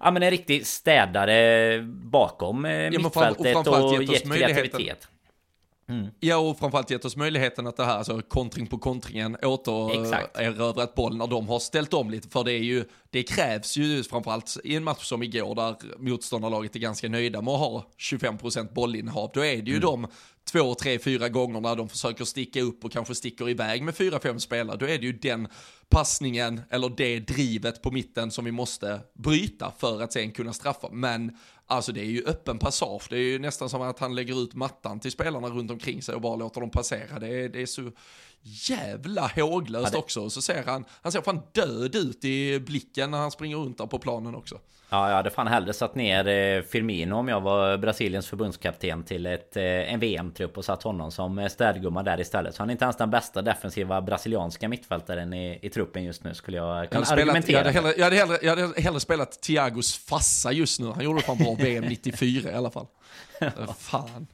ja, 0.00 0.10
men 0.10 0.22
en 0.22 0.30
riktig 0.30 0.66
städare 0.66 1.78
bakom 1.86 2.64
eh, 2.64 2.72
ja, 2.72 2.90
mittfältet 2.90 3.66
och, 3.66 3.94
och 3.94 4.02
gett 4.02 4.32
kreativitet. 4.32 5.08
Mm. 5.92 6.10
Ja, 6.20 6.36
och 6.36 6.58
framförallt 6.58 6.90
gett 6.90 7.04
oss 7.04 7.16
möjligheten 7.16 7.66
att 7.66 7.76
det 7.76 7.84
här, 7.84 7.96
alltså 7.98 8.22
kontring 8.22 8.66
på 8.66 8.78
kontringen, 8.78 9.36
återerövrat 9.42 10.94
boll 10.94 11.16
när 11.16 11.26
de 11.26 11.48
har 11.48 11.58
ställt 11.58 11.94
om 11.94 12.10
lite. 12.10 12.28
För 12.28 12.44
det 12.44 12.52
är 12.52 12.62
ju, 12.62 12.84
det 13.10 13.22
krävs 13.22 13.76
ju 13.76 14.02
framförallt 14.02 14.56
i 14.64 14.76
en 14.76 14.84
match 14.84 15.04
som 15.04 15.22
igår 15.22 15.54
där 15.54 15.76
motståndarlaget 15.98 16.76
är 16.76 16.80
ganska 16.80 17.08
nöjda 17.08 17.42
med 17.42 17.54
att 17.54 17.60
ha 17.60 17.86
25% 17.98 18.74
bollinnehav. 18.74 19.30
Då 19.34 19.44
är 19.44 19.56
det 19.56 19.70
ju 19.70 19.76
mm. 19.76 19.80
de 19.80 20.06
två, 20.52 20.74
tre, 20.74 20.98
fyra 20.98 21.28
gånger 21.28 21.60
när 21.60 21.76
de 21.76 21.88
försöker 21.88 22.24
sticka 22.24 22.60
upp 22.60 22.84
och 22.84 22.92
kanske 22.92 23.14
sticker 23.14 23.48
iväg 23.48 23.82
med 23.82 23.94
fyra, 23.94 24.20
fem 24.20 24.40
spelare. 24.40 24.76
Då 24.76 24.86
är 24.86 24.98
det 24.98 25.06
ju 25.06 25.12
den 25.12 25.48
passningen 25.88 26.60
eller 26.70 26.88
det 26.96 27.20
drivet 27.20 27.82
på 27.82 27.90
mitten 27.90 28.30
som 28.30 28.44
vi 28.44 28.52
måste 28.52 29.00
bryta 29.14 29.72
för 29.78 30.02
att 30.02 30.12
sen 30.12 30.32
kunna 30.32 30.52
straffa. 30.52 30.88
Men 30.92 31.38
alltså 31.72 31.92
det 31.92 32.00
är 32.00 32.10
ju 32.10 32.24
öppen 32.26 32.58
passage. 32.58 33.06
Det 33.10 33.16
är 33.16 33.22
ju 33.22 33.38
nästan 33.38 33.68
som 33.68 33.82
att 33.82 33.98
han 33.98 34.14
lägger 34.14 34.42
ut 34.42 34.54
mattan 34.54 35.00
till 35.00 35.12
spelarna 35.12 35.48
runt 35.48 35.70
omkring 35.70 36.02
sig 36.02 36.14
och 36.14 36.20
bara 36.20 36.36
låter 36.36 36.60
dem 36.60 36.70
passera. 36.70 37.18
Det 37.18 37.28
är, 37.28 37.48
det 37.48 37.62
är 37.62 37.66
så 37.66 37.90
jävla 38.42 39.26
håglöst 39.26 39.84
ja, 39.84 39.90
det... 39.90 39.98
också. 39.98 40.30
Så 40.30 40.42
ser 40.42 40.62
han, 40.62 40.84
han 41.02 41.12
ser 41.12 41.20
fan 41.20 41.40
död 41.52 41.94
ut 41.94 42.24
i 42.24 42.60
blicken 42.60 43.10
när 43.10 43.18
han 43.18 43.30
springer 43.30 43.56
runt 43.56 43.78
där 43.78 43.86
på 43.86 43.98
planen 43.98 44.34
också. 44.34 44.58
Ja, 44.92 45.08
jag 45.08 45.16
hade 45.16 45.30
fan 45.30 45.46
hellre 45.46 45.72
satt 45.72 45.94
ner 45.94 46.28
eh, 46.28 46.62
Firmino 46.62 47.14
om 47.14 47.28
jag 47.28 47.40
var 47.40 47.76
Brasiliens 47.76 48.28
förbundskapten 48.28 49.02
till 49.02 49.26
ett, 49.26 49.56
eh, 49.56 49.64
en 49.64 50.00
VM-trupp 50.00 50.58
och 50.58 50.64
satt 50.64 50.82
honom 50.82 51.10
som 51.10 51.38
eh, 51.38 51.48
städgumma 51.48 52.02
där 52.02 52.20
istället. 52.20 52.54
Så 52.54 52.62
han 52.62 52.70
är 52.70 52.72
inte 52.72 52.84
ens 52.84 52.96
den 52.96 53.10
bästa 53.10 53.42
defensiva 53.42 54.02
brasilianska 54.02 54.68
mittfältaren 54.68 55.32
i, 55.32 55.58
i 55.62 55.70
truppen 55.70 56.04
just 56.04 56.24
nu 56.24 56.34
skulle 56.34 56.56
jag 56.56 56.90
kunna 56.90 57.04
jag 57.08 57.18
argumentera. 57.18 57.58
jag, 57.58 57.58
hade 57.58 57.70
hellre, 57.70 57.94
jag, 57.96 58.04
hade 58.04 58.16
hellre, 58.16 58.38
jag 58.42 58.56
hade 58.56 58.82
hellre 58.82 59.00
spelat 59.00 59.42
Thiagos 59.42 59.98
fassa 59.98 60.52
just 60.52 60.80
nu. 60.80 60.86
Han 60.86 61.04
gjorde 61.04 61.20
fan 61.20 61.38
bra 61.38 61.54
VM 61.54 61.84
94 61.84 62.50
i 62.50 62.54
alla 62.54 62.70
fall. 62.70 62.86
fan. 63.78 64.26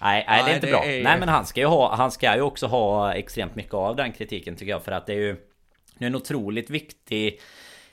Nej, 0.00 0.24
nej, 0.28 0.42
det 0.44 0.50
är 0.50 0.54
inte 0.54 0.66
det 0.66 0.72
bra. 0.72 0.84
Är... 0.84 1.04
Nej, 1.04 1.18
men 1.18 1.28
han 1.28 1.46
ska 1.46 1.60
ju 1.60 1.66
ha, 1.66 1.96
han 1.96 2.10
ska 2.10 2.34
ju 2.34 2.42
också 2.42 2.66
ha 2.66 3.14
extremt 3.14 3.54
mycket 3.54 3.74
av 3.74 3.96
den 3.96 4.12
kritiken 4.12 4.56
tycker 4.56 4.70
jag. 4.72 4.82
För 4.82 4.92
att 4.92 5.06
det 5.06 5.12
är 5.12 5.18
ju 5.18 5.36
det 5.98 6.04
är 6.04 6.06
en 6.06 6.14
otroligt 6.14 6.70
viktig 6.70 7.40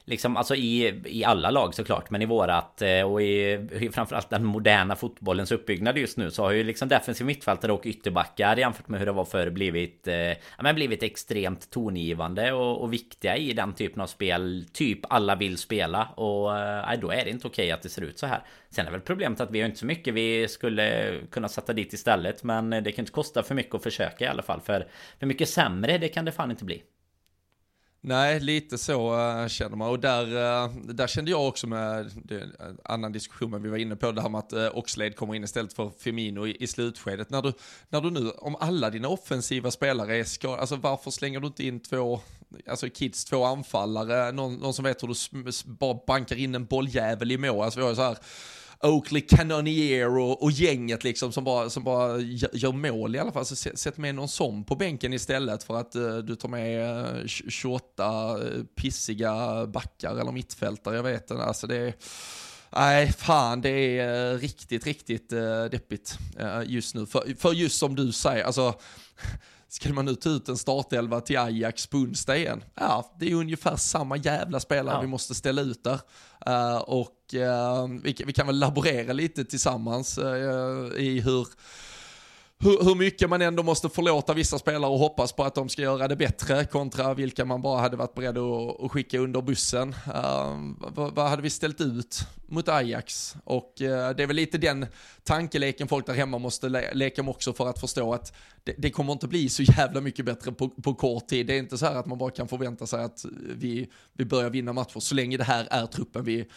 Liksom 0.09 0.37
alltså 0.37 0.55
i, 0.55 1.01
i 1.05 1.23
alla 1.23 1.51
lag 1.51 1.75
såklart 1.75 2.09
Men 2.09 2.21
i 2.21 2.25
vårat 2.25 2.81
eh, 2.81 3.01
och 3.01 3.21
i 3.21 3.89
framförallt 3.93 4.29
den 4.29 4.45
moderna 4.45 4.95
fotbollens 4.95 5.51
uppbyggnad 5.51 5.97
just 5.97 6.17
nu 6.17 6.31
Så 6.31 6.43
har 6.43 6.51
ju 6.51 6.63
liksom 6.63 6.87
defensiv 6.87 7.27
mittfältare 7.27 7.71
och 7.71 7.81
ytterbackar 7.85 8.57
jämfört 8.57 8.87
med 8.87 8.99
hur 8.99 9.05
det 9.05 9.11
var 9.11 9.25
förr 9.25 9.49
blivit 9.49 10.07
eh, 10.07 10.15
Ja 10.15 10.35
men 10.61 10.75
blivit 10.75 11.03
extremt 11.03 11.69
tongivande 11.69 12.51
och, 12.51 12.81
och, 12.81 12.93
viktiga 12.93 13.37
i 13.37 13.53
den 13.53 13.73
typen 13.73 14.01
av 14.01 14.07
spel 14.07 14.65
Typ 14.73 14.99
alla 15.09 15.35
vill 15.35 15.57
spela. 15.57 16.05
Och 16.05 16.57
eh, 16.57 16.99
då 16.99 17.11
är 17.11 17.23
det 17.23 17.29
inte 17.29 17.47
okej 17.47 17.63
okay 17.63 17.71
att 17.71 17.81
det 17.81 17.89
ser 17.89 18.01
ut 18.01 18.19
så 18.19 18.27
här. 18.27 18.41
Sen 18.69 18.87
är 18.87 18.91
väl 18.91 19.01
problemet 19.01 19.41
att 19.41 19.51
vi 19.51 19.59
har 19.61 19.65
inte 19.65 19.79
så 19.79 19.85
mycket 19.85 20.13
vi 20.13 20.47
skulle 20.47 21.13
kunna 21.31 21.47
sätta 21.49 21.73
dit 21.73 21.93
istället 21.93 22.43
Men 22.43 22.69
det 22.69 22.91
kan 22.91 23.03
inte 23.03 23.11
kosta 23.11 23.43
för 23.43 23.55
mycket 23.55 23.75
att 23.75 23.83
försöka 23.83 24.25
i 24.25 24.27
alla 24.27 24.43
fall 24.43 24.61
För, 24.61 24.87
för 25.19 25.25
mycket 25.25 25.49
sämre 25.49 25.97
det 25.97 26.07
kan 26.07 26.25
det 26.25 26.31
fan 26.31 26.51
inte 26.51 26.65
bli. 26.65 26.83
Nej, 28.01 28.39
lite 28.39 28.77
så 28.77 29.19
äh, 29.19 29.47
känner 29.47 29.75
man. 29.75 29.89
Och 29.89 29.99
där, 29.99 30.23
äh, 30.63 30.71
där 30.75 31.07
kände 31.07 31.31
jag 31.31 31.47
också 31.47 31.67
med 31.67 32.11
det, 32.23 32.41
en 32.41 32.77
annan 32.83 33.11
diskussion, 33.11 33.51
men 33.51 33.63
vi 33.63 33.69
var 33.69 33.77
inne 33.77 33.95
på 33.95 34.11
det 34.11 34.21
här 34.21 34.29
med 34.29 34.39
att 34.39 34.53
äh, 34.53 34.77
Oxlade 34.77 35.11
kommer 35.11 35.35
in 35.35 35.43
istället 35.43 35.73
för 35.73 35.91
Firmino 35.99 36.47
i, 36.47 36.57
i 36.59 36.67
slutskedet. 36.67 37.29
När 37.29 37.41
du, 37.41 37.53
när 37.89 38.01
du 38.01 38.09
nu, 38.11 38.29
om 38.29 38.55
alla 38.55 38.89
dina 38.89 39.07
offensiva 39.07 39.71
spelare 39.71 40.17
är 40.17 40.23
skadade, 40.23 40.61
alltså 40.61 40.75
varför 40.75 41.11
slänger 41.11 41.39
du 41.39 41.47
inte 41.47 41.65
in 41.65 41.79
två, 41.79 42.19
alltså 42.67 42.89
kids, 42.89 43.25
två 43.25 43.43
anfallare, 43.43 44.31
någon, 44.31 44.55
någon 44.55 44.73
som 44.73 44.85
vet 44.85 45.03
hur 45.03 45.07
du 45.07 45.51
bara 45.65 45.99
bankar 46.07 46.35
in 46.35 46.55
en 46.55 46.65
bolljävel 46.65 47.31
i 47.31 47.37
mål. 47.37 47.63
Alltså 47.63 47.79
vi 47.79 47.85
har 47.85 47.95
så 47.95 48.01
här, 48.01 48.17
Oakley 48.83 49.21
Canonier 49.21 50.17
och, 50.17 50.43
och, 50.43 50.51
gänget 50.51 51.03
liksom 51.03 51.31
som 51.31 51.43
bara, 51.43 51.69
som 51.69 51.83
bara 51.83 52.19
gör, 52.19 52.71
mål 52.71 53.15
i 53.15 53.19
alla 53.19 53.31
fall. 53.31 53.45
Så 53.45 53.55
sätt 53.55 53.97
med 53.97 54.15
någon 54.15 54.27
sån 54.27 54.63
på 54.63 54.75
bänken 54.75 55.13
istället 55.13 55.63
för 55.63 55.79
att 55.79 55.95
uh, 55.95 56.17
du 56.17 56.35
tar 56.35 56.49
med 56.49 57.05
uh, 57.21 57.27
28 57.27 58.37
uh, 58.37 58.63
pissiga 58.75 59.65
backar 59.67 60.15
eller 60.15 60.31
mittfältare. 60.31 60.95
Jag 60.95 61.03
vet 61.03 61.31
inte, 61.31 61.43
alltså 61.43 61.67
det 61.67 61.75
är... 61.75 61.93
Nej, 62.69 63.11
fan 63.11 63.61
det 63.61 63.99
är 63.99 64.33
uh, 64.33 64.39
riktigt, 64.39 64.85
riktigt 64.85 65.33
uh, 65.33 65.65
deppigt 65.65 66.17
uh, 66.39 66.61
just 66.65 66.95
nu. 66.95 67.05
För, 67.05 67.35
för 67.37 67.53
just 67.53 67.77
som 67.77 67.95
du 67.95 68.11
säger, 68.11 68.43
alltså 68.43 68.73
Ska 69.69 69.93
man 69.93 70.05
nu 70.05 70.15
ta 70.15 70.29
ut 70.29 70.49
en 70.49 70.57
startelva 70.57 71.21
till 71.21 71.37
Ajax 71.37 71.87
på 71.87 71.97
onsdag 71.97 72.37
igen? 72.37 72.63
Ja, 72.75 73.15
det 73.19 73.31
är 73.31 73.35
ungefär 73.35 73.75
samma 73.75 74.17
jävla 74.17 74.59
spelare 74.59 74.95
ja. 74.95 75.01
vi 75.01 75.07
måste 75.07 75.35
ställa 75.35 75.61
ut 75.61 75.83
där. 75.83 75.99
Uh, 76.47 76.77
och 76.77 77.16
Eh, 77.33 77.87
vi, 78.03 78.15
vi, 78.25 78.33
kan 78.33 78.47
väl 78.47 78.59
laborera 78.59 79.13
lite 79.13 79.45
tillsammans 79.45 80.17
eh, 80.17 80.97
i 80.97 81.21
hur 81.25 81.47
hur, 82.59 82.83
hur, 82.83 82.95
mycket 82.95 83.29
man 83.29 83.41
ändå 83.41 83.63
måste 83.63 83.89
förlåta 83.89 84.33
vissa 84.33 84.59
spelare 84.59 84.91
och 84.91 84.99
hoppas 84.99 85.33
på 85.33 85.43
att 85.43 85.55
de 85.55 85.69
ska 85.69 85.81
göra 85.81 86.07
det 86.07 86.15
bättre 86.15 86.65
kontra 86.65 87.13
vilka 87.13 87.45
man 87.45 87.61
bara 87.61 87.81
hade 87.81 87.97
varit 87.97 88.13
beredd 88.13 88.37
att, 88.37 88.81
att 88.81 88.91
skicka 88.91 89.19
under 89.19 89.41
bussen. 89.41 89.89
Uh, 90.07 90.73
vad, 90.77 91.15
vad, 91.15 91.29
hade 91.29 91.41
vi 91.41 91.49
ställt 91.49 91.81
ut 91.81 92.19
mot 92.47 92.69
Ajax? 92.69 93.35
Och 93.43 93.73
uh, 93.81 93.87
det 93.87 94.23
är 94.23 94.27
väl 94.27 94.35
lite 94.35 94.57
den 94.57 94.85
tankeleken 95.23 95.87
folk 95.87 96.05
där 96.05 96.13
hemma 96.13 96.37
måste 96.37 96.69
le 96.69 96.93
leka 96.93 97.23
med 97.23 97.31
också 97.31 97.53
för 97.53 97.69
att 97.69 97.79
förstå 97.79 98.13
att 98.13 98.33
det, 98.63 98.75
det, 98.77 98.89
kommer 98.89 99.13
inte 99.13 99.27
bli 99.27 99.49
så 99.49 99.63
jävla 99.63 100.01
mycket 100.01 100.25
bättre 100.25 100.51
på, 100.51 100.69
på 100.69 100.93
kort 100.93 101.27
tid. 101.27 101.47
Det 101.47 101.53
är 101.53 101.59
inte 101.59 101.77
så 101.77 101.85
här 101.85 101.95
att 101.95 102.05
man 102.05 102.17
bara 102.17 102.31
kan 102.31 102.47
förvänta 102.47 102.87
sig 102.87 103.03
att 103.03 103.25
vi, 103.55 103.89
vi 104.13 104.25
börjar 104.25 104.49
vinna 104.49 104.73
matcher 104.73 104.99
så 104.99 105.15
länge 105.15 105.37
det 105.37 105.43
här 105.43 105.67
är 105.71 105.85
truppen 105.85 106.23
vi 106.23 106.47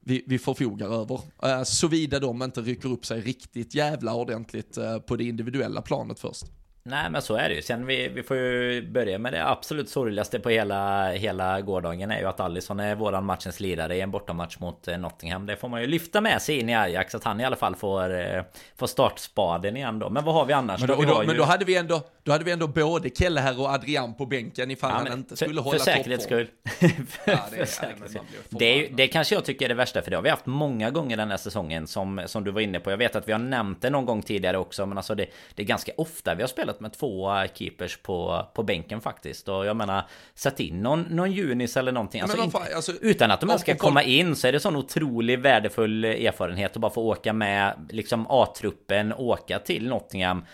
vi, 0.00 0.24
vi 0.26 0.38
förfogar 0.38 0.86
över. 0.86 1.14
Uh, 1.14 1.62
Såvida 1.64 2.18
de 2.18 2.42
inte 2.42 2.60
rycker 2.60 2.92
upp 2.92 3.06
sig 3.06 3.20
riktigt 3.20 3.74
jävla 3.74 4.14
ordentligt 4.14 4.78
uh, 4.78 4.98
på 4.98 5.16
det 5.16 5.24
individuella 5.24 5.82
planet 5.82 6.20
först. 6.20 6.46
Nej 6.82 7.10
men 7.10 7.22
så 7.22 7.36
är 7.36 7.48
det 7.48 7.54
ju. 7.54 7.62
Sen 7.62 7.86
vi, 7.86 8.08
vi 8.08 8.22
får 8.22 8.36
ju 8.36 8.90
börja 8.92 9.18
med 9.18 9.32
det 9.32 9.48
absolut 9.48 9.88
sorgligaste 9.88 10.40
på 10.40 10.48
hela, 10.48 11.10
hela 11.10 11.60
gårdagen 11.60 12.10
är 12.10 12.18
ju 12.18 12.26
att 12.26 12.40
Allison 12.40 12.80
är 12.80 12.94
våran 12.94 13.24
matchens 13.24 13.60
lirare 13.60 13.96
i 13.96 14.00
en 14.00 14.10
bortamatch 14.10 14.58
mot 14.58 14.88
eh, 14.88 14.98
Nottingham. 14.98 15.46
Det 15.46 15.56
får 15.56 15.68
man 15.68 15.80
ju 15.80 15.86
lyfta 15.86 16.20
med 16.20 16.42
sig 16.42 16.58
in 16.58 16.68
i 16.68 16.74
Ajax 16.74 17.14
att 17.14 17.24
han 17.24 17.40
i 17.40 17.44
alla 17.44 17.56
fall 17.56 17.74
får, 17.74 18.20
eh, 18.20 18.42
får 18.76 18.86
startspaden 18.86 19.76
igen 19.76 19.98
då. 19.98 20.10
Men 20.10 20.24
vad 20.24 20.34
har 20.34 20.44
vi 20.44 20.52
annars? 20.52 20.80
Men 20.80 20.88
då, 20.88 20.94
då, 20.94 21.02
då 21.02 21.22
men 21.26 21.36
då 21.36 21.44
hade 21.44 21.64
vi 21.64 21.76
ändå, 21.76 22.02
då 22.22 22.32
hade 22.32 22.44
vi 22.44 22.50
ändå 22.50 22.68
både 22.68 23.10
Kelle 23.10 23.40
här 23.40 23.60
och 23.60 23.66
Adrian 23.66 24.14
på 24.14 24.26
bänken 24.26 24.70
ifall 24.70 24.90
ja, 24.90 24.96
han 24.96 25.18
inte 25.18 25.36
skulle 25.36 25.54
för, 25.54 25.62
hålla 25.62 25.78
För 25.78 25.84
säkerhets 25.84 26.24
skull. 26.24 26.48
det, 28.48 28.64
är, 28.66 28.90
det 28.92 29.08
kanske 29.08 29.34
jag 29.34 29.44
tycker 29.44 29.64
är 29.64 29.68
det 29.68 29.74
värsta 29.74 30.02
för 30.02 30.10
det 30.10 30.16
har 30.16 30.22
vi 30.22 30.30
haft 30.30 30.46
många 30.46 30.90
gånger 30.90 31.16
den 31.16 31.30
här 31.30 31.36
säsongen 31.36 31.86
som, 31.86 32.22
som 32.26 32.44
du 32.44 32.50
var 32.50 32.60
inne 32.60 32.80
på. 32.80 32.90
Jag 32.90 32.98
vet 32.98 33.16
att 33.16 33.28
vi 33.28 33.32
har 33.32 33.38
nämnt 33.38 33.82
det 33.82 33.90
någon 33.90 34.04
gång 34.04 34.22
tidigare 34.22 34.58
också 34.58 34.86
men 34.86 34.98
alltså 34.98 35.14
det, 35.14 35.26
det 35.54 35.62
är 35.62 35.66
ganska 35.66 35.92
ofta 35.96 36.34
vi 36.34 36.42
har 36.42 36.48
spelat 36.48 36.80
med 36.80 36.92
två 36.92 37.30
keepers 37.54 37.96
på, 37.96 38.46
på 38.54 38.62
bänken 38.62 39.00
faktiskt. 39.00 39.48
Och 39.48 39.66
jag 39.66 39.76
menar, 39.76 40.04
sätt 40.34 40.60
in 40.60 40.82
någon, 40.82 41.02
någon 41.02 41.32
Junis 41.32 41.76
eller 41.76 41.92
någonting. 41.92 42.20
Alltså, 42.20 42.42
inte, 42.42 42.58
alltså, 42.58 42.92
utan 43.00 43.30
att 43.30 43.40
de 43.40 43.50
ens 43.50 43.62
ska 43.62 43.76
komma 43.76 44.02
in 44.02 44.36
så 44.36 44.48
är 44.48 44.52
det 44.52 44.60
sån 44.60 44.76
otroligt 44.76 45.40
värdefull 45.40 46.04
erfarenhet 46.04 46.72
att 46.72 46.80
bara 46.80 46.92
få 46.92 47.02
åka 47.02 47.32
med 47.32 47.88
liksom 47.90 48.26
A-truppen, 48.28 49.12
åka 49.12 49.58
till 49.58 49.88
Nottingham. 49.88 50.44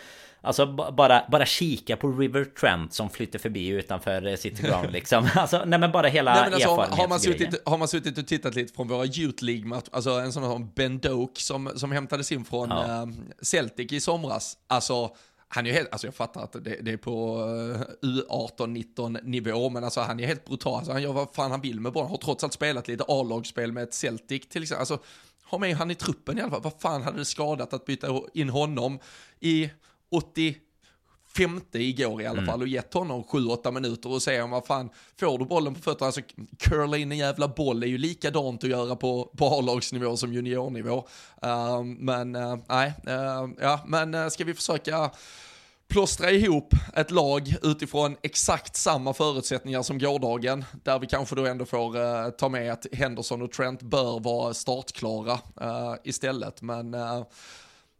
Alltså 0.46 0.66
bara, 0.92 1.24
bara 1.30 1.46
kika 1.46 1.96
på 1.96 2.08
River 2.08 2.44
Trent 2.44 2.92
som 2.92 3.10
flyttar 3.10 3.38
förbi 3.38 3.68
utanför 3.68 4.26
eh, 4.26 4.36
City 4.36 4.62
Ground 4.62 4.92
liksom. 4.92 5.28
Alltså, 5.34 5.64
nej 5.66 5.78
men 5.78 5.92
bara 5.92 6.08
hela 6.08 6.34
nej, 6.34 6.54
alltså, 6.54 6.68
har, 6.68 7.08
man 7.08 7.20
suttit, 7.20 7.62
har 7.68 7.78
man 7.78 7.88
suttit 7.88 8.18
och 8.18 8.26
tittat 8.26 8.54
lite 8.54 8.72
från 8.74 8.88
våra 8.88 9.06
Youth 9.06 9.44
League 9.44 9.80
alltså 9.90 10.10
en 10.10 10.32
sån 10.32 10.42
som 10.42 10.70
Ben 10.74 10.98
Doak 10.98 11.38
som, 11.38 11.72
som 11.76 11.92
hämtades 11.92 12.32
in 12.32 12.44
från 12.44 12.70
ja. 12.70 13.02
uh, 13.02 13.14
Celtic 13.42 13.92
i 13.92 14.00
somras. 14.00 14.58
Alltså 14.66 15.10
han 15.48 15.66
är 15.66 15.72
helt, 15.72 15.92
alltså 15.92 16.06
jag 16.06 16.14
fattar 16.14 16.42
att 16.42 16.52
det, 16.52 16.78
det 16.82 16.92
är 16.92 16.96
på 16.96 17.38
U18-19 18.02 19.22
nivå, 19.22 19.70
men 19.70 19.84
alltså 19.84 20.00
han 20.00 20.20
är 20.20 20.26
helt 20.26 20.44
brutal. 20.44 20.74
Alltså 20.74 20.92
han 20.92 21.02
gör 21.02 21.12
vad 21.12 21.28
fan 21.34 21.50
han 21.50 21.60
vill 21.60 21.80
med 21.80 21.92
bollen, 21.92 22.10
har 22.10 22.16
trots 22.16 22.44
allt 22.44 22.52
spelat 22.52 22.88
lite 22.88 23.04
A-lagsspel 23.08 23.72
med 23.72 23.82
ett 23.82 23.94
Celtic 23.94 24.48
till 24.48 24.62
exempel. 24.62 24.80
Alltså, 24.80 24.98
ha 25.50 25.58
med 25.58 25.76
han 25.76 25.90
i 25.90 25.94
truppen 25.94 26.38
i 26.38 26.40
alla 26.40 26.50
fall. 26.50 26.62
Vad 26.62 26.80
fan 26.80 27.02
hade 27.02 27.18
det 27.18 27.24
skadat 27.24 27.72
att 27.72 27.84
byta 27.84 28.20
in 28.34 28.48
honom 28.48 28.98
i 29.40 29.70
80 30.16 30.56
femte 31.36 31.78
igår 31.78 32.22
i 32.22 32.26
alla 32.26 32.38
mm. 32.38 32.46
fall 32.46 32.62
och 32.62 32.68
gett 32.68 32.94
honom 32.94 33.24
7-8 33.24 33.70
minuter 33.70 34.08
och 34.08 34.44
om 34.44 34.50
vad 34.50 34.66
fan, 34.66 34.90
får 35.20 35.38
du 35.38 35.44
bollen 35.44 35.74
på 35.74 35.80
fötterna, 35.80 36.06
alltså 36.06 36.20
curla 36.58 36.96
in 36.96 37.12
en 37.12 37.18
jävla 37.18 37.48
boll 37.48 37.82
är 37.82 37.86
ju 37.86 37.98
likadant 37.98 38.64
att 38.64 38.70
göra 38.70 38.96
på, 38.96 39.32
på 39.36 39.46
A-lagsnivå 39.46 40.16
som 40.16 40.32
juniornivå. 40.32 40.96
Uh, 41.44 41.82
men 41.84 42.36
uh, 42.36 42.58
nej, 42.68 42.92
uh, 43.08 43.50
ja, 43.60 43.80
men 43.86 44.14
uh, 44.14 44.28
ska 44.28 44.44
vi 44.44 44.54
försöka 44.54 45.10
plåstra 45.88 46.30
ihop 46.30 46.74
ett 46.94 47.10
lag 47.10 47.54
utifrån 47.62 48.16
exakt 48.22 48.76
samma 48.76 49.14
förutsättningar 49.14 49.82
som 49.82 49.98
gårdagen, 49.98 50.64
där 50.82 50.98
vi 50.98 51.06
kanske 51.06 51.34
då 51.34 51.46
ändå 51.46 51.64
får 51.64 51.96
uh, 51.96 52.30
ta 52.30 52.48
med 52.48 52.72
att 52.72 52.86
Henderson 52.92 53.42
och 53.42 53.52
Trent 53.52 53.82
bör 53.82 54.20
vara 54.20 54.54
startklara 54.54 55.32
uh, 55.32 55.94
istället. 56.04 56.62
Men 56.62 56.94
uh, 56.94 57.22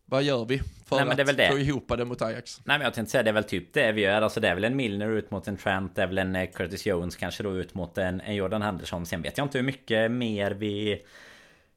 vad 0.07 0.23
gör 0.23 0.45
vi 0.45 0.59
för 0.87 1.05
Nej, 1.05 1.21
att 1.21 1.37
det. 1.37 1.49
få 1.51 1.59
ihop 1.59 1.89
det 1.89 2.05
mot 2.05 2.23
Ajax? 2.23 2.61
Nej 2.65 2.79
men 2.79 2.85
jag 2.85 2.95
tänkte 2.95 3.11
säga 3.11 3.23
det 3.23 3.31
är 3.31 3.35
väl 3.35 3.45
typ 3.45 3.73
det 3.73 3.93
vi 3.93 4.01
gör. 4.01 4.23
Alltså 4.23 4.41
det 4.41 4.49
är 4.49 4.55
väl 4.55 4.65
en 4.65 4.77
Milner 4.77 5.11
ut 5.11 5.31
mot 5.31 5.49
en 5.49 5.57
Trent. 5.57 5.95
Det 5.95 6.03
är 6.03 6.07
väl 6.07 6.19
en 6.19 6.47
Curtis 6.47 6.87
Jones 6.87 7.17
kanske 7.17 7.43
då 7.43 7.57
ut 7.57 7.75
mot 7.75 7.99
en, 7.99 8.21
en 8.21 8.35
Jordan 8.35 8.63
Henderson. 8.63 9.07
Sen 9.07 9.23
vet 9.23 9.39
jag 9.39 9.45
inte 9.45 9.59
hur 9.59 9.65
mycket 9.65 10.11
mer 10.11 10.51
vi... 10.51 11.03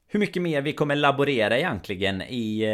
Hur 0.07 0.19
mycket 0.19 0.41
mer 0.41 0.61
vi 0.61 0.73
kommer 0.73 0.95
laborera 0.95 1.57
egentligen 1.57 2.21
i 2.21 2.65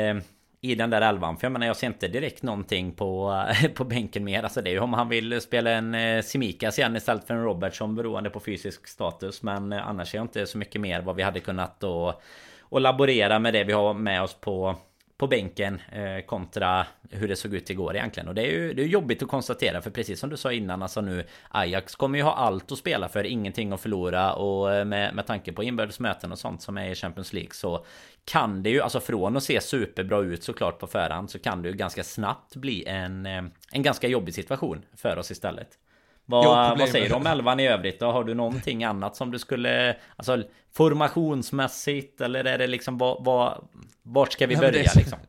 i 0.71 0.75
den 0.75 0.89
där 0.89 1.01
elvan. 1.01 1.37
För 1.37 1.45
jag 1.45 1.51
menar 1.51 1.67
jag 1.67 1.75
ser 1.75 1.87
inte 1.87 2.07
direkt 2.07 2.43
någonting 2.43 2.91
på, 2.91 3.43
på 3.75 3.83
bänken 3.83 4.23
mer. 4.23 4.43
Alltså 4.43 4.61
det 4.61 4.69
är 4.69 4.71
ju 4.71 4.79
om 4.79 4.93
han 4.93 5.09
vill 5.09 5.41
spela 5.41 5.71
en 5.71 5.95
eh, 5.95 6.21
Simikas 6.21 6.79
igen 6.79 6.95
istället 6.95 7.27
för 7.27 7.33
en 7.33 7.43
Robertson 7.43 7.95
beroende 7.95 8.29
på 8.29 8.39
fysisk 8.39 8.87
status. 8.87 9.43
Men 9.43 9.73
eh, 9.73 9.87
annars 9.87 10.13
är 10.13 10.17
jag 10.17 10.23
inte 10.23 10.45
så 10.45 10.57
mycket 10.57 10.81
mer 10.81 11.01
vad 11.01 11.15
vi 11.15 11.23
hade 11.23 11.39
kunnat 11.39 11.79
då 11.79 12.21
och 12.59 12.81
laborera 12.81 13.39
med 13.39 13.53
det 13.53 13.63
vi 13.63 13.73
har 13.73 13.93
med 13.93 14.21
oss 14.21 14.33
på 14.33 14.75
på 15.17 15.27
bänken 15.27 15.81
eh, 15.91 16.25
kontra 16.25 16.87
hur 17.09 17.27
det 17.27 17.35
såg 17.35 17.53
ut 17.53 17.69
igår 17.69 17.95
egentligen. 17.95 18.29
Och 18.29 18.35
det 18.35 18.41
är 18.41 18.51
ju 18.51 18.73
det 18.73 18.83
är 18.83 18.87
jobbigt 18.87 19.23
att 19.23 19.29
konstatera 19.29 19.81
för 19.81 19.89
precis 19.89 20.19
som 20.19 20.29
du 20.29 20.37
sa 20.37 20.51
innan 20.51 20.81
alltså 20.81 21.01
nu 21.01 21.23
Ajax 21.49 21.95
kommer 21.95 22.17
ju 22.17 22.23
ha 22.23 22.35
allt 22.35 22.71
att 22.71 22.77
spela 22.77 23.09
för, 23.09 23.23
ingenting 23.23 23.73
att 23.73 23.81
förlora 23.81 24.33
och 24.33 24.73
eh, 24.73 24.85
med, 24.85 25.15
med 25.15 25.27
tanke 25.27 25.51
på 25.53 25.63
inbördes 25.63 25.99
möten 25.99 26.31
och 26.31 26.39
sånt 26.39 26.61
som 26.61 26.77
är 26.77 26.89
i 26.89 26.95
Champions 26.95 27.33
League 27.33 27.53
så 27.53 27.85
kan 28.25 28.63
det 28.63 28.69
ju, 28.69 28.81
alltså 28.81 28.99
från 28.99 29.37
att 29.37 29.43
se 29.43 29.61
superbra 29.61 30.19
ut 30.19 30.43
såklart 30.43 30.79
på 30.79 30.87
förhand 30.87 31.29
så 31.29 31.39
kan 31.39 31.61
det 31.61 31.69
ju 31.69 31.75
ganska 31.75 32.03
snabbt 32.03 32.55
bli 32.55 32.85
en, 32.85 33.25
eh, 33.25 33.43
en 33.71 33.83
ganska 33.83 34.07
jobbig 34.07 34.33
situation 34.33 34.85
för 34.95 35.17
oss 35.17 35.31
istället. 35.31 35.77
Vad, 36.25 36.79
vad 36.79 36.89
säger 36.89 37.09
du 37.09 37.15
om 37.15 37.27
elvan 37.27 37.59
i 37.59 37.67
övrigt 37.67 37.99
då? 37.99 38.11
Har 38.11 38.23
du 38.23 38.33
någonting 38.33 38.83
annat 38.83 39.15
som 39.15 39.31
du 39.31 39.39
skulle... 39.39 39.95
Alltså 40.15 40.43
formationsmässigt 40.73 42.21
eller 42.21 42.43
är 42.43 42.57
det 42.57 42.67
liksom 42.67 42.97
vad... 42.97 43.67
vart 44.03 44.33
ska 44.33 44.47
vi 44.47 44.55
börja 44.55 44.71
det, 44.71 44.95
liksom? 44.95 45.19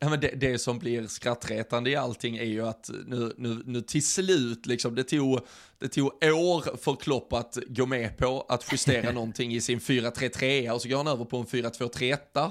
Ja, 0.00 0.08
men 0.08 0.20
det, 0.20 0.28
det, 0.28 0.58
som 0.58 0.78
blir 0.78 1.06
skrattretande 1.06 1.90
i 1.90 1.96
allting 1.96 2.36
är 2.36 2.44
ju 2.44 2.66
att 2.66 2.90
nu, 3.06 3.32
nu, 3.36 3.62
nu 3.64 3.80
till 3.80 4.06
slut, 4.06 4.66
liksom, 4.66 4.94
det, 4.94 5.04
tog, 5.04 5.40
det 5.78 5.88
tog 5.88 6.06
år 6.22 6.76
för 6.76 6.96
Klopp 6.96 7.32
att 7.32 7.58
gå 7.68 7.86
med 7.86 8.16
på 8.16 8.46
att 8.48 8.72
justera 8.72 9.12
någonting 9.12 9.54
i 9.54 9.60
sin 9.60 9.78
4-3-3 9.78 10.70
och 10.70 10.82
så 10.82 10.88
går 10.88 10.96
han 10.96 11.06
över 11.06 11.24
på 11.24 11.36
en 11.36 11.46
4-2-3-1. 11.46 12.50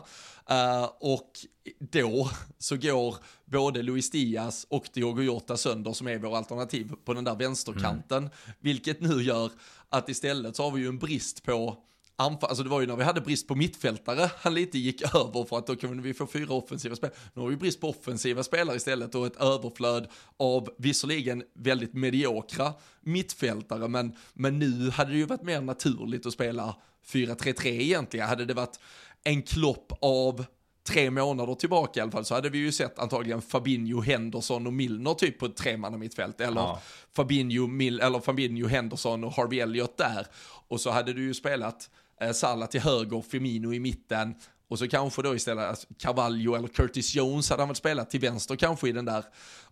Uh, 0.52 0.90
och 1.00 1.32
då 1.80 2.30
så 2.58 2.78
går 2.78 3.18
både 3.46 3.82
Luis 3.82 4.12
Diaz 4.12 4.68
och 4.70 4.86
Diogo 4.94 5.22
Jota 5.22 5.58
sönder 5.58 5.94
som 5.94 6.08
är 6.08 6.18
vår 6.18 6.38
alternativ 6.38 6.92
på 7.06 7.14
den 7.14 7.24
där 7.24 7.36
vänsterkanten. 7.36 8.18
Mm. 8.18 8.32
Vilket 8.60 9.02
nu 9.02 9.24
gör 9.24 9.52
att 9.90 10.10
istället 10.10 10.56
så 10.56 10.64
har 10.64 10.72
vi 10.72 10.82
ju 10.82 10.88
en 10.88 11.00
brist 11.00 11.44
på 11.44 11.78
anfall, 12.20 12.50
alltså 12.50 12.64
det 12.64 12.70
var 12.70 12.82
ju 12.82 12.88
när 12.88 12.96
vi 12.96 13.04
hade 13.04 13.22
brist 13.22 13.48
på 13.48 13.56
mittfältare 13.56 14.30
han 14.38 14.54
lite 14.54 14.78
gick 14.78 15.02
över 15.02 15.46
för 15.46 15.58
att 15.58 15.68
då 15.68 15.76
kunde 15.76 16.04
vi 16.04 16.14
få 16.14 16.28
fyra 16.28 16.54
offensiva 16.54 16.96
spelare. 16.96 17.18
Nu 17.34 17.42
har 17.42 17.50
vi 17.50 17.58
brist 17.58 17.82
på 17.82 17.90
offensiva 17.90 18.44
spelare 18.44 18.76
istället 18.76 19.16
och 19.16 19.26
ett 19.28 19.42
överflöd 19.42 20.08
av 20.38 20.70
visserligen 20.78 21.44
väldigt 21.54 21.94
mediokra 21.94 22.74
mittfältare 23.02 23.88
men, 23.88 24.16
men 24.34 24.60
nu 24.60 24.90
hade 24.90 25.12
det 25.12 25.18
ju 25.18 25.26
varit 25.26 25.44
mer 25.44 25.62
naturligt 25.62 26.26
att 26.26 26.34
spela 26.34 26.76
4-3-3 27.08 27.68
egentligen. 27.68 28.28
Hade 28.28 28.46
det 28.46 28.54
varit 28.54 28.80
en 29.24 29.42
klopp 29.42 29.92
av 30.02 30.46
tre 30.88 31.12
månader 31.12 31.56
tillbaka 31.56 32.00
i 32.00 32.04
alla 32.04 32.12
fall 32.12 32.26
så 32.26 32.36
hade 32.36 32.50
vi 32.50 32.58
ju 32.58 32.72
sett 32.72 33.00
antagligen 33.00 33.42
Fabinho, 33.42 34.02
Henderson 34.02 34.68
och 34.68 34.74
Milner 34.74 35.14
typ 35.14 35.40
på 35.40 35.46
ett 35.46 35.56
tremanna 35.56 35.98
mittfält. 35.98 36.42
Eller, 36.42 36.62
ja. 36.62 36.82
Fabinho, 37.16 37.68
Mil 37.68 38.00
eller 38.00 38.20
Fabinho, 38.20 38.68
Henderson 38.68 39.24
och 39.24 39.34
Harvey 39.34 39.60
Elliott 39.60 39.98
där. 39.98 40.28
Och 40.68 40.82
så 40.82 40.92
hade 40.92 41.14
du 41.14 41.22
ju 41.22 41.34
spelat 41.34 41.90
eh, 42.22 42.32
Salah 42.32 42.70
till 42.70 42.82
höger, 42.82 43.22
Firmino 43.22 43.74
i 43.74 43.80
mitten. 43.80 44.36
Och 44.70 44.80
så 44.80 44.88
kanske 44.88 45.22
då 45.22 45.36
istället 45.36 45.66
alltså, 45.66 45.88
Carvalho 46.00 46.56
eller 46.56 46.68
Curtis 46.68 47.16
Jones 47.16 47.50
hade 47.50 47.62
han 47.62 47.70
väl 47.70 47.76
spelat 47.76 48.10
till 48.10 48.20
vänster 48.20 48.56
kanske 48.56 48.90
i 48.90 48.92
den 48.92 49.06
där 49.06 49.24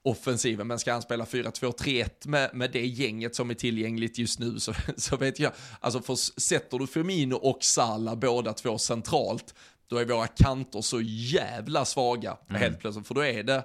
offensiven. 0.01 0.67
Men 0.67 0.79
ska 0.79 0.93
han 0.93 1.01
spela 1.01 1.25
4-2-3-1 1.25 2.09
med, 2.27 2.49
med 2.53 2.71
det 2.71 2.85
gänget 2.85 3.35
som 3.35 3.49
är 3.49 3.53
tillgängligt 3.53 4.17
just 4.17 4.39
nu 4.39 4.59
så, 4.59 4.73
så 4.97 5.17
vet 5.17 5.39
jag. 5.39 5.51
Alltså 5.79 6.01
för 6.01 6.15
sätter 6.41 6.79
du 6.79 6.87
Firmino 6.87 7.35
och 7.35 7.63
Salah 7.63 8.15
båda 8.15 8.53
två 8.53 8.77
centralt 8.77 9.53
då 9.87 9.97
är 9.97 10.05
våra 10.05 10.27
kanter 10.27 10.81
så 10.81 11.01
jävla 11.01 11.85
svaga 11.85 12.37
mm. 12.49 12.61
helt 12.61 12.79
plötsligt. 12.79 13.07
För 13.07 13.15
då 13.15 13.23
är 13.23 13.43
det, 13.43 13.63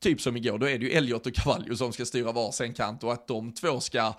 typ 0.00 0.20
som 0.20 0.36
igår, 0.36 0.58
då 0.58 0.68
är 0.68 0.78
det 0.78 0.84
ju 0.84 0.90
Elliot 0.90 1.26
och 1.26 1.34
Cavallo 1.34 1.76
som 1.76 1.92
ska 1.92 2.04
styra 2.04 2.32
varsin 2.32 2.74
kant 2.74 3.04
och 3.04 3.12
att 3.12 3.28
de 3.28 3.52
två 3.52 3.80
ska 3.80 4.14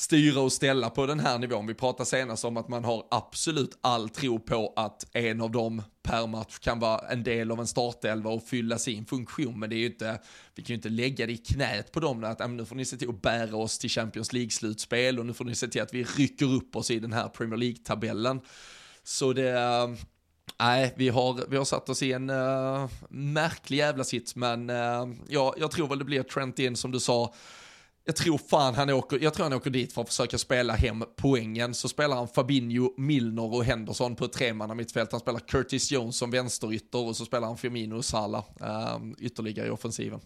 styra 0.00 0.40
och 0.40 0.52
ställa 0.52 0.90
på 0.90 1.06
den 1.06 1.20
här 1.20 1.38
nivån. 1.38 1.66
Vi 1.66 1.74
pratade 1.74 2.06
senast 2.06 2.44
om 2.44 2.56
att 2.56 2.68
man 2.68 2.84
har 2.84 3.06
absolut 3.10 3.78
all 3.80 4.08
tro 4.08 4.38
på 4.38 4.72
att 4.76 5.06
en 5.12 5.40
av 5.40 5.50
dem 5.50 5.82
per 6.02 6.26
match 6.26 6.58
kan 6.58 6.78
vara 6.78 7.08
en 7.08 7.22
del 7.22 7.50
av 7.50 7.60
en 7.60 7.66
startelva 7.66 8.30
och 8.30 8.42
fylla 8.42 8.78
sin 8.78 9.06
funktion. 9.06 9.60
Men 9.60 9.70
det 9.70 9.76
är 9.76 9.78
ju 9.78 9.86
inte, 9.86 10.20
vi 10.54 10.62
kan 10.62 10.68
ju 10.68 10.74
inte 10.74 10.88
lägga 10.88 11.26
det 11.26 11.32
i 11.32 11.36
knät 11.36 11.92
på 11.92 12.00
dem 12.00 12.24
att 12.24 12.50
nu 12.50 12.64
får 12.64 12.76
ni 12.76 12.84
se 12.84 12.96
till 12.96 13.08
att 13.08 13.22
bära 13.22 13.56
oss 13.56 13.78
till 13.78 13.90
Champions 13.90 14.32
League-slutspel 14.32 15.18
och 15.18 15.26
nu 15.26 15.32
får 15.32 15.44
ni 15.44 15.54
se 15.54 15.68
till 15.68 15.82
att 15.82 15.94
vi 15.94 16.04
rycker 16.04 16.54
upp 16.54 16.76
oss 16.76 16.90
i 16.90 16.98
den 16.98 17.12
här 17.12 17.28
Premier 17.28 17.56
League-tabellen. 17.56 18.40
Så 19.04 19.32
det, 19.32 19.50
eh, 19.50 19.88
Nej, 20.58 20.94
vi 20.96 21.08
har, 21.08 21.44
vi 21.48 21.56
har 21.56 21.64
satt 21.64 21.88
oss 21.88 22.02
i 22.02 22.12
en 22.12 22.30
uh, 22.30 22.88
märklig 23.08 23.78
jävla 23.78 24.04
sits, 24.04 24.36
men 24.36 24.70
uh, 24.70 25.08
ja, 25.28 25.54
jag 25.58 25.70
tror 25.70 25.88
väl 25.88 25.98
det 25.98 26.04
blir 26.04 26.22
Trent 26.22 26.58
in 26.58 26.76
som 26.76 26.90
du 26.90 27.00
sa. 27.00 27.34
Jag 28.10 28.16
tror 28.16 28.38
fan 28.38 28.74
han 28.74 28.90
åker, 28.90 29.18
jag 29.22 29.34
tror 29.34 29.44
han 29.44 29.52
åker 29.52 29.70
dit 29.70 29.92
för 29.92 30.02
att 30.02 30.08
försöka 30.08 30.38
spela 30.38 30.72
hem 30.72 31.04
poängen. 31.16 31.74
Så 31.74 31.88
spelar 31.88 32.16
han 32.16 32.28
Fabinho, 32.28 32.94
Milner 32.96 33.54
och 33.54 33.64
Henderson 33.64 34.16
på 34.16 34.24
ett 34.24 34.32
tremanna 34.32 34.74
mittfält. 34.74 35.12
Han 35.12 35.20
spelar 35.20 35.40
Curtis 35.40 35.92
Jones 35.92 36.16
som 36.16 36.30
vänsterytter 36.30 37.06
och 37.06 37.16
så 37.16 37.24
spelar 37.24 37.46
han 37.46 37.56
Firmino 37.56 37.96
och 37.96 38.04
Salah 38.04 38.44
uh, 38.62 39.12
ytterligare 39.18 39.66
i 39.66 39.70
offensiven. 39.70 40.20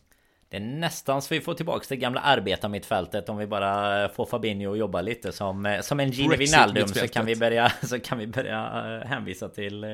Det 0.48 0.56
är 0.56 0.60
nästan 0.60 1.22
så 1.22 1.34
vi 1.34 1.40
får 1.40 1.54
tillbaka 1.54 1.86
det 1.88 1.96
gamla 1.96 2.20
arbetarmittfältet 2.20 3.28
om 3.28 3.36
vi 3.36 3.46
bara 3.46 4.08
får 4.08 4.26
Fabinho 4.26 4.72
att 4.72 4.78
jobba 4.78 5.00
lite 5.00 5.32
som, 5.32 5.66
eh, 5.66 5.80
som 5.80 6.00
en 6.00 6.10
Gini 6.10 6.36
Wijnaldum 6.36 6.88
så 6.94 7.08
kan 7.08 7.26
vi 7.26 7.36
börja 7.36 7.72
så 7.82 8.00
kan 8.00 8.18
vi 8.18 8.26
börja 8.26 8.58
hänvisa 9.06 9.48
till, 9.48 9.84
eh, 9.84 9.90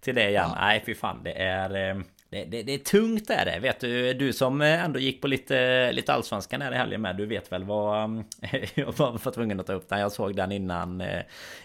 till 0.00 0.14
det 0.14 0.28
igen. 0.28 0.50
Ja. 0.54 0.60
Nej 0.60 0.82
fy 0.86 0.94
fan 0.94 1.22
det 1.24 1.32
är 1.32 2.04
det, 2.30 2.44
det, 2.44 2.62
det, 2.62 2.74
är 2.74 2.78
tungt 2.78 3.30
är 3.30 3.44
det. 3.44 3.58
Vet 3.60 3.80
du, 3.80 4.14
du 4.14 4.32
som 4.32 4.60
ändå 4.60 4.98
gick 4.98 5.20
på 5.20 5.26
lite, 5.26 5.92
lite 5.92 6.12
allsvenskan 6.12 6.62
här 6.62 6.72
i 6.72 6.76
helgen 6.76 7.02
med. 7.02 7.16
Du 7.16 7.26
vet 7.26 7.52
väl 7.52 7.64
vad... 7.64 8.24
jag 8.74 8.92
var 8.98 9.30
tvungen 9.30 9.60
att 9.60 9.66
ta 9.66 9.72
upp 9.72 9.88
den. 9.88 10.00
Jag 10.00 10.12
såg 10.12 10.36
den 10.36 10.52
innan, 10.52 11.02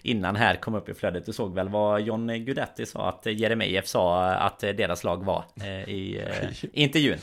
innan 0.02 0.36
här 0.36 0.56
kom 0.56 0.76
upp 0.76 0.90
i 0.90 0.94
flödet. 0.94 1.26
Du 1.26 1.34
såg 1.34 1.56
väl 1.56 1.70
vad 1.70 2.02
John 2.02 2.28
Guidetti 2.28 2.86
sa 2.86 3.10
att 3.10 3.26
Jeremejeff 3.26 3.88
sa 3.88 4.26
att 4.26 4.60
deras 4.60 5.04
lag 5.04 5.26
var 5.26 5.46
i, 5.88 5.92
i 5.92 6.22
intervjun. 6.74 7.18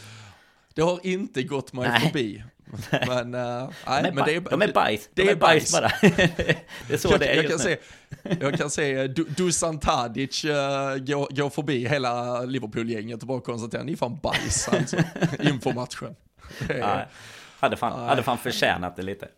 Det 0.74 0.82
har 0.82 1.07
inte 1.07 1.43
gått 1.43 1.72
mig 1.72 1.88
nej. 1.88 2.01
förbi. 2.01 2.43
Men, 2.91 3.35
uh, 3.35 3.70
nej, 3.87 4.03
de, 4.03 4.12
men 4.12 4.25
det 4.25 4.37
är, 4.37 4.41
de 4.41 4.62
är 4.62 4.73
bajs. 4.73 5.09
De 5.14 5.23
är, 5.23 5.31
är 5.31 5.37
bajs, 5.37 5.73
bara. 5.73 5.93
det 6.89 6.93
är 6.93 6.97
så 6.97 7.09
jag, 7.09 7.20
det 7.20 7.27
är 7.27 7.37
jag 7.37 7.49
kan, 7.49 7.59
se, 7.59 7.79
jag 8.41 8.55
kan 8.59 8.70
se 8.70 8.95
eh, 8.95 9.05
Dusan 9.11 9.81
Tadic 9.81 10.45
uh, 10.45 10.53
gå, 10.97 11.29
gå 11.31 11.51
förbi 11.51 11.89
hela 11.89 12.43
Liverpool-gänget 12.43 13.20
och 13.20 13.29
bara 13.29 13.41
konstatera, 13.41 13.83
ni 13.83 13.93
är 13.93 13.97
fan 13.97 14.18
bajs 14.23 14.68
alltså, 14.68 14.97
inför 15.41 15.73
matchen. 15.73 16.14
Hade, 17.59 17.77
fan, 17.77 18.09
hade 18.09 18.23
fan 18.23 18.39
förtjänat 18.39 18.97
det 18.97 19.03
lite. 19.03 19.29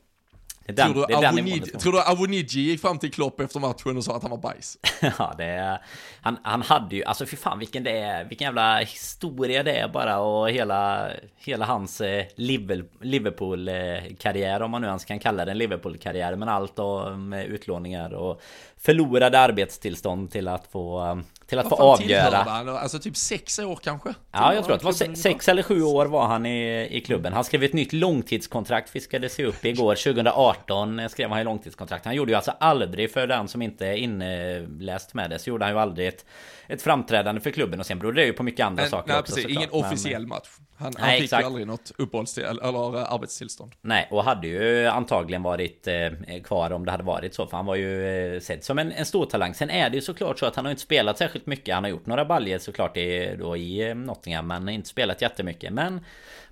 Den, 0.66 0.92
tror, 0.92 1.06
du 1.06 1.14
Avonid, 1.14 1.80
tror 1.80 1.92
du 1.92 2.02
Avoniji 2.02 2.60
gick 2.60 2.80
fram 2.80 2.98
till 2.98 3.12
Klopp 3.12 3.40
efter 3.40 3.60
matchen 3.60 3.96
och 3.96 4.04
sa 4.04 4.16
att 4.16 4.22
han 4.22 4.30
var 4.30 4.38
bajs? 4.38 4.78
ja, 5.18 5.34
det 5.38 5.44
är... 5.44 5.78
Han, 6.20 6.38
han 6.42 6.62
hade 6.62 6.96
ju... 6.96 7.04
Alltså 7.04 7.26
fy 7.26 7.36
fan 7.36 7.58
vilken 7.58 7.84
det 7.84 7.98
är... 7.98 8.24
Vilken 8.24 8.44
jävla 8.44 8.78
historia 8.78 9.62
det 9.62 9.76
är 9.76 9.88
bara 9.88 10.18
och 10.18 10.50
hela... 10.50 11.08
Hela 11.36 11.64
hans 11.64 12.00
eh, 12.00 12.24
Liverpool-karriär 12.36 14.62
om 14.62 14.70
man 14.70 14.82
nu 14.82 14.88
ens 14.88 15.04
kan 15.04 15.18
kalla 15.18 15.44
det 15.44 15.50
en 15.50 15.58
Liverpool-karriär. 15.58 16.36
Men 16.36 16.48
allt 16.48 16.78
om 16.78 17.32
utlåningar 17.32 18.14
och 18.14 18.42
förlorade 18.76 19.38
arbetstillstånd 19.38 20.30
till 20.30 20.48
att 20.48 20.66
få 20.66 21.22
till 21.54 21.72
att 21.72 21.78
få 21.78 21.84
avgöra. 21.84 22.36
Han? 22.36 22.68
Alltså 22.68 22.98
typ 22.98 23.16
sex 23.16 23.58
år 23.58 23.78
kanske? 23.82 24.14
Ja, 24.32 24.54
jag 24.54 24.64
tror 24.64 24.74
att 24.74 24.80
det 24.80 24.84
var 24.84 24.92
sex, 24.92 25.20
sex 25.20 25.48
eller 25.48 25.62
sju 25.62 25.82
år 25.82 26.06
var 26.06 26.26
han 26.26 26.46
i, 26.46 26.88
i 26.90 27.00
klubben. 27.00 27.32
Han 27.32 27.44
skrev 27.44 27.62
ett 27.62 27.72
nytt 27.72 27.92
långtidskontrakt, 27.92 28.90
fiskade 28.90 29.28
sig 29.28 29.44
upp 29.44 29.64
igår. 29.64 29.94
2018 29.94 31.08
skrev 31.08 31.30
han 31.30 31.40
i 31.40 31.44
långtidskontrakt. 31.44 32.04
Han 32.04 32.14
gjorde 32.14 32.32
ju 32.32 32.36
alltså 32.36 32.52
aldrig, 32.60 33.12
för 33.12 33.26
den 33.26 33.48
som 33.48 33.62
inte 33.62 33.86
är 33.86 33.94
inläst 33.94 35.14
med 35.14 35.30
det, 35.30 35.38
så 35.38 35.50
gjorde 35.50 35.64
han 35.64 35.74
ju 35.74 35.80
aldrig 35.80 36.08
ett, 36.08 36.24
ett 36.66 36.82
framträdande 36.82 37.40
för 37.40 37.50
klubben. 37.50 37.80
Och 37.80 37.86
sen 37.86 37.98
berodde 37.98 38.20
det 38.20 38.26
ju 38.26 38.32
på 38.32 38.42
mycket 38.42 38.66
andra 38.66 38.82
men, 38.82 38.90
saker 38.90 39.08
nej, 39.08 39.20
också 39.20 39.34
precis, 39.34 39.50
Ingen 39.50 39.70
officiell 39.70 40.26
match. 40.26 40.48
Han, 40.76 40.92
Nej, 40.98 41.02
han 41.02 41.14
fick 41.14 41.24
exakt. 41.24 41.42
ju 41.42 41.46
aldrig 41.46 41.66
något 41.66 41.92
uppehållstillstånd 41.98 42.58
eller 42.62 43.14
arbetstillstånd. 43.14 43.72
Nej, 43.80 44.08
och 44.10 44.24
hade 44.24 44.46
ju 44.46 44.86
antagligen 44.86 45.42
varit 45.42 45.86
eh, 45.86 46.42
kvar 46.44 46.70
om 46.70 46.84
det 46.84 46.90
hade 46.90 47.04
varit 47.04 47.34
så. 47.34 47.46
För 47.46 47.56
han 47.56 47.66
var 47.66 47.74
ju 47.74 48.08
eh, 48.34 48.40
sedd 48.40 48.64
som 48.64 48.78
en, 48.78 48.92
en 48.92 49.06
stor 49.06 49.26
talang. 49.26 49.54
Sen 49.54 49.70
är 49.70 49.90
det 49.90 49.96
ju 49.96 50.02
såklart 50.02 50.38
så 50.38 50.46
att 50.46 50.56
han 50.56 50.64
har 50.64 50.70
inte 50.70 50.82
spelat 50.82 51.18
särskilt 51.18 51.46
mycket. 51.46 51.74
Han 51.74 51.84
har 51.84 51.90
gjort 51.90 52.06
några 52.06 52.24
baljer 52.24 52.58
såklart 52.58 52.96
i, 52.96 53.36
då 53.38 53.56
i 53.56 53.88
eh, 53.88 53.94
Nottingham. 53.94 54.46
Men 54.46 54.68
inte 54.68 54.88
spelat 54.88 55.22
jättemycket. 55.22 55.72
Men 55.72 56.00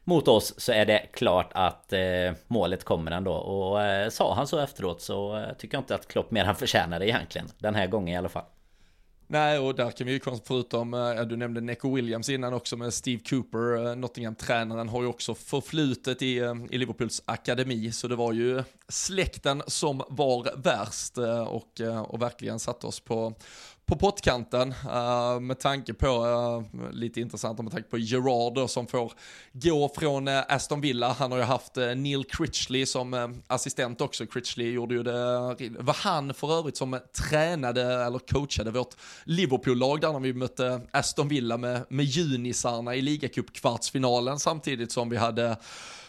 mot 0.05 0.29
oss 0.29 0.55
så 0.61 0.73
är 0.73 0.87
det 0.87 1.07
klart 1.12 1.51
att 1.55 1.93
eh, 1.93 2.01
målet 2.47 2.85
kommer 2.85 3.11
ändå. 3.11 3.33
Och 3.33 3.83
eh, 3.83 4.09
sa 4.09 4.35
han 4.35 4.47
så 4.47 4.59
efteråt 4.59 5.03
så 5.03 5.37
eh, 5.39 5.53
tycker 5.59 5.77
jag 5.77 5.83
inte 5.83 5.95
att 5.95 6.09
Klopp 6.09 6.31
mer 6.31 6.45
än 6.45 6.55
förtjänar 6.55 6.99
det 6.99 7.09
egentligen. 7.09 7.49
Den 7.59 7.75
här 7.75 7.87
gången 7.87 8.14
i 8.14 8.18
alla 8.18 8.29
fall. 8.29 8.45
Nej, 9.33 9.59
och 9.59 9.74
där 9.74 9.91
kan 9.91 10.07
vi 10.07 10.12
ju 10.12 10.20
förutom, 10.45 10.95
eh, 10.95 11.01
ja 11.01 11.24
du 11.24 11.37
nämnde 11.37 11.61
Neco 11.61 11.95
Williams 11.95 12.28
innan 12.28 12.55
också 12.55 12.76
med 12.76 12.95
Steve 12.95 13.22
Cooper, 13.28 13.87
eh, 13.87 13.97
Nottingham-tränaren, 13.97 14.89
har 14.89 15.03
ju 15.03 15.09
också 15.09 15.35
förflutet 15.35 16.22
i, 16.22 16.39
eh, 16.39 16.55
i 16.70 16.78
Liverpools 16.78 17.22
akademi, 17.24 17.93
så 17.93 18.09
det 18.09 18.16
var 18.16 18.33
ju 18.33 18.62
släkten 18.89 19.62
som 19.66 20.03
var 20.09 20.62
värst 20.62 21.18
och, 21.49 21.80
och 22.07 22.22
verkligen 22.22 22.59
satte 22.59 22.87
oss 22.87 23.01
på, 23.01 23.35
på 23.87 23.97
pottkanten 23.97 24.74
uh, 24.87 25.41
med 25.41 25.59
tanke 25.59 25.95
på, 25.95 26.07
uh, 26.07 26.91
lite 26.93 27.20
intressant 27.20 27.59
med 27.59 27.72
tanke 27.72 27.89
på 27.89 27.99
Gerard 27.99 28.55
då, 28.55 28.68
som 28.68 28.87
får 28.87 29.12
gå 29.53 29.91
från 29.99 30.28
uh, 30.28 30.43
Aston 30.49 30.80
Villa. 30.80 31.12
Han 31.12 31.33
har 31.33 31.39
ju 31.39 31.45
haft 31.45 31.76
Neil 31.76 32.24
Critchley 32.24 32.87
som 32.87 33.43
assistent 33.47 34.01
också. 34.01 34.26
Critchley 34.26 34.72
gjorde 34.72 34.95
ju 34.95 35.03
det, 35.03 35.12
var 35.78 35.97
han 35.99 36.35
för 36.35 36.59
övrigt 36.59 36.76
som 36.76 36.99
tränade 37.30 37.83
eller 37.83 38.18
coachade 38.18 38.70
vårt 38.70 38.95
Liverpool-lag 39.24 40.01
där 40.01 40.12
när 40.12 40.20
vi 40.20 40.33
mötte 40.33 40.80
Aston 40.91 41.28
Villa 41.28 41.57
med, 41.57 41.85
med 41.89 42.05
junisarna 42.05 42.95
i 42.95 43.01
ligacup-kvartsfinalen 43.01 44.39
samtidigt 44.39 44.93
som 44.93 45.09
vi 45.09 45.16
hade 45.16 45.57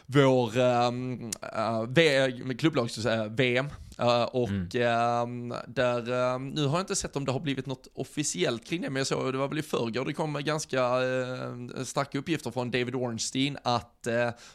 vår 0.05 0.57
um, 0.57 1.31
uh, 1.57 2.55
klubblags-VM. 2.57 3.69
Uh, 4.01 4.23
och 4.23 4.49
mm. 4.75 5.51
uh, 5.51 5.57
där, 5.67 6.11
uh, 6.11 6.39
nu 6.39 6.65
har 6.65 6.77
jag 6.77 6.83
inte 6.83 6.95
sett 6.95 7.15
om 7.15 7.25
det 7.25 7.31
har 7.31 7.39
blivit 7.39 7.65
något 7.65 7.87
officiellt 7.93 8.65
kring 8.65 8.81
det, 8.81 8.89
men 8.89 8.99
jag 8.99 9.07
såg, 9.07 9.33
det 9.33 9.37
var 9.37 9.47
väl 9.47 9.59
i 9.59 9.61
förrgår, 9.61 10.05
det 10.05 10.13
kom 10.13 10.33
ganska 10.43 11.01
uh, 11.01 11.83
starka 11.83 12.17
uppgifter 12.17 12.51
från 12.51 12.71
David 12.71 12.95
Ornstein 12.95 13.57
att 13.63 14.07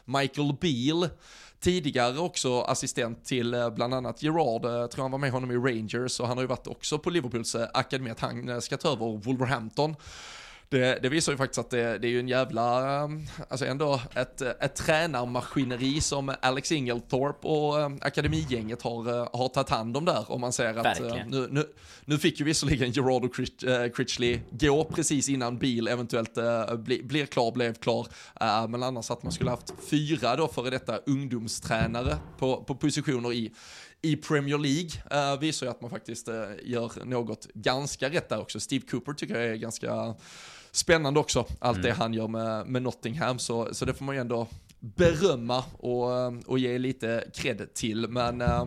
Michael 0.05 0.55
Beal, 0.61 1.09
tidigare 1.61 2.18
också 2.18 2.61
assistent 2.61 3.24
till 3.24 3.70
bland 3.74 3.95
annat 3.95 4.22
Gerard, 4.22 4.64
jag 4.64 4.91
tror 4.91 5.03
han 5.03 5.11
var 5.11 5.18
med 5.18 5.30
honom 5.30 5.51
i 5.51 5.57
Rangers 5.57 6.20
och 6.20 6.28
han 6.28 6.36
har 6.36 6.45
ju 6.45 6.49
varit 6.49 6.66
också 6.66 6.99
på 6.99 7.11
Liverpools 7.11 7.55
akademi, 7.55 8.11
att 8.11 8.20
han 8.20 8.62
ska 8.62 8.76
ta 8.76 8.93
över 8.93 9.16
Wolverhampton 9.16 9.97
det, 10.69 10.99
det, 11.03 11.09
visar 11.09 11.33
ju 11.33 11.39
faktiskt 11.39 11.59
att 11.59 11.71
det, 11.71 11.99
det, 11.99 12.09
är 12.09 12.11
ju 12.11 12.21
en 12.21 12.29
jävla, 12.29 13.05
um, 13.05 13.27
alltså 13.49 13.66
ändå 13.66 14.01
ett, 14.14 14.41
ett 14.41 14.75
tränarmaskineri 14.75 16.01
som 16.01 16.35
Alex 16.43 16.73
Ingelthorpe 16.73 17.47
och 17.47 17.77
um, 17.77 17.99
akademigänget 18.03 18.83
har, 18.83 19.37
har 19.39 19.49
tagit 19.49 19.69
hand 19.69 19.97
om 19.97 20.05
där. 20.05 20.33
Om 20.33 20.41
man 20.41 20.53
ser 20.53 20.75
att 20.75 21.01
nu, 21.01 21.49
nu, 21.51 21.64
nu 22.05 22.19
fick 22.19 22.39
ju 22.39 22.45
visserligen 22.45 22.91
Gerard 22.91 23.25
och 23.25 23.35
Critch, 23.35 23.64
Critchley 23.95 24.41
gå 24.51 24.85
precis 24.85 25.29
innan 25.29 25.59
bil 25.59 25.89
eventuellt 25.89 26.39
bli, 26.79 27.03
blir 27.03 27.27
klar, 27.27 27.53
blev 27.53 27.75
klar. 27.75 28.07
Men 28.66 28.83
annars 28.83 29.11
att 29.11 29.23
man 29.23 29.33
skulle 29.33 29.51
haft 29.51 29.73
fyra 29.91 30.37
då 30.37 30.49
före 30.49 30.71
detta 30.71 30.97
ungdomstränare 30.97 32.16
på, 32.39 32.64
på 32.64 32.75
positioner 32.75 33.33
i 33.33 33.53
i 34.03 34.16
Premier 34.16 34.59
League 34.59 34.91
uh, 35.33 35.41
visar 35.41 35.66
ju 35.66 35.71
att 35.71 35.81
man 35.81 35.91
faktiskt 35.91 36.29
uh, 36.29 36.35
gör 36.62 37.05
något 37.05 37.47
ganska 37.55 38.11
rätt 38.11 38.29
där 38.29 38.41
också. 38.41 38.61
Steve 38.61 38.87
Cooper 38.91 39.12
tycker 39.12 39.35
jag 39.35 39.45
är 39.45 39.57
ganska 39.57 40.14
spännande 40.73 41.21
också, 41.21 41.47
allt 41.59 41.79
mm. 41.79 41.89
det 41.89 41.95
han 41.95 42.14
gör 42.14 42.29
med, 42.29 42.66
med 42.66 42.83
Nottingham, 42.83 43.39
så, 43.39 43.75
så 43.75 43.85
det 43.85 43.95
får 43.95 44.05
man 44.05 44.14
ju 44.14 44.21
ändå 44.21 44.49
berömma 44.81 45.64
och, 45.79 46.07
och 46.47 46.59
ge 46.59 46.79
lite 46.79 47.25
cred 47.35 47.75
till. 47.75 48.09
Men 48.09 48.41
äh, 48.41 48.66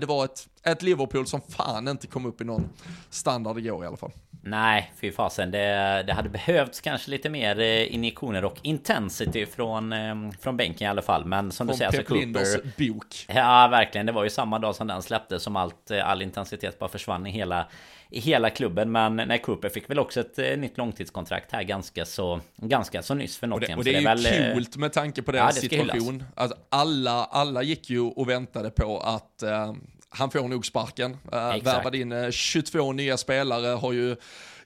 det 0.00 0.06
var 0.06 0.24
ett, 0.24 0.48
ett 0.64 0.82
Liverpool 0.82 1.26
som 1.26 1.40
fan 1.40 1.88
inte 1.88 2.06
kom 2.06 2.26
upp 2.26 2.40
i 2.40 2.44
någon 2.44 2.68
standard 3.10 3.58
igår 3.58 3.84
i 3.84 3.86
alla 3.86 3.96
fall. 3.96 4.12
Nej, 4.44 4.92
fy 5.00 5.12
fasen. 5.12 5.50
Det, 5.50 6.04
det 6.06 6.12
hade 6.12 6.28
behövts 6.28 6.80
kanske 6.80 7.10
lite 7.10 7.30
mer 7.30 7.60
eh, 7.60 7.94
injektioner 7.94 8.44
och 8.44 8.58
intensity 8.62 9.46
från, 9.46 9.92
eh, 9.92 10.14
från 10.40 10.56
bänken 10.56 10.86
i 10.86 10.90
alla 10.90 11.02
fall. 11.02 11.24
Men 11.24 11.52
som 11.52 11.66
från 11.66 11.74
du 11.74 11.78
säger, 11.78 11.90
Pep 11.90 12.36
alltså 12.36 12.58
Cooper... 12.58 12.92
bok. 12.92 13.26
Ja, 13.28 13.68
verkligen. 13.68 14.06
Det 14.06 14.12
var 14.12 14.24
ju 14.24 14.30
samma 14.30 14.58
dag 14.58 14.74
som 14.74 14.86
den 14.86 15.02
släpptes 15.02 15.42
som 15.42 15.56
allt, 15.56 15.90
all 15.90 16.22
intensitet 16.22 16.78
bara 16.78 16.88
försvann 16.88 17.26
i 17.26 17.30
hela 17.30 17.66
i 18.12 18.20
hela 18.20 18.50
klubben. 18.50 18.92
Men 18.92 19.16
nej, 19.16 19.38
Cooper 19.38 19.68
fick 19.68 19.90
väl 19.90 19.98
också 19.98 20.20
ett 20.20 20.38
eh, 20.38 20.56
nytt 20.56 20.78
långtidskontrakt 20.78 21.52
här 21.52 21.62
ganska 21.62 22.04
så, 22.04 22.40
ganska 22.56 23.02
så 23.02 23.14
nyss 23.14 23.38
för 23.38 23.46
Nottingham. 23.46 23.78
Och 23.78 23.84
det, 23.84 23.90
och 23.90 24.02
det 24.04 24.28
är, 24.28 24.34
ju 24.34 24.44
väl, 24.44 24.54
coolt 24.54 24.76
med 24.76 24.92
tanke 24.92 25.22
på 25.22 25.32
deras 25.32 25.56
ja, 25.56 25.60
situation. 25.60 26.24
Alltså, 26.34 26.56
alla, 26.68 27.24
alla 27.24 27.62
gick 27.62 27.90
ju 27.90 28.00
och 28.00 28.28
väntade 28.28 28.70
på 28.70 28.98
att 29.00 29.42
uh, 29.44 29.74
han 30.12 30.30
får 30.30 30.48
nog 30.48 30.66
sparken. 30.66 31.10
Uh, 31.12 31.62
värvade 31.62 31.98
in 31.98 32.12
uh, 32.12 32.30
22 32.30 32.92
nya 32.92 33.16
spelare, 33.16 33.66
har 33.66 33.92
ju 33.92 34.16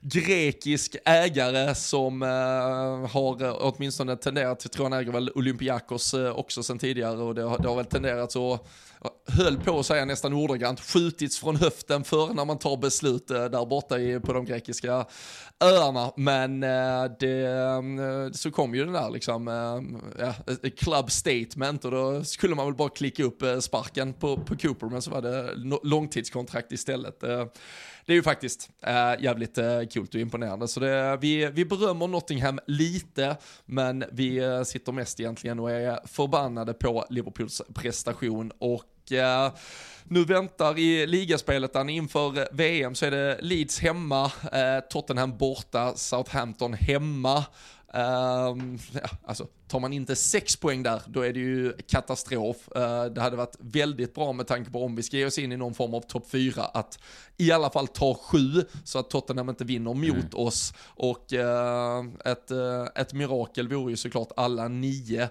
grekisk 0.01 0.95
ägare 1.05 1.75
som 1.75 2.23
eh, 2.23 2.27
har 3.11 3.43
eh, 3.43 3.55
åtminstone 3.59 4.15
tenderat, 4.15 4.61
jag 4.63 4.71
tror 4.71 4.85
han 4.89 4.93
äger 4.93 5.11
väl 5.11 5.31
Olympiakos 5.35 6.13
eh, 6.13 6.31
också 6.31 6.63
sen 6.63 6.79
tidigare 6.79 7.17
och 7.17 7.35
det 7.35 7.43
har, 7.43 7.57
det 7.57 7.67
har 7.67 7.75
väl 7.75 7.85
tenderat 7.85 8.31
så 8.31 8.53
eh, 8.53 8.59
höll 9.27 9.57
på 9.57 9.79
att 9.79 9.85
säga 9.85 10.05
nästan 10.05 10.33
ordagrant, 10.33 10.79
skjutits 10.79 11.39
från 11.39 11.55
höften 11.55 12.03
för 12.03 12.33
när 12.33 12.45
man 12.45 12.59
tar 12.59 12.77
beslut 12.77 13.31
eh, 13.31 13.45
där 13.45 13.65
borta 13.65 13.99
i, 13.99 14.19
på 14.19 14.33
de 14.33 14.45
grekiska 14.45 15.05
öarna. 15.59 16.11
Men 16.15 16.63
eh, 16.63 17.05
det, 17.19 17.45
eh, 17.45 18.31
så 18.31 18.51
kom 18.51 18.75
ju 18.75 18.83
den 18.83 18.93
där 18.93 19.09
liksom, 19.09 19.47
eh, 19.47 20.25
ja, 20.25 20.33
club 20.77 21.11
statement 21.11 21.85
och 21.85 21.91
då 21.91 22.23
skulle 22.23 22.55
man 22.55 22.65
väl 22.65 22.75
bara 22.75 22.89
klicka 22.89 23.23
upp 23.23 23.43
sparken 23.61 24.13
på, 24.13 24.37
på 24.37 24.57
Cooper, 24.57 24.87
men 24.87 25.01
så 25.01 25.11
var 25.11 25.21
det 25.21 25.51
långtidskontrakt 25.83 26.71
istället 26.71 27.23
det 28.07 28.13
är 28.13 28.15
ju 28.15 28.23
faktiskt 28.23 28.69
äh, 28.85 29.23
jävligt 29.23 29.57
äh, 29.57 29.81
coolt 29.93 30.15
och 30.15 30.21
imponerande. 30.21 30.67
Så 30.67 30.79
det, 30.79 31.17
vi, 31.21 31.45
vi 31.45 31.65
berömmer 31.65 32.07
Nottingham 32.07 32.59
lite, 32.67 33.37
men 33.65 34.03
vi 34.11 34.37
äh, 34.37 34.63
sitter 34.63 34.91
mest 34.91 35.19
egentligen 35.19 35.59
och 35.59 35.71
är 35.71 35.99
förbannade 36.07 36.73
på 36.73 37.05
Liverpools 37.09 37.61
prestation 37.73 38.51
och 38.59 39.11
äh, 39.11 39.51
nu 40.03 40.25
väntar 40.25 40.79
i 40.79 41.07
ligaspelet 41.07 41.75
inför 41.75 42.55
VM 42.55 42.95
så 42.95 43.05
är 43.05 43.11
det 43.11 43.37
Leeds 43.41 43.79
hemma, 43.79 44.31
Tottenham 44.89 45.37
borta, 45.37 45.93
Southampton 45.95 46.73
hemma. 46.73 47.45
Um, 47.93 48.79
ja, 48.93 49.09
alltså, 49.25 49.47
tar 49.67 49.79
man 49.79 49.93
inte 49.93 50.15
sex 50.15 50.55
poäng 50.55 50.83
där, 50.83 51.01
då 51.07 51.21
är 51.21 51.33
det 51.33 51.39
ju 51.39 51.73
katastrof. 51.87 52.69
Uh, 52.75 53.05
det 53.05 53.21
hade 53.21 53.35
varit 53.35 53.55
väldigt 53.59 54.13
bra 54.13 54.33
med 54.33 54.47
tanke 54.47 54.71
på 54.71 54.83
om 54.83 54.95
vi 54.95 55.03
ska 55.03 55.17
ge 55.17 55.25
oss 55.25 55.37
in 55.37 55.51
i 55.51 55.57
någon 55.57 55.73
form 55.73 55.93
av 55.93 56.01
topp 56.01 56.29
fyra, 56.29 56.63
att 56.63 56.99
i 57.37 57.51
alla 57.51 57.69
fall 57.69 57.87
ta 57.87 58.13
sju, 58.13 58.65
så 58.83 58.99
att 58.99 59.09
Tottenham 59.09 59.49
inte 59.49 59.63
vinner 59.63 59.93
mot 59.93 60.09
mm. 60.09 60.29
oss. 60.33 60.73
Och 60.85 61.33
uh, 61.33 62.31
ett, 62.31 62.51
uh, 62.51 62.87
ett 62.95 63.13
mirakel 63.13 63.67
vore 63.67 63.91
ju 63.91 63.97
såklart 63.97 64.31
alla 64.37 64.67
nio. 64.67 65.29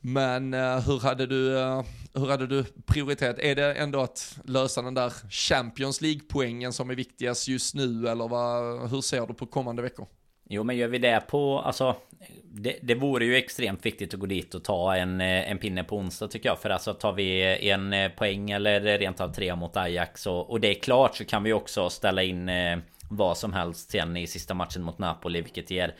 Men 0.00 0.54
uh, 0.54 0.78
hur, 0.78 1.00
hade 1.00 1.26
du, 1.26 1.56
uh, 1.56 1.82
hur 2.14 2.26
hade 2.26 2.46
du 2.46 2.64
prioriterat? 2.86 3.38
Är 3.38 3.54
det 3.54 3.74
ändå 3.74 4.00
att 4.00 4.38
lösa 4.44 4.82
den 4.82 4.94
där 4.94 5.12
Champions 5.30 6.00
League-poängen 6.00 6.72
som 6.72 6.90
är 6.90 6.94
viktigast 6.94 7.48
just 7.48 7.74
nu, 7.74 8.08
eller 8.08 8.28
vad, 8.28 8.90
hur 8.90 9.00
ser 9.00 9.26
du 9.26 9.34
på 9.34 9.46
kommande 9.46 9.82
veckor? 9.82 10.06
Jo 10.54 10.64
men 10.64 10.76
gör 10.76 10.88
vi 10.88 10.98
det 10.98 11.22
på, 11.28 11.58
alltså 11.58 11.96
det, 12.44 12.76
det 12.82 12.94
vore 12.94 13.24
ju 13.24 13.36
extremt 13.36 13.86
viktigt 13.86 14.14
att 14.14 14.20
gå 14.20 14.26
dit 14.26 14.54
och 14.54 14.64
ta 14.64 14.96
en, 14.96 15.20
eh, 15.20 15.50
en 15.50 15.58
pinne 15.58 15.84
på 15.84 15.96
onsdag 15.96 16.28
tycker 16.28 16.48
jag. 16.48 16.58
För 16.58 16.70
alltså 16.70 16.94
tar 16.94 17.12
vi 17.12 17.42
en 17.70 17.92
eh, 17.92 18.12
poäng 18.12 18.50
eller 18.50 18.98
rent 18.98 19.20
av 19.20 19.32
tre 19.32 19.56
mot 19.56 19.76
Ajax 19.76 20.26
och, 20.26 20.50
och 20.50 20.60
det 20.60 20.68
är 20.68 20.74
klart 20.74 21.16
så 21.16 21.24
kan 21.24 21.42
vi 21.42 21.52
också 21.52 21.90
ställa 21.90 22.22
in 22.22 22.48
eh, 22.48 22.78
vad 23.10 23.38
som 23.38 23.52
helst 23.52 23.90
sen 23.90 24.16
i 24.16 24.26
sista 24.26 24.54
matchen 24.54 24.82
mot 24.82 24.98
Napoli. 24.98 25.40
Vilket 25.40 25.70
ger 25.70 25.94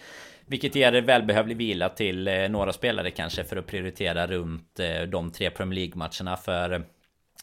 vilket 0.46 0.74
ger 0.74 0.92
välbehövlig 0.92 1.56
vila 1.56 1.88
till 1.88 2.24
några 2.50 2.72
spelare 2.72 3.10
kanske 3.10 3.44
för 3.44 3.56
att 3.56 3.66
prioritera 3.66 4.26
runt 4.26 4.80
de 5.08 5.30
tre 5.30 5.50
Premier 5.50 5.80
League-matcherna. 5.80 6.36
För 6.36 6.84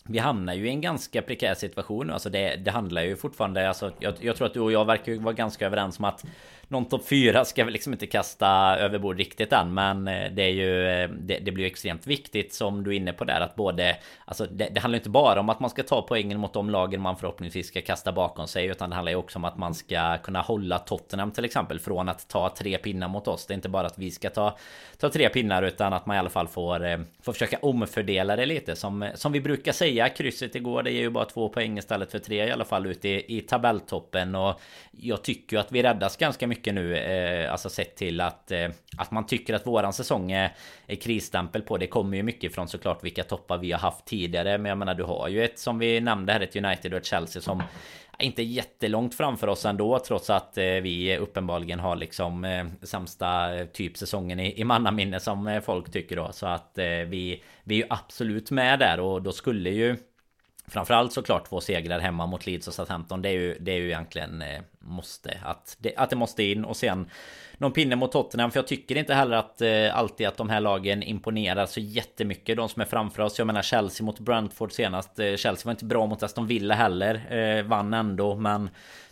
vi 0.10 0.20
hamnar 0.20 0.54
ju 0.54 0.68
i 0.68 0.70
en 0.70 0.82
ganska 0.82 1.22
prekär 1.22 1.54
situation 1.54 2.12
Alltså 2.12 2.30
det, 2.30 2.56
det 2.56 2.72
handlar 2.72 3.02
ju 3.02 3.16
fortfarande 3.16 3.68
alltså 3.68 3.92
jag, 4.00 4.14
jag 4.20 4.36
tror 4.36 4.48
att 4.48 4.54
du 4.54 4.60
och 4.60 4.72
jag 4.72 4.86
verkar 4.86 5.16
vara 5.16 5.34
ganska 5.34 5.66
överens 5.66 6.00
om 6.00 6.06
att 6.06 6.26
någon 6.70 6.86
topp 6.86 7.08
4 7.08 7.46
ska 7.46 7.64
vi 7.64 7.72
liksom 7.72 7.94
inte 7.94 8.08
kasta 8.08 8.78
överbord 8.80 9.18
riktigt 9.18 9.54
än 9.54 9.74
Men 9.74 10.08
eh, 10.08 10.32
det 10.32 10.44
är 10.44 10.50
ju 10.50 10.88
eh, 10.88 11.10
det, 11.10 11.40
det 11.40 11.52
blir 11.52 11.64
ju 11.64 11.72
extremt 11.72 12.08
viktigt 12.08 12.54
som 12.54 12.84
du 12.84 12.92
är 12.92 12.96
inne 12.96 13.14
på 13.14 13.24
där 13.24 13.42
att 13.42 13.56
både 13.56 13.98
Alltså 14.26 14.46
det, 14.46 14.70
det 14.72 14.80
handlar 14.80 14.98
inte 14.98 15.10
bara 15.10 15.40
om 15.40 15.50
att 15.50 15.60
man 15.60 15.70
ska 15.70 15.84
ta 15.84 16.02
poängen 16.02 16.40
mot 16.40 16.54
de 16.54 16.70
lagen 16.70 17.02
man 17.02 17.18
förhoppningsvis 17.18 17.68
ska 17.68 17.82
kasta 17.82 18.12
bakom 18.12 18.48
sig 18.48 18.66
Utan 18.66 18.90
det 18.90 18.96
handlar 18.96 19.12
ju 19.12 19.16
också 19.16 19.40
om 19.40 19.46
att 19.46 19.58
man 19.58 19.74
ska 19.74 20.18
kunna 20.18 20.42
hålla 20.42 20.80
Tottenham 20.80 21.32
till 21.32 21.46
exempel 21.46 21.80
från 21.80 22.10
att 22.10 22.28
ta 22.28 22.50
tre 22.50 22.78
pinnar 22.78 23.08
mot 23.08 23.28
oss. 23.28 23.46
Det 23.46 23.54
är 23.54 23.56
inte 23.56 23.70
bara 23.70 23.88
att 23.88 23.98
vi 23.98 24.12
ska 24.12 24.30
ta, 24.30 24.58
ta 24.98 25.10
tre 25.10 25.30
pinnar 25.30 25.64
utan 25.64 25.94
att 25.94 26.06
man 26.06 26.16
i 26.16 26.20
alla 26.20 26.30
fall 26.30 26.48
får, 26.48 26.86
eh, 26.86 27.00
får 27.22 27.34
försöka 27.34 27.58
omfördela 27.62 28.36
det 28.36 28.46
lite. 28.46 28.76
Som, 28.76 29.10
som 29.16 29.32
vi 29.32 29.42
brukar 29.42 29.72
säga 29.72 30.10
Krysset 30.10 30.56
igår 30.56 30.84
det 30.84 30.92
ger 30.92 31.02
ju 31.02 31.10
bara 31.10 31.26
två 31.26 31.50
poäng 31.50 31.78
istället 31.78 32.12
för 32.12 32.20
tre 32.20 32.46
i 32.46 32.52
alla 32.52 32.66
fall 32.66 32.86
ute 32.86 33.10
i, 33.10 33.38
i 33.38 33.42
tabelltoppen. 33.42 34.36
Och 34.36 34.62
jag 34.92 35.24
tycker 35.24 35.58
ju 35.58 35.62
att 35.62 35.72
vi 35.72 35.84
räddas 35.84 36.18
ganska 36.18 36.48
mycket 36.48 36.59
mycket 36.60 36.74
nu, 36.74 36.98
eh, 36.98 37.52
alltså 37.52 37.70
sett 37.70 37.96
till 37.96 38.22
att, 38.22 38.52
eh, 38.52 38.70
att 38.98 39.12
man 39.12 39.26
tycker 39.26 39.54
att 39.54 39.68
våran 39.68 39.94
säsong 39.94 40.32
är, 40.32 40.56
är 40.88 40.96
krisstämpel 40.96 41.62
på. 41.62 41.78
Det 41.78 41.88
kommer 41.88 42.18
ju 42.18 42.24
mycket 42.24 42.56
från 42.56 42.68
såklart 42.68 43.04
vilka 43.04 43.24
toppar 43.24 43.58
vi 43.58 43.72
har 43.72 43.80
haft 43.80 44.06
tidigare. 44.06 44.58
Men 44.58 44.70
jag 44.70 44.78
menar, 44.78 44.96
du 44.96 45.04
har 45.04 45.28
ju 45.28 45.44
ett 45.44 45.60
som 45.60 45.80
vi 45.80 46.02
nämnde 46.02 46.34
här, 46.34 46.42
ett 46.42 46.56
United 46.56 46.94
och 46.94 47.00
ett 47.00 47.06
Chelsea 47.06 47.42
som 47.42 47.64
inte 48.20 48.44
jättelångt 48.44 49.16
framför 49.16 49.48
oss 49.48 49.66
ändå 49.66 50.00
trots 50.00 50.30
att 50.30 50.58
eh, 50.58 50.66
vi 50.66 51.18
uppenbarligen 51.18 51.80
har 51.80 51.96
liksom 51.96 52.46
eh, 52.46 52.66
sämsta 52.82 53.56
eh, 53.56 53.66
typ 53.66 53.98
säsongen 53.98 54.40
i, 54.40 54.60
i 54.60 54.64
mannaminne 54.64 55.20
som 55.20 55.48
eh, 55.48 55.62
folk 55.62 55.92
tycker 55.92 56.16
då. 56.16 56.32
Så 56.32 56.48
att 56.48 56.78
eh, 56.78 56.86
vi, 56.86 57.44
vi 57.64 57.76
är 57.76 57.80
ju 57.80 57.88
absolut 57.90 58.52
med 58.52 58.80
där 58.80 59.00
och 59.00 59.22
då 59.22 59.32
skulle 59.32 59.70
ju 59.70 59.96
Framförallt 60.70 61.14
såklart 61.14 61.50
två 61.50 61.62
segrar 61.62 62.00
hemma 62.00 62.26
mot 62.26 62.46
Leeds 62.46 62.68
och 62.68 62.74
Southampton. 62.74 63.22
Det 63.22 63.30
är 63.30 63.34
ju, 63.34 63.58
det 63.60 63.72
är 63.72 63.76
ju 63.76 63.88
egentligen 63.88 64.42
eh, 64.42 64.62
måste. 64.80 65.38
Att 65.44 65.78
det, 65.80 65.96
att 65.96 66.10
det 66.10 66.16
måste 66.16 66.44
in 66.44 66.66
och 66.66 66.78
sen 66.78 67.10
någon 67.58 67.72
pinne 67.72 67.96
mot 67.96 68.12
Tottenham. 68.12 68.52
För 68.52 68.58
jag 68.58 68.68
tycker 68.68 68.98
inte 68.98 69.14
heller 69.14 69.38
att 69.38 69.62
eh, 69.62 69.98
alltid 69.98 70.28
att 70.28 70.38
de 70.38 70.50
här 70.50 70.60
lagen 70.60 71.04
imponerar 71.04 71.66
så 71.66 71.80
jättemycket. 71.80 72.58
De 72.58 72.70
som 72.70 72.82
är 72.82 72.86
framför 72.86 73.24
oss. 73.24 73.38
Jag 73.38 73.48
menar 73.48 73.62
Chelsea 73.62 74.06
mot 74.06 74.20
Brentford 74.20 74.72
senast. 74.72 75.20
Eh, 75.20 75.36
Chelsea 75.36 75.66
var 75.66 75.72
inte 75.72 75.86
bra 75.86 76.06
mot 76.06 76.24
Aston 76.24 76.48
Villa 76.48 76.76
heller. 76.76 77.34
Eh, 77.34 77.64
vann 77.64 77.94
ändå 77.94 78.36
men 78.36 78.70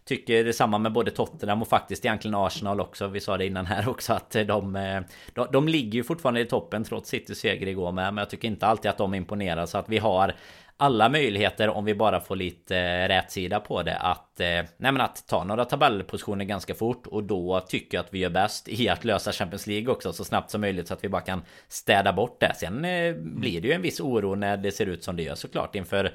Tycker 0.08 0.44
detsamma 0.44 0.78
med 0.78 0.92
både 0.92 1.12
Tottenham 1.12 1.62
och 1.62 1.68
faktiskt 1.68 2.06
egentligen 2.06 2.36
Arsenal 2.36 2.82
också. 2.82 3.08
Vi 3.08 3.20
sa 3.20 3.38
det 3.38 3.46
innan 3.46 3.66
här 3.66 3.90
också 3.90 4.14
att 4.14 4.36
eh, 4.36 4.44
de, 4.44 4.76
eh, 4.76 5.02
de, 5.34 5.48
de 5.52 5.68
ligger 5.68 5.94
ju 5.94 6.04
fortfarande 6.04 6.42
i 6.42 6.46
toppen 6.46 6.84
trots 6.84 7.10
Citys 7.10 7.40
seger 7.40 7.68
igår 7.68 7.92
med. 7.92 8.14
Men 8.14 8.22
jag 8.22 8.30
tycker 8.30 8.48
inte 8.48 8.68
alltid 8.68 8.92
att 8.92 8.98
de 8.98 9.14
imponerar. 9.14 9.66
Så 9.66 9.78
att 9.78 9.90
vi 9.90 9.98
har 9.98 10.34
alla 10.78 11.10
möjligheter 11.10 11.70
om 11.70 11.86
vi 11.86 11.96
bara 11.96 12.20
får 12.20 12.36
lite 12.36 12.78
eh, 12.78 13.08
rätsida 13.08 13.60
på 13.60 13.84
det 13.84 13.98
att, 13.98 14.40
eh, 14.40 14.48
nej 14.48 14.92
men 14.92 15.02
att 15.02 15.28
ta 15.28 15.44
några 15.44 15.66
tabellpositioner 15.66 16.46
ganska 16.46 16.74
fort 16.74 17.08
och 17.08 17.24
då 17.24 17.60
tycker 17.60 17.98
jag 17.98 18.04
att 18.04 18.14
vi 18.14 18.20
gör 18.20 18.30
bäst 18.30 18.68
i 18.68 18.90
att 18.90 19.06
lösa 19.06 19.32
Champions 19.32 19.68
League 19.68 19.92
också 19.92 20.14
så 20.14 20.24
snabbt 20.24 20.52
som 20.52 20.62
möjligt 20.62 20.88
så 20.88 20.94
att 20.94 21.04
vi 21.04 21.10
bara 21.10 21.22
kan 21.22 21.42
städa 21.68 22.14
bort 22.14 22.40
det. 22.40 22.54
Sen 22.56 22.86
eh, 22.86 23.16
blir 23.16 23.62
det 23.62 23.68
ju 23.68 23.74
en 23.74 23.82
viss 23.82 24.00
oro 24.00 24.36
när 24.36 24.58
det 24.58 24.72
ser 24.72 24.86
ut 24.86 25.04
som 25.04 25.16
det 25.16 25.24
gör 25.24 25.36
såklart 25.36 25.76
inför 25.76 26.14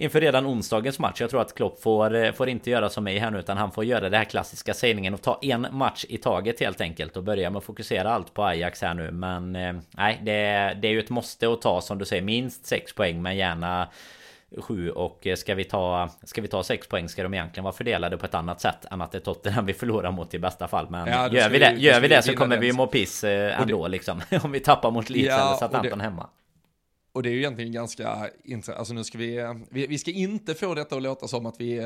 inför 0.00 0.20
redan 0.20 0.46
onsdagens 0.46 0.98
match. 0.98 1.20
Jag 1.20 1.30
tror 1.30 1.40
att 1.40 1.54
Klopp 1.54 1.82
får, 1.82 2.14
eh, 2.14 2.32
får 2.32 2.48
inte 2.48 2.70
göra 2.70 2.88
som 2.88 3.04
mig 3.04 3.18
här 3.18 3.30
nu 3.30 3.38
utan 3.38 3.56
han 3.56 3.72
får 3.72 3.84
göra 3.84 4.08
det 4.08 4.16
här 4.16 4.24
klassiska 4.24 4.74
sägningen 4.74 5.14
och 5.14 5.22
ta 5.22 5.38
en 5.42 5.66
match 5.70 6.04
i 6.08 6.18
taget 6.18 6.60
helt 6.60 6.80
enkelt 6.80 7.16
och 7.16 7.24
börja 7.24 7.50
med 7.50 7.58
att 7.58 7.64
fokusera 7.64 8.10
allt 8.10 8.34
på 8.34 8.44
Ajax 8.44 8.82
här 8.82 8.94
nu. 8.94 9.10
Men 9.10 9.56
eh, 9.56 9.74
nej, 9.90 10.20
det, 10.22 10.32
det 10.82 10.88
är 10.88 10.92
ju 10.92 10.98
ett 10.98 11.10
måste 11.10 11.52
att 11.52 11.62
ta 11.62 11.80
som 11.80 11.98
du 11.98 12.04
säger 12.04 12.22
minst 12.22 12.66
6 12.66 12.94
poäng 12.94 13.22
men 13.22 13.36
gärna 13.36 13.88
7 14.58 14.90
och 14.90 15.26
eh, 15.26 15.36
ska 15.36 15.54
vi 15.54 15.64
ta 15.64 16.10
Ska 16.24 16.42
vi 16.42 16.48
ta 16.48 16.62
6 16.62 16.88
poäng 16.88 17.08
ska 17.08 17.22
de 17.22 17.34
egentligen 17.34 17.64
vara 17.64 17.74
fördelade 17.74 18.18
på 18.18 18.26
ett 18.26 18.34
annat 18.34 18.60
sätt 18.60 18.86
än 18.90 19.00
att 19.00 19.12
det 19.12 19.18
är 19.18 19.22
Tottenham 19.22 19.66
vi 19.66 19.74
förlorar 19.74 20.10
mot 20.12 20.34
i 20.34 20.38
bästa 20.38 20.68
fall 20.68 20.86
Men 20.90 21.08
ja, 21.08 21.28
gör 21.32 21.48
vi 21.48 21.58
det, 21.58 21.74
gör 21.78 22.00
vi 22.00 22.08
det 22.08 22.22
så 22.22 22.34
kommer 22.34 22.58
vi 22.58 22.72
må 22.72 22.86
piss 22.86 23.24
ändå 23.24 23.82
det, 23.82 23.88
liksom 23.90 24.22
Om 24.42 24.52
vi 24.52 24.60
tappar 24.60 24.90
mot 24.90 25.10
Leeds 25.10 25.28
ja, 25.28 25.46
eller 25.46 25.56
Southampton 25.56 26.00
hemma 26.00 26.28
och 27.12 27.22
det 27.22 27.28
är 27.28 27.32
ju 27.32 27.38
egentligen 27.38 27.72
ganska 27.72 28.30
intressant, 28.44 28.78
alltså 28.78 28.94
nu 28.94 29.04
ska 29.04 29.18
vi, 29.18 29.54
vi, 29.70 29.86
vi, 29.86 29.98
ska 29.98 30.10
inte 30.10 30.54
få 30.54 30.74
detta 30.74 30.96
att 30.96 31.02
låta 31.02 31.28
som 31.28 31.46
att 31.46 31.60
vi, 31.60 31.80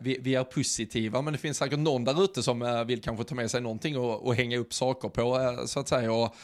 vi, 0.00 0.18
vi 0.20 0.34
är 0.34 0.44
positiva, 0.44 1.22
men 1.22 1.32
det 1.32 1.38
finns 1.38 1.58
säkert 1.58 1.78
någon 1.78 2.04
där 2.04 2.24
ute 2.24 2.42
som 2.42 2.62
eh, 2.62 2.84
vill 2.84 3.02
kanske 3.02 3.24
ta 3.24 3.34
med 3.34 3.50
sig 3.50 3.60
någonting 3.60 3.98
och, 3.98 4.26
och 4.26 4.34
hänga 4.34 4.58
upp 4.58 4.74
saker 4.74 5.08
på, 5.08 5.40
eh, 5.40 5.64
så 5.66 5.80
att 5.80 5.88
säga. 5.88 6.12
Och 6.12 6.34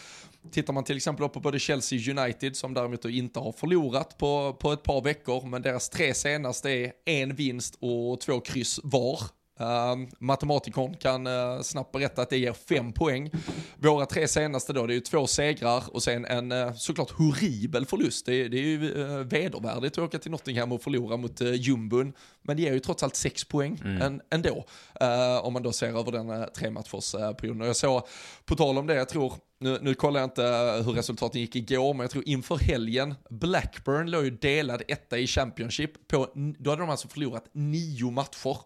tittar 0.51 0.73
man 0.73 0.85
till 0.85 0.97
exempel 0.97 1.29
på 1.29 1.41
både 1.41 1.59
Chelsea 1.59 2.23
United, 2.23 2.57
som 2.57 2.75
däremot 2.75 3.05
inte 3.05 3.41
har 3.41 3.53
förlorat 3.53 4.19
på, 4.19 4.57
på 4.61 4.73
ett 4.73 4.83
par 4.83 5.03
veckor, 5.03 5.47
men 5.47 5.63
deras 5.63 5.89
tre 5.89 6.15
senaste 6.15 6.71
är 6.71 6.93
en 7.05 7.35
vinst 7.35 7.79
och 7.81 8.21
två 8.21 8.41
kryss 8.41 8.81
var. 8.83 9.21
Uh, 9.61 10.09
matematikon 10.19 10.95
kan 10.95 11.27
uh, 11.27 11.61
snabbt 11.61 11.93
berätta 11.93 12.23
att 12.23 12.31
det 12.31 12.39
ger 12.39 12.53
fem 12.53 12.93
poäng. 12.93 13.31
Våra 13.77 14.07
tre 14.07 14.29
senaste 14.29 14.73
då, 14.73 14.87
det 14.87 14.93
är 14.93 14.95
ju 14.95 15.01
två 15.01 15.27
segrar 15.27 15.83
och 15.93 16.03
sen 16.03 16.25
en 16.25 16.53
uh, 16.53 16.73
såklart 16.75 17.11
horribel 17.11 17.87
förlust. 17.87 18.27
Det, 18.27 18.49
det 18.49 18.57
är 18.57 18.63
ju 18.63 18.95
uh, 18.95 19.19
vedervärdigt 19.19 19.99
att 19.99 20.05
åka 20.05 20.19
till 20.19 20.31
Nottingham 20.31 20.73
och 20.73 20.83
förlora 20.83 21.17
mot 21.17 21.43
uh, 21.43 21.55
jumbon. 21.55 22.13
Men 22.43 22.57
det 22.57 22.63
ger 22.63 22.73
ju 22.73 22.81
trots 22.81 23.03
allt 23.03 23.17
sex 23.17 23.45
poäng 23.45 23.81
mm. 23.85 24.03
en, 24.03 24.21
ändå. 24.31 24.65
Uh, 25.03 25.45
om 25.45 25.53
man 25.53 25.63
då 25.63 25.73
ser 25.73 25.99
över 25.99 26.13
den 26.13 26.31
uh, 26.31 26.45
tre 26.45 26.71
matchers 26.71 27.15
uh, 27.15 27.33
perioden. 27.33 27.63
Och 27.63 27.69
jag 27.69 27.77
såg, 27.77 28.03
på 28.45 28.57
tal 28.57 28.79
om 28.79 28.87
det, 28.87 28.95
jag 28.95 29.09
tror 29.09 29.35
nu, 29.61 29.79
nu 29.83 29.95
kollar 29.95 30.21
jag 30.21 30.27
inte 30.27 30.43
hur 30.87 30.93
resultaten 30.93 31.41
gick 31.41 31.57
igår, 31.57 31.95
men 31.95 32.01
jag 32.01 32.11
tror 32.11 32.29
inför 32.29 32.57
helgen, 32.57 33.15
Blackburn 33.31 34.11
låg 34.11 34.25
ju 34.25 34.31
delad 34.31 34.83
etta 34.89 35.19
i 35.19 35.27
Championship, 35.27 36.09
på, 36.09 36.29
då 36.59 36.71
hade 36.71 36.83
de 36.83 36.91
alltså 36.91 37.09
förlorat 37.09 37.45
nio 37.53 38.11
matcher 38.11 38.57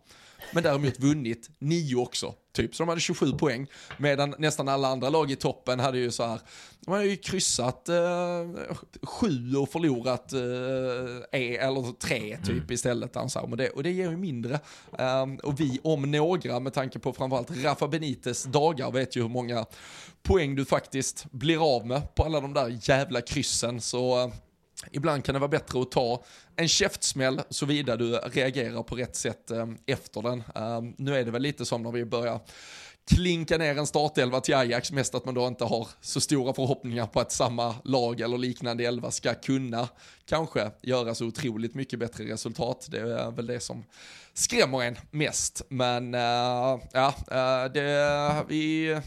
men 0.53 0.63
däremot 0.63 1.01
vunnit 1.01 1.51
nio 1.59 1.97
också. 1.97 2.35
Typ, 2.55 2.75
så 2.75 2.83
de 2.83 2.89
hade 2.89 3.01
27 3.01 3.33
poäng. 3.33 3.67
Medan 3.99 4.35
nästan 4.39 4.69
alla 4.69 4.89
andra 4.89 5.11
lag 5.11 5.31
i 5.31 5.37
toppen 5.37 5.81
hade 5.81 5.99
ju 5.99 6.11
så 6.11 6.27
här, 6.27 6.41
de 6.81 6.91
hade 6.91 7.07
ju 7.07 7.17
kryssat 7.17 7.89
eh, 7.89 7.97
sju 9.03 9.57
och 9.57 9.69
förlorat 9.69 10.33
eh, 10.33 11.41
e, 11.41 11.57
eller 11.57 11.93
tre 11.93 12.37
typ 12.37 12.49
mm. 12.51 12.73
istället. 12.73 13.17
Alltså. 13.17 13.47
Men 13.47 13.59
det, 13.59 13.69
och 13.71 13.83
det 13.83 13.91
ger 13.91 14.11
ju 14.11 14.17
mindre. 14.17 14.61
Um, 14.91 15.37
och 15.37 15.61
vi 15.61 15.81
om 15.83 16.11
några, 16.11 16.61
med 16.61 16.73
tanke 16.73 16.99
på 16.99 17.13
framförallt 17.13 17.51
Rafa 17.65 17.89
Benites 17.89 18.45
dagar, 18.45 18.91
vet 18.91 19.17
ju 19.17 19.23
hur 19.23 19.29
många 19.29 19.65
poäng 20.23 20.55
du 20.55 20.65
faktiskt 20.65 21.27
blir 21.31 21.77
av 21.77 21.87
med 21.87 22.15
på 22.15 22.25
alla 22.25 22.41
de 22.41 22.55
där 22.55 22.79
jävla 22.83 23.21
kryssen. 23.21 23.81
Så 23.81 24.33
Ibland 24.93 25.25
kan 25.25 25.33
det 25.33 25.39
vara 25.39 25.49
bättre 25.49 25.83
att 25.83 25.91
ta 25.91 26.25
en 26.57 26.69
käftsmäll 26.69 27.41
såvida 27.51 27.97
du 27.97 28.13
reagerar 28.13 28.83
på 28.83 28.97
rätt 28.97 29.17
sätt 29.17 29.51
eh, 29.51 29.67
efter 29.87 30.23
den. 30.23 30.43
Ehm, 30.55 30.95
nu 30.99 31.17
är 31.17 31.25
det 31.25 31.31
väl 31.31 31.43
lite 31.43 31.65
som 31.65 31.83
när 31.83 31.93
vi 31.93 32.05
börjar 32.05 32.41
klinka 33.09 33.59
ner 33.59 33.79
en 33.79 33.87
startelva 33.87 34.41
till 34.41 34.55
Ajax, 34.55 34.93
mest 34.93 35.15
att 35.15 35.25
man 35.25 35.35
då 35.35 35.47
inte 35.47 35.65
har 35.65 35.89
så 36.01 36.21
stora 36.21 36.53
förhoppningar 36.53 37.07
på 37.07 37.21
att 37.21 37.33
samma 37.33 37.75
lag 37.85 38.21
eller 38.21 38.39
liknande 38.39 38.85
elva 38.85 39.11
ska 39.11 39.35
kunna 39.35 39.89
kanske 40.25 40.71
göra 40.83 41.15
så 41.15 41.27
otroligt 41.27 41.75
mycket 41.75 41.99
bättre 41.99 42.25
resultat. 42.25 42.87
Det 42.91 42.99
är 42.99 43.31
väl 43.31 43.47
det 43.47 43.61
som 43.61 43.85
skrämmer 44.35 44.83
en 44.83 44.97
mest. 45.11 45.63
Men 45.69 46.15
uh, 46.15 46.81
ja, 46.93 47.15
uh, 47.33 47.73
det, 47.73 48.45
vi, 48.49 48.93
uh, 48.93 49.01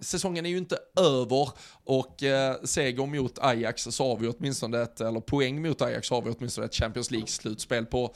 säsongen 0.00 0.46
är 0.46 0.50
ju 0.50 0.58
inte 0.58 0.78
över 1.00 1.48
och 1.84 2.22
uh, 2.22 2.64
seger 2.64 3.06
mot 3.06 3.38
Ajax 3.38 3.82
så 3.82 4.08
har 4.08 4.16
vi 4.16 4.28
åtminstone 4.28 4.82
ett, 4.82 5.00
eller 5.00 5.20
poäng 5.20 5.62
mot 5.62 5.82
Ajax 5.82 6.08
så 6.08 6.14
har 6.14 6.22
vi 6.22 6.30
åtminstone 6.30 6.66
ett 6.66 6.74
Champions 6.74 7.10
League-slutspel 7.10 7.86
på, 7.86 8.14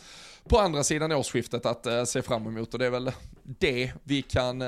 på 0.49 0.59
andra 0.59 0.85
sidan 0.85 1.13
årsskiftet 1.13 1.67
att 1.67 1.87
uh, 1.87 2.05
se 2.05 2.23
fram 2.23 2.47
emot 2.47 2.73
och 2.73 2.79
det 2.79 2.87
är 2.87 2.91
väl 2.91 3.13
det 3.43 3.93
vi 4.05 4.23
kan 4.23 4.63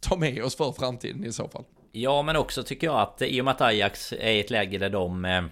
ta 0.00 0.16
med 0.16 0.44
oss 0.44 0.56
för 0.56 0.72
framtiden 0.72 1.24
i 1.24 1.32
så 1.32 1.48
fall. 1.48 1.64
Ja, 1.92 2.22
men 2.22 2.36
också 2.36 2.62
tycker 2.62 2.86
jag 2.86 3.00
att 3.00 3.22
i 3.22 3.40
och 3.40 3.44
med 3.44 3.52
att 3.52 3.60
Ajax 3.60 4.12
är 4.12 4.30
i 4.30 4.40
ett 4.40 4.50
läge 4.50 4.78
där 4.78 4.90
de 4.90 5.48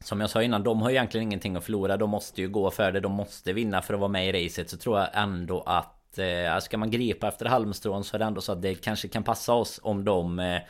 som 0.00 0.20
jag 0.20 0.30
sa 0.30 0.42
innan, 0.42 0.62
de 0.62 0.82
har 0.82 0.90
egentligen 0.90 1.22
ingenting 1.26 1.56
att 1.56 1.64
förlora. 1.64 1.96
De 1.96 2.10
måste 2.10 2.40
ju 2.40 2.48
gå 2.48 2.70
för 2.70 2.92
det. 2.92 3.00
De 3.00 3.12
måste 3.12 3.52
vinna 3.52 3.82
för 3.82 3.94
att 3.94 4.00
vara 4.00 4.08
med 4.08 4.28
i 4.28 4.46
racet. 4.46 4.70
Så 4.70 4.76
tror 4.76 4.98
jag 4.98 5.08
ändå 5.12 5.62
att 5.66 6.18
eh, 6.18 6.58
ska 6.60 6.78
man 6.78 6.90
gripa 6.90 7.28
efter 7.28 7.46
halmstrån 7.46 8.04
så 8.04 8.16
är 8.16 8.18
det 8.18 8.24
ändå 8.24 8.40
så 8.40 8.52
att 8.52 8.62
det 8.62 8.74
kanske 8.74 9.08
kan 9.08 9.22
passa 9.22 9.52
oss 9.52 9.80
om 9.82 10.04
de 10.04 10.38
eh, 10.38 10.60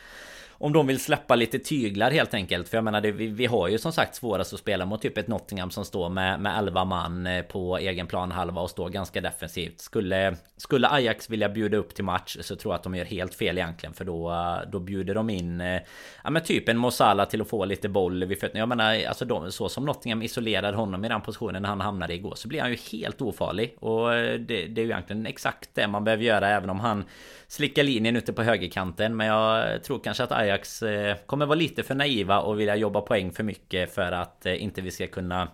om 0.59 0.73
de 0.73 0.87
vill 0.87 0.99
släppa 0.99 1.35
lite 1.35 1.59
tyglar 1.59 2.11
helt 2.11 2.33
enkelt. 2.33 2.69
För 2.69 2.77
jag 2.77 2.83
menar, 2.83 3.01
det, 3.01 3.11
vi, 3.11 3.27
vi, 3.27 3.45
har 3.45 3.67
ju 3.67 3.77
som 3.77 3.91
sagt 3.91 4.15
svårast 4.15 4.53
att 4.53 4.59
spela 4.59 4.85
mot 4.85 5.01
typ 5.01 5.17
ett 5.17 5.27
Nottingham 5.27 5.71
som 5.71 5.85
står 5.85 6.09
med, 6.09 6.39
med 6.39 6.57
11 6.57 6.85
man 6.85 7.27
eh, 7.27 7.41
på 7.41 7.77
egen 7.77 8.07
plan 8.07 8.31
halva 8.31 8.61
och 8.61 8.69
står 8.69 8.89
ganska 8.89 9.21
defensivt. 9.21 9.79
Skulle, 9.79 10.35
skulle 10.57 10.89
Ajax 10.89 11.29
vilja 11.29 11.49
bjuda 11.49 11.77
upp 11.77 11.95
till 11.95 12.03
match 12.03 12.37
så 12.41 12.55
tror 12.55 12.73
jag 12.73 12.77
att 12.77 12.83
de 12.83 12.95
gör 12.95 13.05
helt 13.05 13.35
fel 13.35 13.57
egentligen. 13.57 13.93
För 13.93 14.05
då, 14.05 14.33
då 14.71 14.79
bjuder 14.79 15.15
de 15.15 15.29
in 15.29 15.61
eh, 15.61 15.81
ja, 16.23 16.29
men 16.29 16.43
typ 16.43 16.69
en 16.69 16.77
Mosala 16.77 17.25
till 17.25 17.41
att 17.41 17.49
få 17.49 17.65
lite 17.65 17.89
boll 17.89 18.25
vid 18.25 18.39
fötterna. 18.39 18.59
Jag 18.59 18.69
menar, 18.69 19.05
alltså 19.07 19.25
de, 19.25 19.51
så 19.51 19.69
som 19.69 19.85
Nottingham 19.85 20.21
isolerade 20.21 20.77
honom 20.77 21.05
i 21.05 21.09
den 21.09 21.21
positionen 21.21 21.61
när 21.61 21.69
han 21.69 21.81
hamnade 21.81 22.13
igår 22.13 22.33
så 22.35 22.47
blir 22.47 22.61
han 22.61 22.71
ju 22.71 22.77
helt 22.91 23.21
ofarlig. 23.21 23.75
Och 23.79 24.15
eh, 24.15 24.39
det, 24.39 24.65
det 24.65 24.81
är 24.81 24.85
ju 24.85 24.91
egentligen 24.91 25.25
exakt 25.25 25.69
det 25.73 25.87
man 25.87 26.03
behöver 26.03 26.23
göra 26.23 26.49
även 26.49 26.69
om 26.69 26.79
han 26.79 27.03
slicka 27.49 27.83
linjen 27.83 28.15
ute 28.15 28.33
på 28.33 28.43
högerkanten. 28.43 29.17
Men 29.17 29.27
jag 29.27 29.83
tror 29.83 29.99
kanske 29.99 30.23
att 30.23 30.31
Ajax 30.31 30.83
eh, 30.83 31.17
kommer 31.25 31.45
vara 31.45 31.55
lite 31.55 31.83
för 31.83 31.95
naiva 31.95 32.39
och 32.39 32.59
vilja 32.59 32.75
jobba 32.75 33.01
poäng 33.01 33.31
för 33.31 33.43
mycket 33.43 33.93
för 33.93 34.11
att 34.11 34.45
eh, 34.45 34.63
inte 34.63 34.81
vi 34.81 34.91
ska 34.91 35.07
kunna 35.07 35.47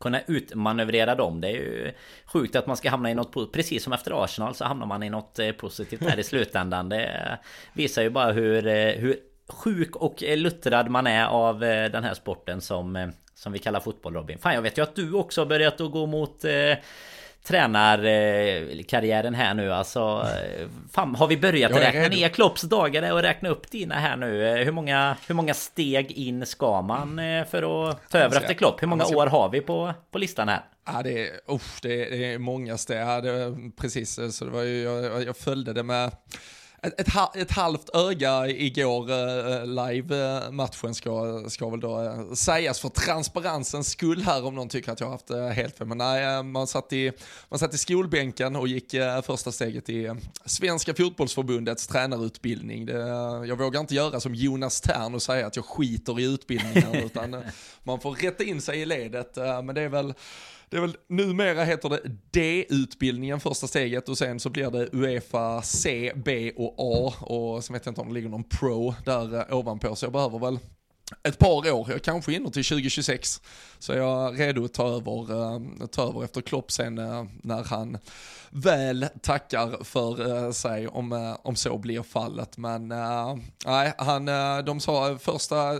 kunna 0.00 0.20
utmanövrera 0.26 1.14
dem. 1.14 1.40
Det 1.40 1.48
är 1.48 1.52
ju 1.52 1.92
sjukt 2.24 2.56
att 2.56 2.66
man 2.66 2.76
ska 2.76 2.90
hamna 2.90 3.10
i 3.10 3.14
något 3.14 3.52
Precis 3.52 3.84
som 3.84 3.92
efter 3.92 4.24
Arsenal 4.24 4.54
så 4.54 4.64
hamnar 4.64 4.86
man 4.86 5.02
i 5.02 5.10
något 5.10 5.38
eh, 5.38 5.52
positivt 5.52 6.02
här 6.02 6.18
i 6.18 6.22
slutändan. 6.22 6.88
Det 6.88 7.38
visar 7.72 8.02
ju 8.02 8.10
bara 8.10 8.32
hur, 8.32 8.62
hur 8.96 9.16
sjuk 9.48 9.96
och 9.96 10.22
luttrad 10.22 10.88
man 10.88 11.06
är 11.06 11.26
av 11.26 11.60
den 11.60 12.04
här 12.04 12.14
sporten 12.14 12.60
som, 12.60 13.12
som 13.34 13.52
vi 13.52 13.58
kallar 13.58 13.80
fotboll 13.80 14.14
Robin. 14.14 14.38
Fan 14.38 14.54
jag 14.54 14.62
vet 14.62 14.78
ju 14.78 14.82
att 14.82 14.96
du 14.96 15.12
också 15.12 15.40
har 15.40 15.46
börjat 15.46 15.80
att 15.80 15.90
gå 15.90 16.06
mot 16.06 16.44
tränarkarriären 17.44 19.34
här 19.34 19.54
nu 19.54 19.72
alltså 19.72 20.26
Fan, 20.92 21.14
har 21.14 21.26
vi 21.26 21.36
börjat 21.36 21.72
räkna 21.72 22.08
ner 22.08 22.28
Klopps 22.28 22.62
dagar 22.62 23.12
och 23.12 23.22
räkna 23.22 23.48
upp 23.48 23.70
dina 23.70 23.94
här 23.94 24.16
nu? 24.16 24.64
Hur 24.64 24.72
många, 24.72 25.16
hur 25.26 25.34
många 25.34 25.54
steg 25.54 26.12
in 26.12 26.46
ska 26.46 26.82
man 26.82 27.18
eh, 27.18 27.44
för 27.44 27.90
att 27.90 28.10
ta 28.10 28.18
över 28.18 28.36
efter 28.36 28.54
Klopp? 28.54 28.82
Hur 28.82 28.86
många 28.86 29.04
år 29.04 29.26
har 29.26 29.48
vi 29.48 29.60
på, 29.60 29.94
på 30.10 30.18
listan 30.18 30.48
här? 30.48 30.60
Ja, 30.86 31.02
det 31.02 31.28
är, 31.28 31.54
usch, 31.54 31.78
det 31.82 32.06
är, 32.06 32.10
det 32.10 32.32
är 32.32 32.38
många 32.38 32.78
steg. 32.78 32.98
Ja, 32.98 33.20
det, 33.20 33.54
precis, 33.76 34.20
så 34.30 34.44
det 34.44 34.50
var 34.50 34.62
ju, 34.62 34.82
jag, 34.82 35.24
jag 35.24 35.36
följde 35.36 35.72
det 35.72 35.82
med 35.82 36.10
ett, 36.84 37.00
ett, 37.00 37.36
ett, 37.36 37.50
halvt 37.50 37.90
öga 37.94 38.48
igår, 38.48 39.10
uh, 39.10 39.66
live-matchen 39.66 40.94
ska, 40.94 41.44
ska 41.48 41.68
väl 41.68 41.80
då 41.80 42.26
sägas 42.34 42.80
för 42.80 42.88
transparensens 42.88 43.88
skull 43.88 44.22
här 44.22 44.44
om 44.44 44.54
någon 44.54 44.68
tycker 44.68 44.92
att 44.92 45.00
jag 45.00 45.06
har 45.06 45.12
haft 45.12 45.56
helt 45.56 45.78
fel. 45.78 45.86
Men 45.86 45.98
nej, 45.98 46.42
man 46.42 46.66
satt, 46.66 46.92
i, 46.92 47.12
man 47.48 47.58
satt 47.58 47.74
i 47.74 47.78
skolbänken 47.78 48.56
och 48.56 48.68
gick 48.68 48.94
första 49.22 49.52
steget 49.52 49.88
i 49.88 50.14
Svenska 50.44 50.94
fotbollsförbundets 50.94 51.86
tränarutbildning. 51.86 52.86
Det, 52.86 52.98
jag 53.48 53.58
vågar 53.58 53.80
inte 53.80 53.94
göra 53.94 54.20
som 54.20 54.34
Jonas 54.34 54.80
Tern 54.80 55.14
och 55.14 55.22
säga 55.22 55.46
att 55.46 55.56
jag 55.56 55.64
skiter 55.64 56.20
i 56.20 56.24
utbildningen, 56.24 56.94
utan 57.04 57.44
man 57.82 58.00
får 58.00 58.14
rätta 58.14 58.44
in 58.44 58.60
sig 58.60 58.80
i 58.80 58.86
ledet. 58.86 59.36
men 59.36 59.74
det 59.74 59.80
är 59.80 59.88
väl 59.88 60.14
det 60.74 60.78
är 60.78 60.82
väl, 60.82 60.96
numera 61.08 61.64
heter 61.64 61.88
det 61.88 62.00
D-utbildningen 62.30 63.40
första 63.40 63.66
steget 63.66 64.08
och 64.08 64.18
sen 64.18 64.40
så 64.40 64.50
blir 64.50 64.70
det 64.70 64.88
Uefa 64.92 65.62
C, 65.62 66.12
B 66.16 66.52
och 66.56 66.74
A 66.78 67.14
och 67.20 67.64
så 67.64 67.72
vet 67.72 67.86
jag 67.86 67.90
inte 67.90 68.00
om 68.00 68.08
det 68.08 68.14
ligger 68.14 68.28
någon 68.28 68.44
Pro 68.44 68.94
där 69.04 69.38
eh, 69.38 69.56
ovanpå 69.56 69.96
så 69.96 70.04
jag 70.04 70.12
behöver 70.12 70.38
väl 70.38 70.58
ett 71.22 71.38
par 71.38 71.72
år, 71.72 71.90
jag 71.90 72.02
kanske 72.02 72.32
hinner 72.32 72.50
till 72.50 72.64
2026. 72.64 73.42
Så 73.78 73.92
jag 73.92 74.40
är 74.40 74.46
redo 74.46 74.64
att 74.64 74.74
ta 74.74 74.88
över, 74.88 75.32
eh, 75.32 75.86
ta 75.86 76.08
över 76.08 76.24
efter 76.24 76.40
Klopp 76.40 76.72
sen 76.72 76.98
eh, 76.98 77.24
när 77.42 77.64
han 77.64 77.98
väl 78.50 79.06
tackar 79.22 79.84
för 79.84 80.52
sig 80.52 80.88
om, 80.88 81.36
om 81.42 81.56
så 81.56 81.78
blir 81.78 82.02
fallet. 82.02 82.56
Men 82.56 82.88
nej, 83.66 83.92
han, 83.98 84.26
de 84.64 84.80
sa 84.80 85.18
första 85.18 85.78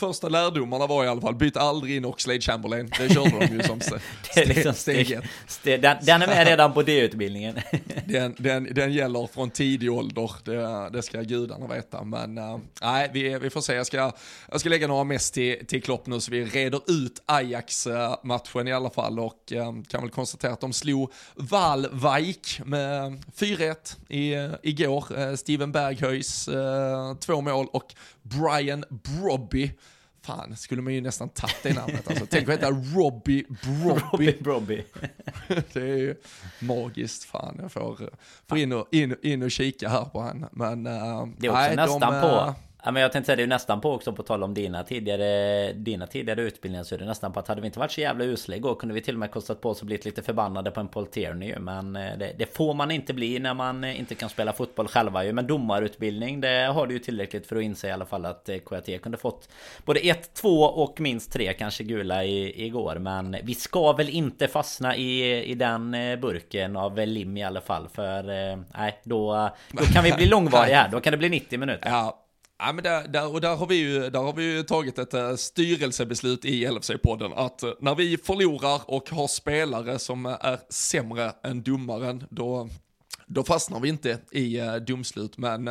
första 0.00 0.28
lärdomarna 0.28 0.86
var 0.86 1.04
i 1.04 1.08
alla 1.08 1.20
fall, 1.20 1.34
byt 1.34 1.56
aldrig 1.56 1.96
in 1.96 2.04
Oxlade 2.04 2.40
Chamberlain. 2.40 2.90
Det 2.98 3.14
körde 3.14 3.30
de 3.30 3.54
ju 3.54 3.62
som 3.62 3.80
steg, 3.80 4.00
det 4.34 4.40
är 4.40 4.46
liksom 4.46 4.74
steg, 4.74 5.18
steg, 5.46 5.82
den, 5.82 5.96
den, 6.02 6.22
är 6.22 6.26
med 6.26 6.46
redan 6.46 6.72
på 6.72 6.82
D-utbildningen. 6.82 7.58
den, 8.06 8.34
den, 8.38 8.74
den 8.74 8.92
gäller 8.92 9.26
från 9.26 9.50
tidig 9.50 9.92
ålder, 9.92 10.30
det, 10.44 10.90
det 10.92 11.02
ska 11.02 11.22
gudarna 11.22 11.66
veta. 11.66 12.04
Men 12.04 12.38
uh, 12.38 12.58
nej, 12.82 13.10
vi, 13.12 13.38
vi 13.38 13.50
får 13.50 13.60
se. 13.60 13.74
Jag 13.74 13.86
ska, 13.86 14.12
jag 14.50 14.60
ska 14.60 14.68
lägga 14.68 14.86
några 14.86 15.04
mest 15.04 15.34
till, 15.34 15.66
till 15.66 15.82
Klopp 15.82 16.06
nu 16.06 16.20
så 16.20 16.30
vi 16.30 16.44
reder 16.44 16.80
ut 16.86 17.22
Ajax-matchen 17.26 18.68
i 18.68 18.72
alla 18.72 18.90
fall 18.90 19.18
och 19.18 19.52
uh, 19.52 19.82
kan 19.88 20.00
väl 20.00 20.10
konstatera 20.10 20.52
att 20.52 20.60
de 20.60 20.72
slog 20.72 21.12
Valvik 21.34 22.60
med 22.64 23.24
4-1 23.36 23.96
i, 24.08 24.34
igår. 24.70 25.04
Uh, 25.18 25.34
Steven 25.34 25.72
Berghöjs 25.72 26.48
två 27.20 27.40
mål 27.40 27.66
och 27.72 27.94
Brian 28.22 28.84
Brobby 28.90 29.70
Fan, 30.22 30.56
skulle 30.56 30.82
man 30.82 30.94
ju 30.94 31.00
nästan 31.00 31.28
tagit 31.28 31.62
det 31.62 31.74
namnet 31.74 32.10
alltså. 32.10 32.26
Tänk 32.30 32.48
att 32.48 32.54
heta 32.54 32.70
Robbie 32.70 33.44
Brobby. 33.48 34.00
Robbie 34.12 34.36
Brobby. 34.40 34.84
det 35.72 35.80
är 35.80 35.96
ju 35.96 36.14
magiskt, 36.60 37.24
fan. 37.24 37.58
Jag 37.62 37.72
får, 37.72 38.10
får 38.48 38.58
in, 38.58 38.72
och, 38.72 38.88
in, 38.90 39.16
in 39.22 39.42
och 39.42 39.50
kika 39.50 39.88
här 39.88 40.04
på 40.04 40.20
han. 40.20 40.46
Men, 40.52 40.86
uh, 40.86 40.92
det 41.38 41.46
är 41.46 41.50
också 41.50 41.62
nej, 41.62 41.76
nästan 41.76 42.12
de, 42.12 42.20
på 42.20 42.26
uh, 42.26 42.54
Ja, 42.84 42.90
men 42.90 43.02
jag 43.02 43.12
tänkte 43.12 43.26
säga 43.26 43.36
det 43.36 43.42
är 43.42 43.44
ju 43.44 43.48
nästan 43.48 43.80
på 43.80 43.92
också 43.92 44.12
på 44.12 44.22
tal 44.22 44.42
om 44.42 44.54
dina 44.54 44.82
tidigare 44.82 45.72
Dina 45.72 46.06
tidigare 46.06 46.42
utbildningar 46.42 46.84
så 46.84 46.94
är 46.94 46.98
det 46.98 47.04
nästan 47.04 47.32
på 47.32 47.40
att 47.40 47.48
hade 47.48 47.60
vi 47.60 47.66
inte 47.66 47.78
varit 47.78 47.92
så 47.92 48.00
jävla 48.00 48.24
usla 48.24 48.56
igår 48.56 48.74
kunde 48.74 48.94
vi 48.94 49.00
till 49.00 49.14
och 49.14 49.18
med 49.18 49.30
kostat 49.30 49.60
på 49.60 49.70
oss 49.70 49.80
och 49.80 49.86
blivit 49.86 50.04
lite 50.04 50.22
förbannade 50.22 50.70
på 50.70 50.80
en 50.80 50.88
Paul 50.88 51.06
Tierney 51.06 51.58
Men 51.58 51.96
eh, 51.96 52.18
det, 52.18 52.32
det, 52.38 52.56
får 52.56 52.74
man 52.74 52.90
inte 52.90 53.14
bli 53.14 53.38
när 53.38 53.54
man 53.54 53.84
eh, 53.84 54.00
inte 54.00 54.14
kan 54.14 54.28
spela 54.28 54.52
fotboll 54.52 54.88
själva 54.88 55.24
ju. 55.24 55.32
Men 55.32 55.46
domarutbildning 55.46 56.40
det 56.40 56.70
har 56.74 56.86
du 56.86 56.94
ju 56.94 56.98
tillräckligt 56.98 57.46
för 57.46 57.56
att 57.56 57.62
inse 57.62 57.88
i 57.88 57.92
alla 57.92 58.06
fall 58.06 58.26
att 58.26 58.48
eh, 58.48 58.56
KT 58.58 58.98
kunde 59.02 59.18
fått 59.18 59.48
Både 59.84 60.00
1, 60.00 60.34
2 60.34 60.48
och 60.62 61.00
minst 61.00 61.32
3 61.32 61.52
kanske 61.52 61.84
gula 61.84 62.24
i, 62.24 62.66
igår. 62.66 62.98
Men 62.98 63.36
vi 63.42 63.54
ska 63.54 63.92
väl 63.92 64.08
inte 64.08 64.48
fastna 64.48 64.96
i, 64.96 65.44
i 65.44 65.54
den 65.54 65.96
burken 66.20 66.76
av 66.76 66.98
lim 66.98 67.36
i 67.36 67.44
alla 67.44 67.60
fall 67.60 67.88
För 67.88 68.22
nej 68.78 69.00
då, 69.02 69.50
då 69.70 69.82
kan 69.82 70.04
vi 70.04 70.12
bli 70.12 70.26
långvariga 70.30 70.76
här. 70.76 70.88
Då 70.88 71.00
kan 71.00 71.10
det 71.10 71.16
bli 71.16 71.28
90 71.28 71.58
minuter. 71.58 71.88
Ja 71.88 72.19
Ja, 72.62 72.72
men 72.72 72.84
där, 72.84 73.08
där, 73.08 73.32
och 73.32 73.40
där 73.40 73.56
har, 73.56 73.66
vi 73.66 73.74
ju, 73.74 74.10
där 74.10 74.20
har 74.20 74.32
vi 74.32 74.44
ju 74.44 74.62
tagit 74.62 74.98
ett 74.98 75.14
eh, 75.14 75.34
styrelsebeslut 75.34 76.44
i 76.44 76.66
LFC-podden 76.66 77.32
att 77.36 77.62
eh, 77.62 77.70
när 77.80 77.94
vi 77.94 78.16
förlorar 78.16 78.80
och 78.86 79.10
har 79.10 79.28
spelare 79.28 79.98
som 79.98 80.26
eh, 80.26 80.36
är 80.40 80.58
sämre 80.68 81.32
än 81.42 81.62
domaren, 81.62 82.24
då, 82.30 82.68
då 83.26 83.44
fastnar 83.44 83.80
vi 83.80 83.88
inte 83.88 84.18
i 84.30 84.60
domslut. 84.86 85.38
Men 85.38 85.68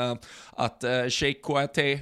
att 0.51 0.83
uh, 0.83 1.09
Sheikh 1.09 1.41
Kouaté 1.41 1.99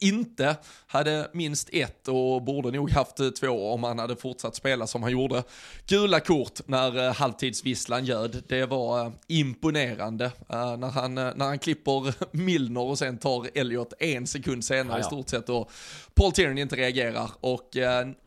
inte 0.00 0.56
hade 0.86 1.30
minst 1.32 1.68
ett 1.72 2.08
och 2.08 2.42
borde 2.42 2.70
nog 2.70 2.90
haft 2.90 3.16
två 3.40 3.72
om 3.72 3.84
han 3.84 3.98
hade 3.98 4.16
fortsatt 4.16 4.56
spela 4.56 4.86
som 4.86 5.02
han 5.02 5.12
gjorde. 5.12 5.42
Gula 5.86 6.20
kort 6.20 6.60
när 6.66 7.06
eh, 7.06 7.14
halvtidsvisslan 7.14 8.04
ljöd, 8.04 8.42
det 8.48 8.66
var 8.66 9.06
eh, 9.06 9.12
imponerande. 9.26 10.24
Uh, 10.24 10.76
när, 10.76 10.90
han, 10.90 11.14
när 11.14 11.44
han 11.44 11.58
klipper 11.58 12.14
Milner 12.36 12.80
och 12.80 12.98
sen 12.98 13.18
tar 13.18 13.48
Elliot 13.54 13.92
en 13.98 14.26
sekund 14.26 14.64
senare 14.64 14.86
ja, 14.88 14.98
ja. 14.98 15.00
i 15.00 15.04
stort 15.04 15.28
sett 15.28 15.48
och 15.48 15.70
Paul 16.14 16.32
Tierney 16.32 16.62
inte 16.62 16.76
reagerar. 16.76 17.30
Och 17.40 17.70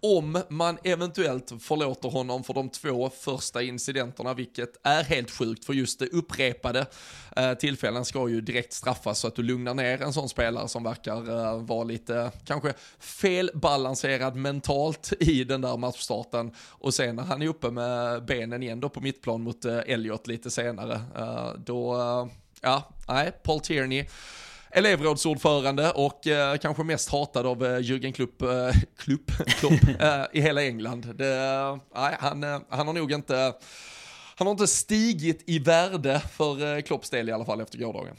om 0.01 0.41
man 0.49 0.78
eventuellt 0.84 1.53
förlåter 1.59 2.09
honom 2.09 2.43
för 2.43 2.53
de 2.53 2.70
två 2.70 3.09
första 3.09 3.61
incidenterna, 3.61 4.34
vilket 4.34 4.70
är 4.84 5.03
helt 5.03 5.32
sjukt 5.32 5.65
för 5.65 5.74
just 5.74 5.99
det 5.99 6.07
upprepade 6.07 6.86
Eh, 7.38 7.54
tillfällen 7.54 8.06
ska 8.06 8.30
ju 8.30 8.42
direkt 8.42 8.74
straffas 8.74 9.20
så 9.20 9.28
att 9.28 9.36
du 9.36 9.44
lugnar 9.44 9.74
ner 9.74 10.02
en 10.02 10.14
sån 10.14 10.30
spelare 10.30 10.68
som 10.68 10.84
verkar 10.84 11.30
eh, 11.30 11.62
vara 11.62 11.84
lite, 11.84 12.18
eh, 12.18 12.30
kanske 12.46 12.74
felbalanserad 13.00 14.36
mentalt 14.36 15.14
i 15.20 15.44
den 15.44 15.62
där 15.62 15.78
matchstarten. 15.78 16.52
Och 16.70 16.94
sen 16.94 17.16
när 17.16 17.24
han 17.24 17.42
är 17.42 17.48
uppe 17.48 17.72
med 17.72 18.26
benen 18.26 18.64
igen 18.64 18.80
då 18.80 18.90
på 18.90 19.02
mittplan 19.02 19.42
mot 19.42 19.66
uh, 19.66 19.80
Elliot 19.86 20.28
lite 20.28 20.52
senare, 20.52 20.94
uh, 21.18 21.60
då, 21.66 21.96
uh, 21.96 22.28
ja, 22.62 22.90
nej, 23.08 23.32
Paul 23.44 23.60
Tierney 23.60 24.06
elevrådsordförande 24.72 25.92
och 25.92 26.28
eh, 26.28 26.58
kanske 26.58 26.84
mest 26.84 27.10
hatad 27.10 27.46
av 27.46 27.66
eh, 27.66 27.80
Jürgen 27.80 28.12
Klopp, 28.12 28.42
eh, 28.42 28.70
Klopp, 28.98 29.32
Klopp 29.60 30.02
eh, 30.02 30.24
i 30.32 30.42
hela 30.42 30.64
England. 30.64 31.16
Det, 31.16 31.36
nej, 31.96 32.16
han, 32.20 32.44
han 32.70 32.88
har 32.88 32.94
nog 32.94 33.12
inte, 33.12 33.54
han 34.38 34.48
har 34.48 34.52
inte 34.52 34.68
stigit 34.68 35.44
i 35.46 35.60
värde 35.60 36.20
för 36.20 36.76
eh, 36.76 36.82
Klopps 36.82 37.10
del 37.10 37.30
i 37.30 37.32
alla 37.32 37.46
fall 37.46 37.62
efter 37.62 37.78
gårdagen. 37.78 38.16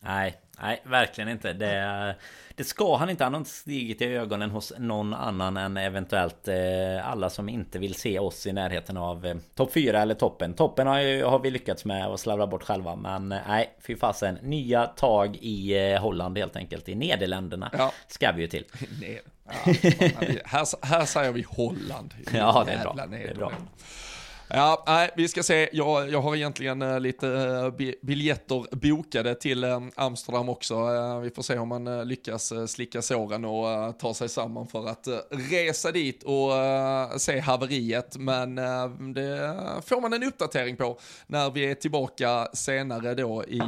Nej, 0.00 0.34
nej, 0.60 0.82
verkligen 0.84 1.30
inte. 1.30 1.52
Det, 1.52 2.16
det 2.54 2.64
ska 2.64 2.96
han 2.96 3.10
inte. 3.10 3.24
Han 3.24 3.34
har 3.34 3.38
inte 3.38 3.50
stigit 3.50 4.02
i 4.02 4.04
ögonen 4.04 4.50
hos 4.50 4.72
någon 4.78 5.14
annan 5.14 5.56
än 5.56 5.76
eventuellt 5.76 6.48
eh, 6.48 7.10
alla 7.10 7.30
som 7.30 7.48
inte 7.48 7.78
vill 7.78 7.94
se 7.94 8.18
oss 8.18 8.46
i 8.46 8.52
närheten 8.52 8.96
av 8.96 9.26
eh, 9.26 9.36
topp 9.54 9.72
4 9.72 10.02
eller 10.02 10.14
toppen. 10.14 10.54
Toppen 10.54 10.86
har, 10.86 11.00
ju, 11.00 11.24
har 11.24 11.38
vi 11.38 11.50
lyckats 11.50 11.84
med 11.84 12.06
att 12.06 12.20
slarva 12.20 12.46
bort 12.46 12.62
själva. 12.62 12.96
Men 12.96 13.28
nej, 13.28 13.76
fy 13.86 13.96
fasen. 13.96 14.34
Nya 14.34 14.86
tag 14.86 15.36
i 15.36 15.94
Holland 15.96 16.38
helt 16.38 16.56
enkelt. 16.56 16.88
I 16.88 16.94
Nederländerna 16.94 17.70
ja. 17.78 17.92
ska 18.08 18.32
vi 18.32 18.42
ju 18.42 18.48
till. 18.48 18.64
Nej. 19.00 19.22
Ja, 19.46 19.72
här, 20.44 20.86
här 20.86 21.04
säger 21.04 21.32
vi 21.32 21.42
Holland. 21.42 22.14
Ja, 22.34 22.64
det 22.66 22.72
är 22.72 22.82
bra. 22.82 23.06
Det 23.10 23.22
är 23.22 23.34
bra. 23.34 23.52
Ja, 24.52 24.84
nej, 24.86 25.10
vi 25.16 25.28
ska 25.28 25.42
se. 25.42 25.68
Jag, 25.72 26.10
jag 26.10 26.22
har 26.22 26.36
egentligen 26.36 26.82
eh, 26.82 27.00
lite 27.00 27.28
eh, 27.28 27.70
biljetter 28.02 28.76
bokade 28.76 29.34
till 29.34 29.64
eh, 29.64 29.80
Amsterdam 29.94 30.48
också. 30.48 30.74
vi 31.22 31.30
får 31.30 31.42
se 31.42 31.58
om 31.58 31.68
man 31.68 32.08
lyckas 32.08 32.52
slicka 32.66 33.02
såren 33.02 33.44
och 33.44 33.98
ta 33.98 34.14
sig 34.14 34.28
samman 34.28 34.66
för 34.66 34.88
att 34.88 35.08
resa 35.30 35.92
dit 35.92 36.22
och 36.22 36.52
se 37.20 37.40
haveriet. 37.40 38.16
Men 38.16 38.54
det 39.14 39.56
får 39.86 40.00
man 40.00 40.12
en 40.12 40.22
uppdatering 40.22 40.76
på 40.76 40.98
när 41.26 41.50
vi 41.50 41.70
är 41.70 41.74
tillbaka 41.74 42.48
senare 42.52 43.14
då 43.14 43.44
i, 43.44 43.60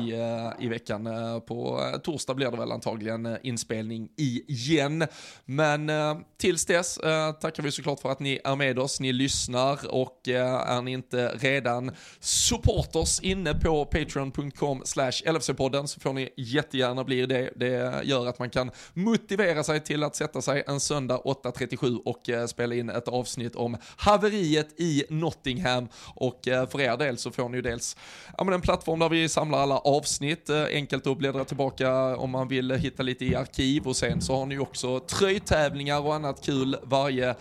i 0.60 0.68
veckan. 0.68 1.04
på 1.46 1.80
torsdag 2.02 2.34
blir 2.34 2.50
det 2.50 2.56
väl 2.56 2.72
antagligen 2.72 3.38
inspelning 3.42 4.08
igen. 4.16 5.06
Men 5.44 5.90
tills 6.36 6.66
dess 6.66 6.98
tackar 7.40 7.62
vi 7.62 7.70
såklart 7.70 8.00
för 8.00 8.10
att 8.12 8.20
ni 8.20 8.40
är 8.44 8.56
med 8.56 8.78
oss, 8.78 9.00
ni 9.00 9.12
lyssnar 9.12 9.94
och 9.94 10.28
är 10.72 10.82
ni 10.82 10.92
inte 10.92 11.28
redan 11.28 11.90
supporters 12.20 13.20
inne 13.20 13.54
på 13.54 13.84
patreon.com 13.84 14.82
slash 14.84 15.10
LFC-podden 15.10 15.86
så 15.86 16.00
får 16.00 16.12
ni 16.12 16.28
jättegärna 16.36 17.04
bli 17.04 17.26
det. 17.26 17.52
Det 17.56 18.00
gör 18.04 18.26
att 18.26 18.38
man 18.38 18.50
kan 18.50 18.70
motivera 18.94 19.64
sig 19.64 19.80
till 19.80 20.02
att 20.02 20.16
sätta 20.16 20.42
sig 20.42 20.64
en 20.66 20.80
söndag 20.80 21.20
8.37 21.24 22.02
och 22.04 22.28
eh, 22.28 22.46
spela 22.46 22.74
in 22.74 22.90
ett 22.90 23.08
avsnitt 23.08 23.56
om 23.56 23.76
haveriet 23.96 24.80
i 24.80 25.04
Nottingham. 25.08 25.88
Och 26.14 26.48
eh, 26.48 26.68
för 26.68 26.80
er 26.80 26.96
del 26.96 27.18
så 27.18 27.30
får 27.30 27.48
ni 27.48 27.56
ju 27.56 27.62
dels 27.62 27.96
ja, 28.38 28.54
en 28.54 28.60
plattform 28.60 28.98
där 28.98 29.08
vi 29.08 29.28
samlar 29.28 29.58
alla 29.58 29.78
avsnitt, 29.78 30.48
eh, 30.48 30.64
enkelt 30.64 31.06
att 31.06 31.18
bläddra 31.18 31.44
tillbaka 31.44 32.16
om 32.16 32.30
man 32.30 32.48
vill 32.48 32.70
hitta 32.70 33.02
lite 33.02 33.24
i 33.24 33.34
arkiv 33.34 33.86
och 33.86 33.96
sen 33.96 34.20
så 34.22 34.36
har 34.36 34.46
ni 34.46 34.58
också 34.58 35.00
tröjtävlingar 35.00 36.00
och 36.00 36.14
annat 36.14 36.44
kul 36.44 36.76
varje 36.82 37.34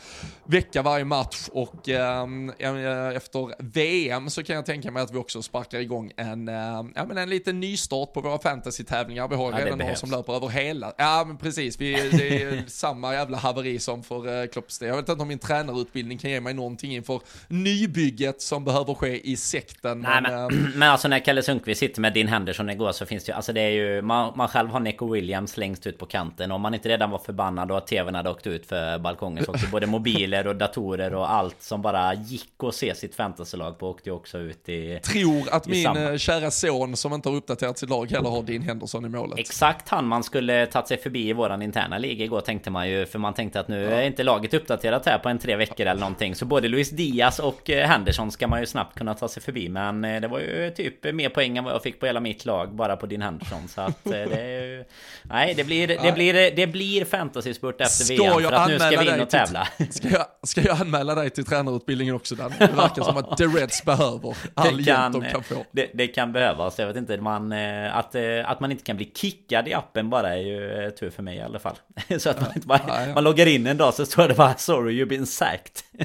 vecka, 0.43 0.81
varje 0.81 1.05
match 1.05 1.49
och 1.51 1.89
ehm, 1.89 2.49
eh, 2.49 3.19
efter 3.21 3.53
VM 3.57 4.29
så 4.29 4.43
kan 4.43 4.55
jag 4.55 4.65
tänka 4.65 4.91
mig 4.91 5.03
att 5.03 5.13
vi 5.13 5.17
också 5.17 5.41
sparkar 5.41 5.79
igång 5.79 6.11
en, 6.17 6.47
äh, 6.47 6.55
ja, 6.95 7.05
men 7.05 7.17
en 7.17 7.29
liten 7.29 7.59
nystart 7.59 8.13
på 8.13 8.21
våra 8.21 8.39
fantasy-tävlingar. 8.39 9.27
Vi 9.27 9.35
har 9.35 9.51
ja, 9.51 9.65
redan 9.65 9.77
några 9.79 9.95
som 9.95 10.11
löper 10.11 10.33
över 10.33 10.47
hela. 10.47 10.93
Ja, 10.97 11.23
men 11.27 11.37
precis. 11.37 11.81
Vi, 11.81 12.09
det 12.11 12.43
är 12.43 12.63
samma 12.67 13.13
jävla 13.13 13.37
haveri 13.37 13.79
som 13.79 14.03
för 14.03 14.41
äh, 14.41 14.47
Klopps 14.47 14.81
Jag 14.81 14.95
vet 14.95 15.09
inte 15.09 15.21
om 15.21 15.27
min 15.27 15.39
tränarutbildning 15.39 16.17
kan 16.17 16.31
ge 16.31 16.41
mig 16.41 16.53
någonting 16.53 16.95
inför 16.95 17.21
nybygget 17.47 18.41
som 18.41 18.65
behöver 18.65 18.93
ske 18.93 19.29
i 19.31 19.37
sekten. 19.37 19.99
Nej, 19.99 20.21
men, 20.21 20.33
men, 20.33 20.65
äh, 20.65 20.75
men 20.75 20.89
alltså 20.89 21.07
när 21.07 21.19
Kalle 21.19 21.43
Sundqvist 21.43 21.79
sitter 21.79 22.01
med 22.01 22.13
din 22.13 22.27
Henderson 22.27 22.69
igår 22.69 22.91
så 22.91 23.05
finns 23.05 23.23
det 23.23 23.29
ju, 23.29 23.35
alltså 23.35 23.53
det 23.53 23.61
är 23.61 23.69
ju, 23.69 24.01
man, 24.01 24.33
man 24.35 24.47
själv 24.47 24.69
har 24.69 24.79
Nico 24.79 25.13
Williams 25.13 25.57
längst 25.57 25.87
ut 25.87 25.97
på 25.97 26.05
kanten. 26.05 26.51
Om 26.51 26.61
man 26.61 26.73
inte 26.73 26.89
redan 26.89 27.09
var 27.09 27.19
förbannad 27.19 27.71
och 27.71 27.77
att 27.77 27.87
tvn 27.87 28.15
hade 28.15 28.29
åkt 28.29 28.47
ut 28.47 28.65
för 28.65 28.99
balkongen 28.99 29.45
så 29.45 29.51
åkte 29.51 29.67
både 29.67 29.87
mobiler 29.87 30.47
och 30.47 30.55
datorer 30.55 31.13
och 31.13 31.31
allt 31.31 31.61
som 31.61 31.81
bara 31.81 32.13
gick 32.13 32.63
att 32.63 32.75
se 32.75 32.95
sitt 32.95 33.10
fantasylag 33.15 33.79
på 33.79 33.89
åkte 33.89 34.09
ju 34.09 34.15
också 34.15 34.37
ut 34.37 34.69
i... 34.69 34.99
Tror 35.03 35.49
att 35.51 35.67
min 35.67 35.83
samma. 35.83 35.99
Eh, 35.99 36.17
kära 36.17 36.51
son 36.51 36.97
som 36.97 37.13
inte 37.13 37.29
har 37.29 37.35
uppdaterat 37.35 37.77
sitt 37.77 37.89
lag 37.89 38.11
heller 38.11 38.29
har 38.29 38.43
din 38.43 38.61
Henderson 38.61 39.05
i 39.05 39.09
målet. 39.09 39.39
Exakt 39.39 39.89
han 39.89 40.07
man 40.07 40.23
skulle 40.23 40.65
tagit 40.65 40.87
sig 40.87 40.97
förbi 40.97 41.29
i 41.29 41.33
våran 41.33 41.61
interna 41.61 41.97
liga 41.97 42.25
igår 42.25 42.41
tänkte 42.41 42.69
man 42.69 42.89
ju. 42.89 43.05
För 43.05 43.19
man 43.19 43.33
tänkte 43.33 43.59
att 43.59 43.67
nu 43.67 43.81
ja. 43.83 43.89
är 43.89 44.01
inte 44.01 44.23
laget 44.23 44.53
uppdaterat 44.53 45.05
här 45.05 45.17
på 45.17 45.29
en 45.29 45.39
tre 45.39 45.55
veckor 45.55 45.85
eller 45.85 46.01
någonting. 46.01 46.35
Så 46.35 46.45
både 46.45 46.67
Luis 46.67 46.89
Diaz 46.89 47.39
och 47.39 47.69
eh, 47.69 47.87
Henderson 47.87 48.31
ska 48.31 48.47
man 48.47 48.59
ju 48.59 48.65
snabbt 48.65 48.97
kunna 48.97 49.13
ta 49.13 49.27
sig 49.27 49.43
förbi. 49.43 49.69
Men 49.69 50.05
eh, 50.05 50.21
det 50.21 50.27
var 50.27 50.39
ju 50.39 50.71
typ 50.75 51.13
mer 51.13 51.29
poäng 51.29 51.57
än 51.57 51.63
vad 51.63 51.73
jag 51.73 51.83
fick 51.83 51.99
på 51.99 52.05
hela 52.05 52.19
mitt 52.19 52.45
lag 52.45 52.75
bara 52.75 52.95
på 52.95 53.05
din 53.05 53.21
Henderson. 53.21 53.67
Så 53.67 53.81
att 53.81 54.03
det 54.03 54.17
är 54.17 54.63
ju... 54.63 54.85
Nej, 55.23 55.53
det 55.53 55.63
blir, 55.63 55.87
det 55.87 56.11
blir, 56.11 56.51
det 56.55 56.67
blir 56.67 57.05
fantasy-spurt 57.05 57.81
efter 57.81 58.03
ska 58.05 58.13
VM. 58.13 58.49
För 58.49 58.51
att 58.53 58.67
nu 58.67 58.79
ska 58.79 59.01
vi 59.01 59.09
in 59.09 59.21
och 59.21 59.29
tävla. 59.29 59.67
Till, 59.77 59.93
ska, 59.93 60.09
jag, 60.09 60.25
ska 60.43 60.61
jag 60.61 60.81
anmäla 60.81 61.15
dig 61.15 61.29
till 61.29 61.45
tränarutbildningen 61.45 62.15
också 62.15 62.35
Dan? 62.35 62.53
Det 62.59 62.73
verkar 62.97 63.03
som 63.03 63.31
att 63.31 63.37
The 63.37 63.45
Reds 63.45 63.85
behöver 63.85 64.35
all 64.53 64.77
det 64.77 64.83
hjälp 64.83 65.13
de 65.13 65.21
kan 65.21 65.43
få. 65.43 65.65
Det, 65.71 65.91
det, 65.93 66.07
kan 66.07 66.31
behövas. 66.31 66.79
Jag 66.79 66.87
vet 66.87 66.95
inte, 66.95 67.17
man, 67.17 67.51
eh, 67.51 67.97
att, 67.97 68.15
eh, 68.15 68.23
att 68.45 68.59
man 68.59 68.71
inte 68.71 68.83
kan 68.83 68.95
bli 68.95 69.11
kickad 69.15 69.67
i 69.67 69.73
appen 69.73 70.09
bara 70.09 70.33
är 70.33 70.37
ju 70.37 70.91
tur 70.91 71.09
för 71.09 71.23
mig 71.23 71.37
i 71.37 71.41
alla 71.41 71.59
fall. 71.59 71.75
Så 72.17 72.29
att 72.29 72.41
man 72.41 72.49
inte 72.55 72.67
bara, 72.67 72.81
ja, 72.87 73.05
ja. 73.07 73.13
man 73.13 73.23
loggar 73.23 73.45
in 73.45 73.67
en 73.67 73.77
dag 73.77 73.93
så 73.93 74.05
står 74.05 74.27
det 74.27 74.33
bara 74.33 74.55
sorry 74.57 75.03
you've 75.03 75.09
been 75.09 75.25
sacked. 75.25 75.81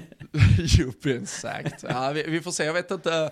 you've 0.59 1.03
been 1.03 1.26
sacked. 1.26 1.84
Ja, 1.89 2.11
vi, 2.14 2.22
vi, 2.22 2.41
får 2.41 2.51
se, 2.51 2.64
jag 2.64 2.72
vet 2.72 2.91
inte. 2.91 3.30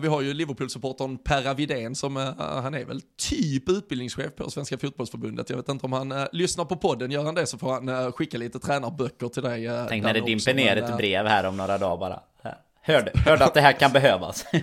Vi 0.00 0.08
har 0.08 0.22
ju 0.22 0.34
Liverpool-supportern 0.34 1.18
Per 1.18 1.54
Vidén 1.54 1.94
som, 1.94 2.16
han 2.38 2.74
är 2.74 2.84
väl 2.84 3.00
typ 3.30 3.68
utbildningschef 3.68 4.36
på 4.36 4.50
Svenska 4.50 4.78
Fotbollsförbundet. 4.78 5.50
Jag 5.50 5.56
vet 5.56 5.68
inte 5.68 5.86
om 5.86 5.92
han 5.92 6.26
lyssnar 6.32 6.64
på 6.64 6.76
podden, 6.76 7.10
gör 7.10 7.24
han 7.24 7.34
det 7.34 7.46
så 7.46 7.58
får 7.58 7.72
han 7.72 8.12
skicka 8.12 8.38
lite 8.38 8.58
tränarböcker 8.58 9.28
till 9.28 9.42
dig. 9.42 9.70
Tänk 9.88 10.04
när 10.04 10.14
det 10.14 10.20
dimper 10.20 10.54
ner 10.54 10.76
ett 10.76 10.96
brev 10.96 11.26
här 11.26 11.44
om 11.44 11.56
några 11.56 11.78
dagar 11.78 11.96
bara. 11.96 12.20
Hörde, 12.86 13.12
hörde 13.14 13.44
att 13.44 13.54
det 13.54 13.60
här 13.60 13.72
kan 13.72 13.92
behövas. 13.92 14.44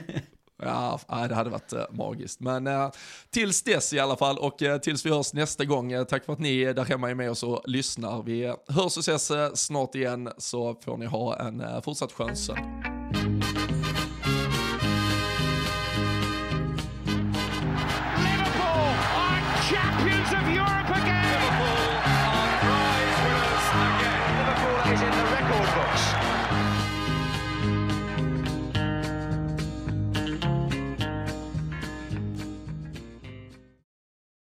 Ja, 0.64 1.00
det 1.30 1.36
hade 1.36 1.50
varit 1.50 1.74
eh, 1.74 1.84
magiskt. 1.92 2.40
Men 2.40 2.68
eh, 2.68 2.90
tills 3.30 3.64
dess 3.64 3.94
i 3.94 4.00
alla 4.00 4.16
fall 4.16 4.38
och 4.38 4.62
eh, 4.62 4.78
tills 4.78 5.06
vi 5.06 5.10
hörs 5.10 5.34
nästa 5.34 5.66
gång, 5.66 6.06
tack 6.06 6.26
för 6.26 6.34
att 6.34 6.40
ni 6.40 6.74
där 6.74 6.86
hemma 6.86 7.10
är 7.10 7.16
med 7.16 7.32
oss 7.32 7.44
och 7.44 7.62
lyssnar. 7.66 8.24
Vi 8.24 8.54
hörs 8.68 8.98
och 8.98 9.08
ses 9.08 9.32
snart 9.54 9.96
igen 9.96 10.30
så 10.38 10.76
får 10.76 10.98
ni 10.98 11.06
ha 11.06 11.40
en 11.40 11.82
fortsatt 11.82 12.12
skön 12.12 12.36
söndag. 12.36 13.51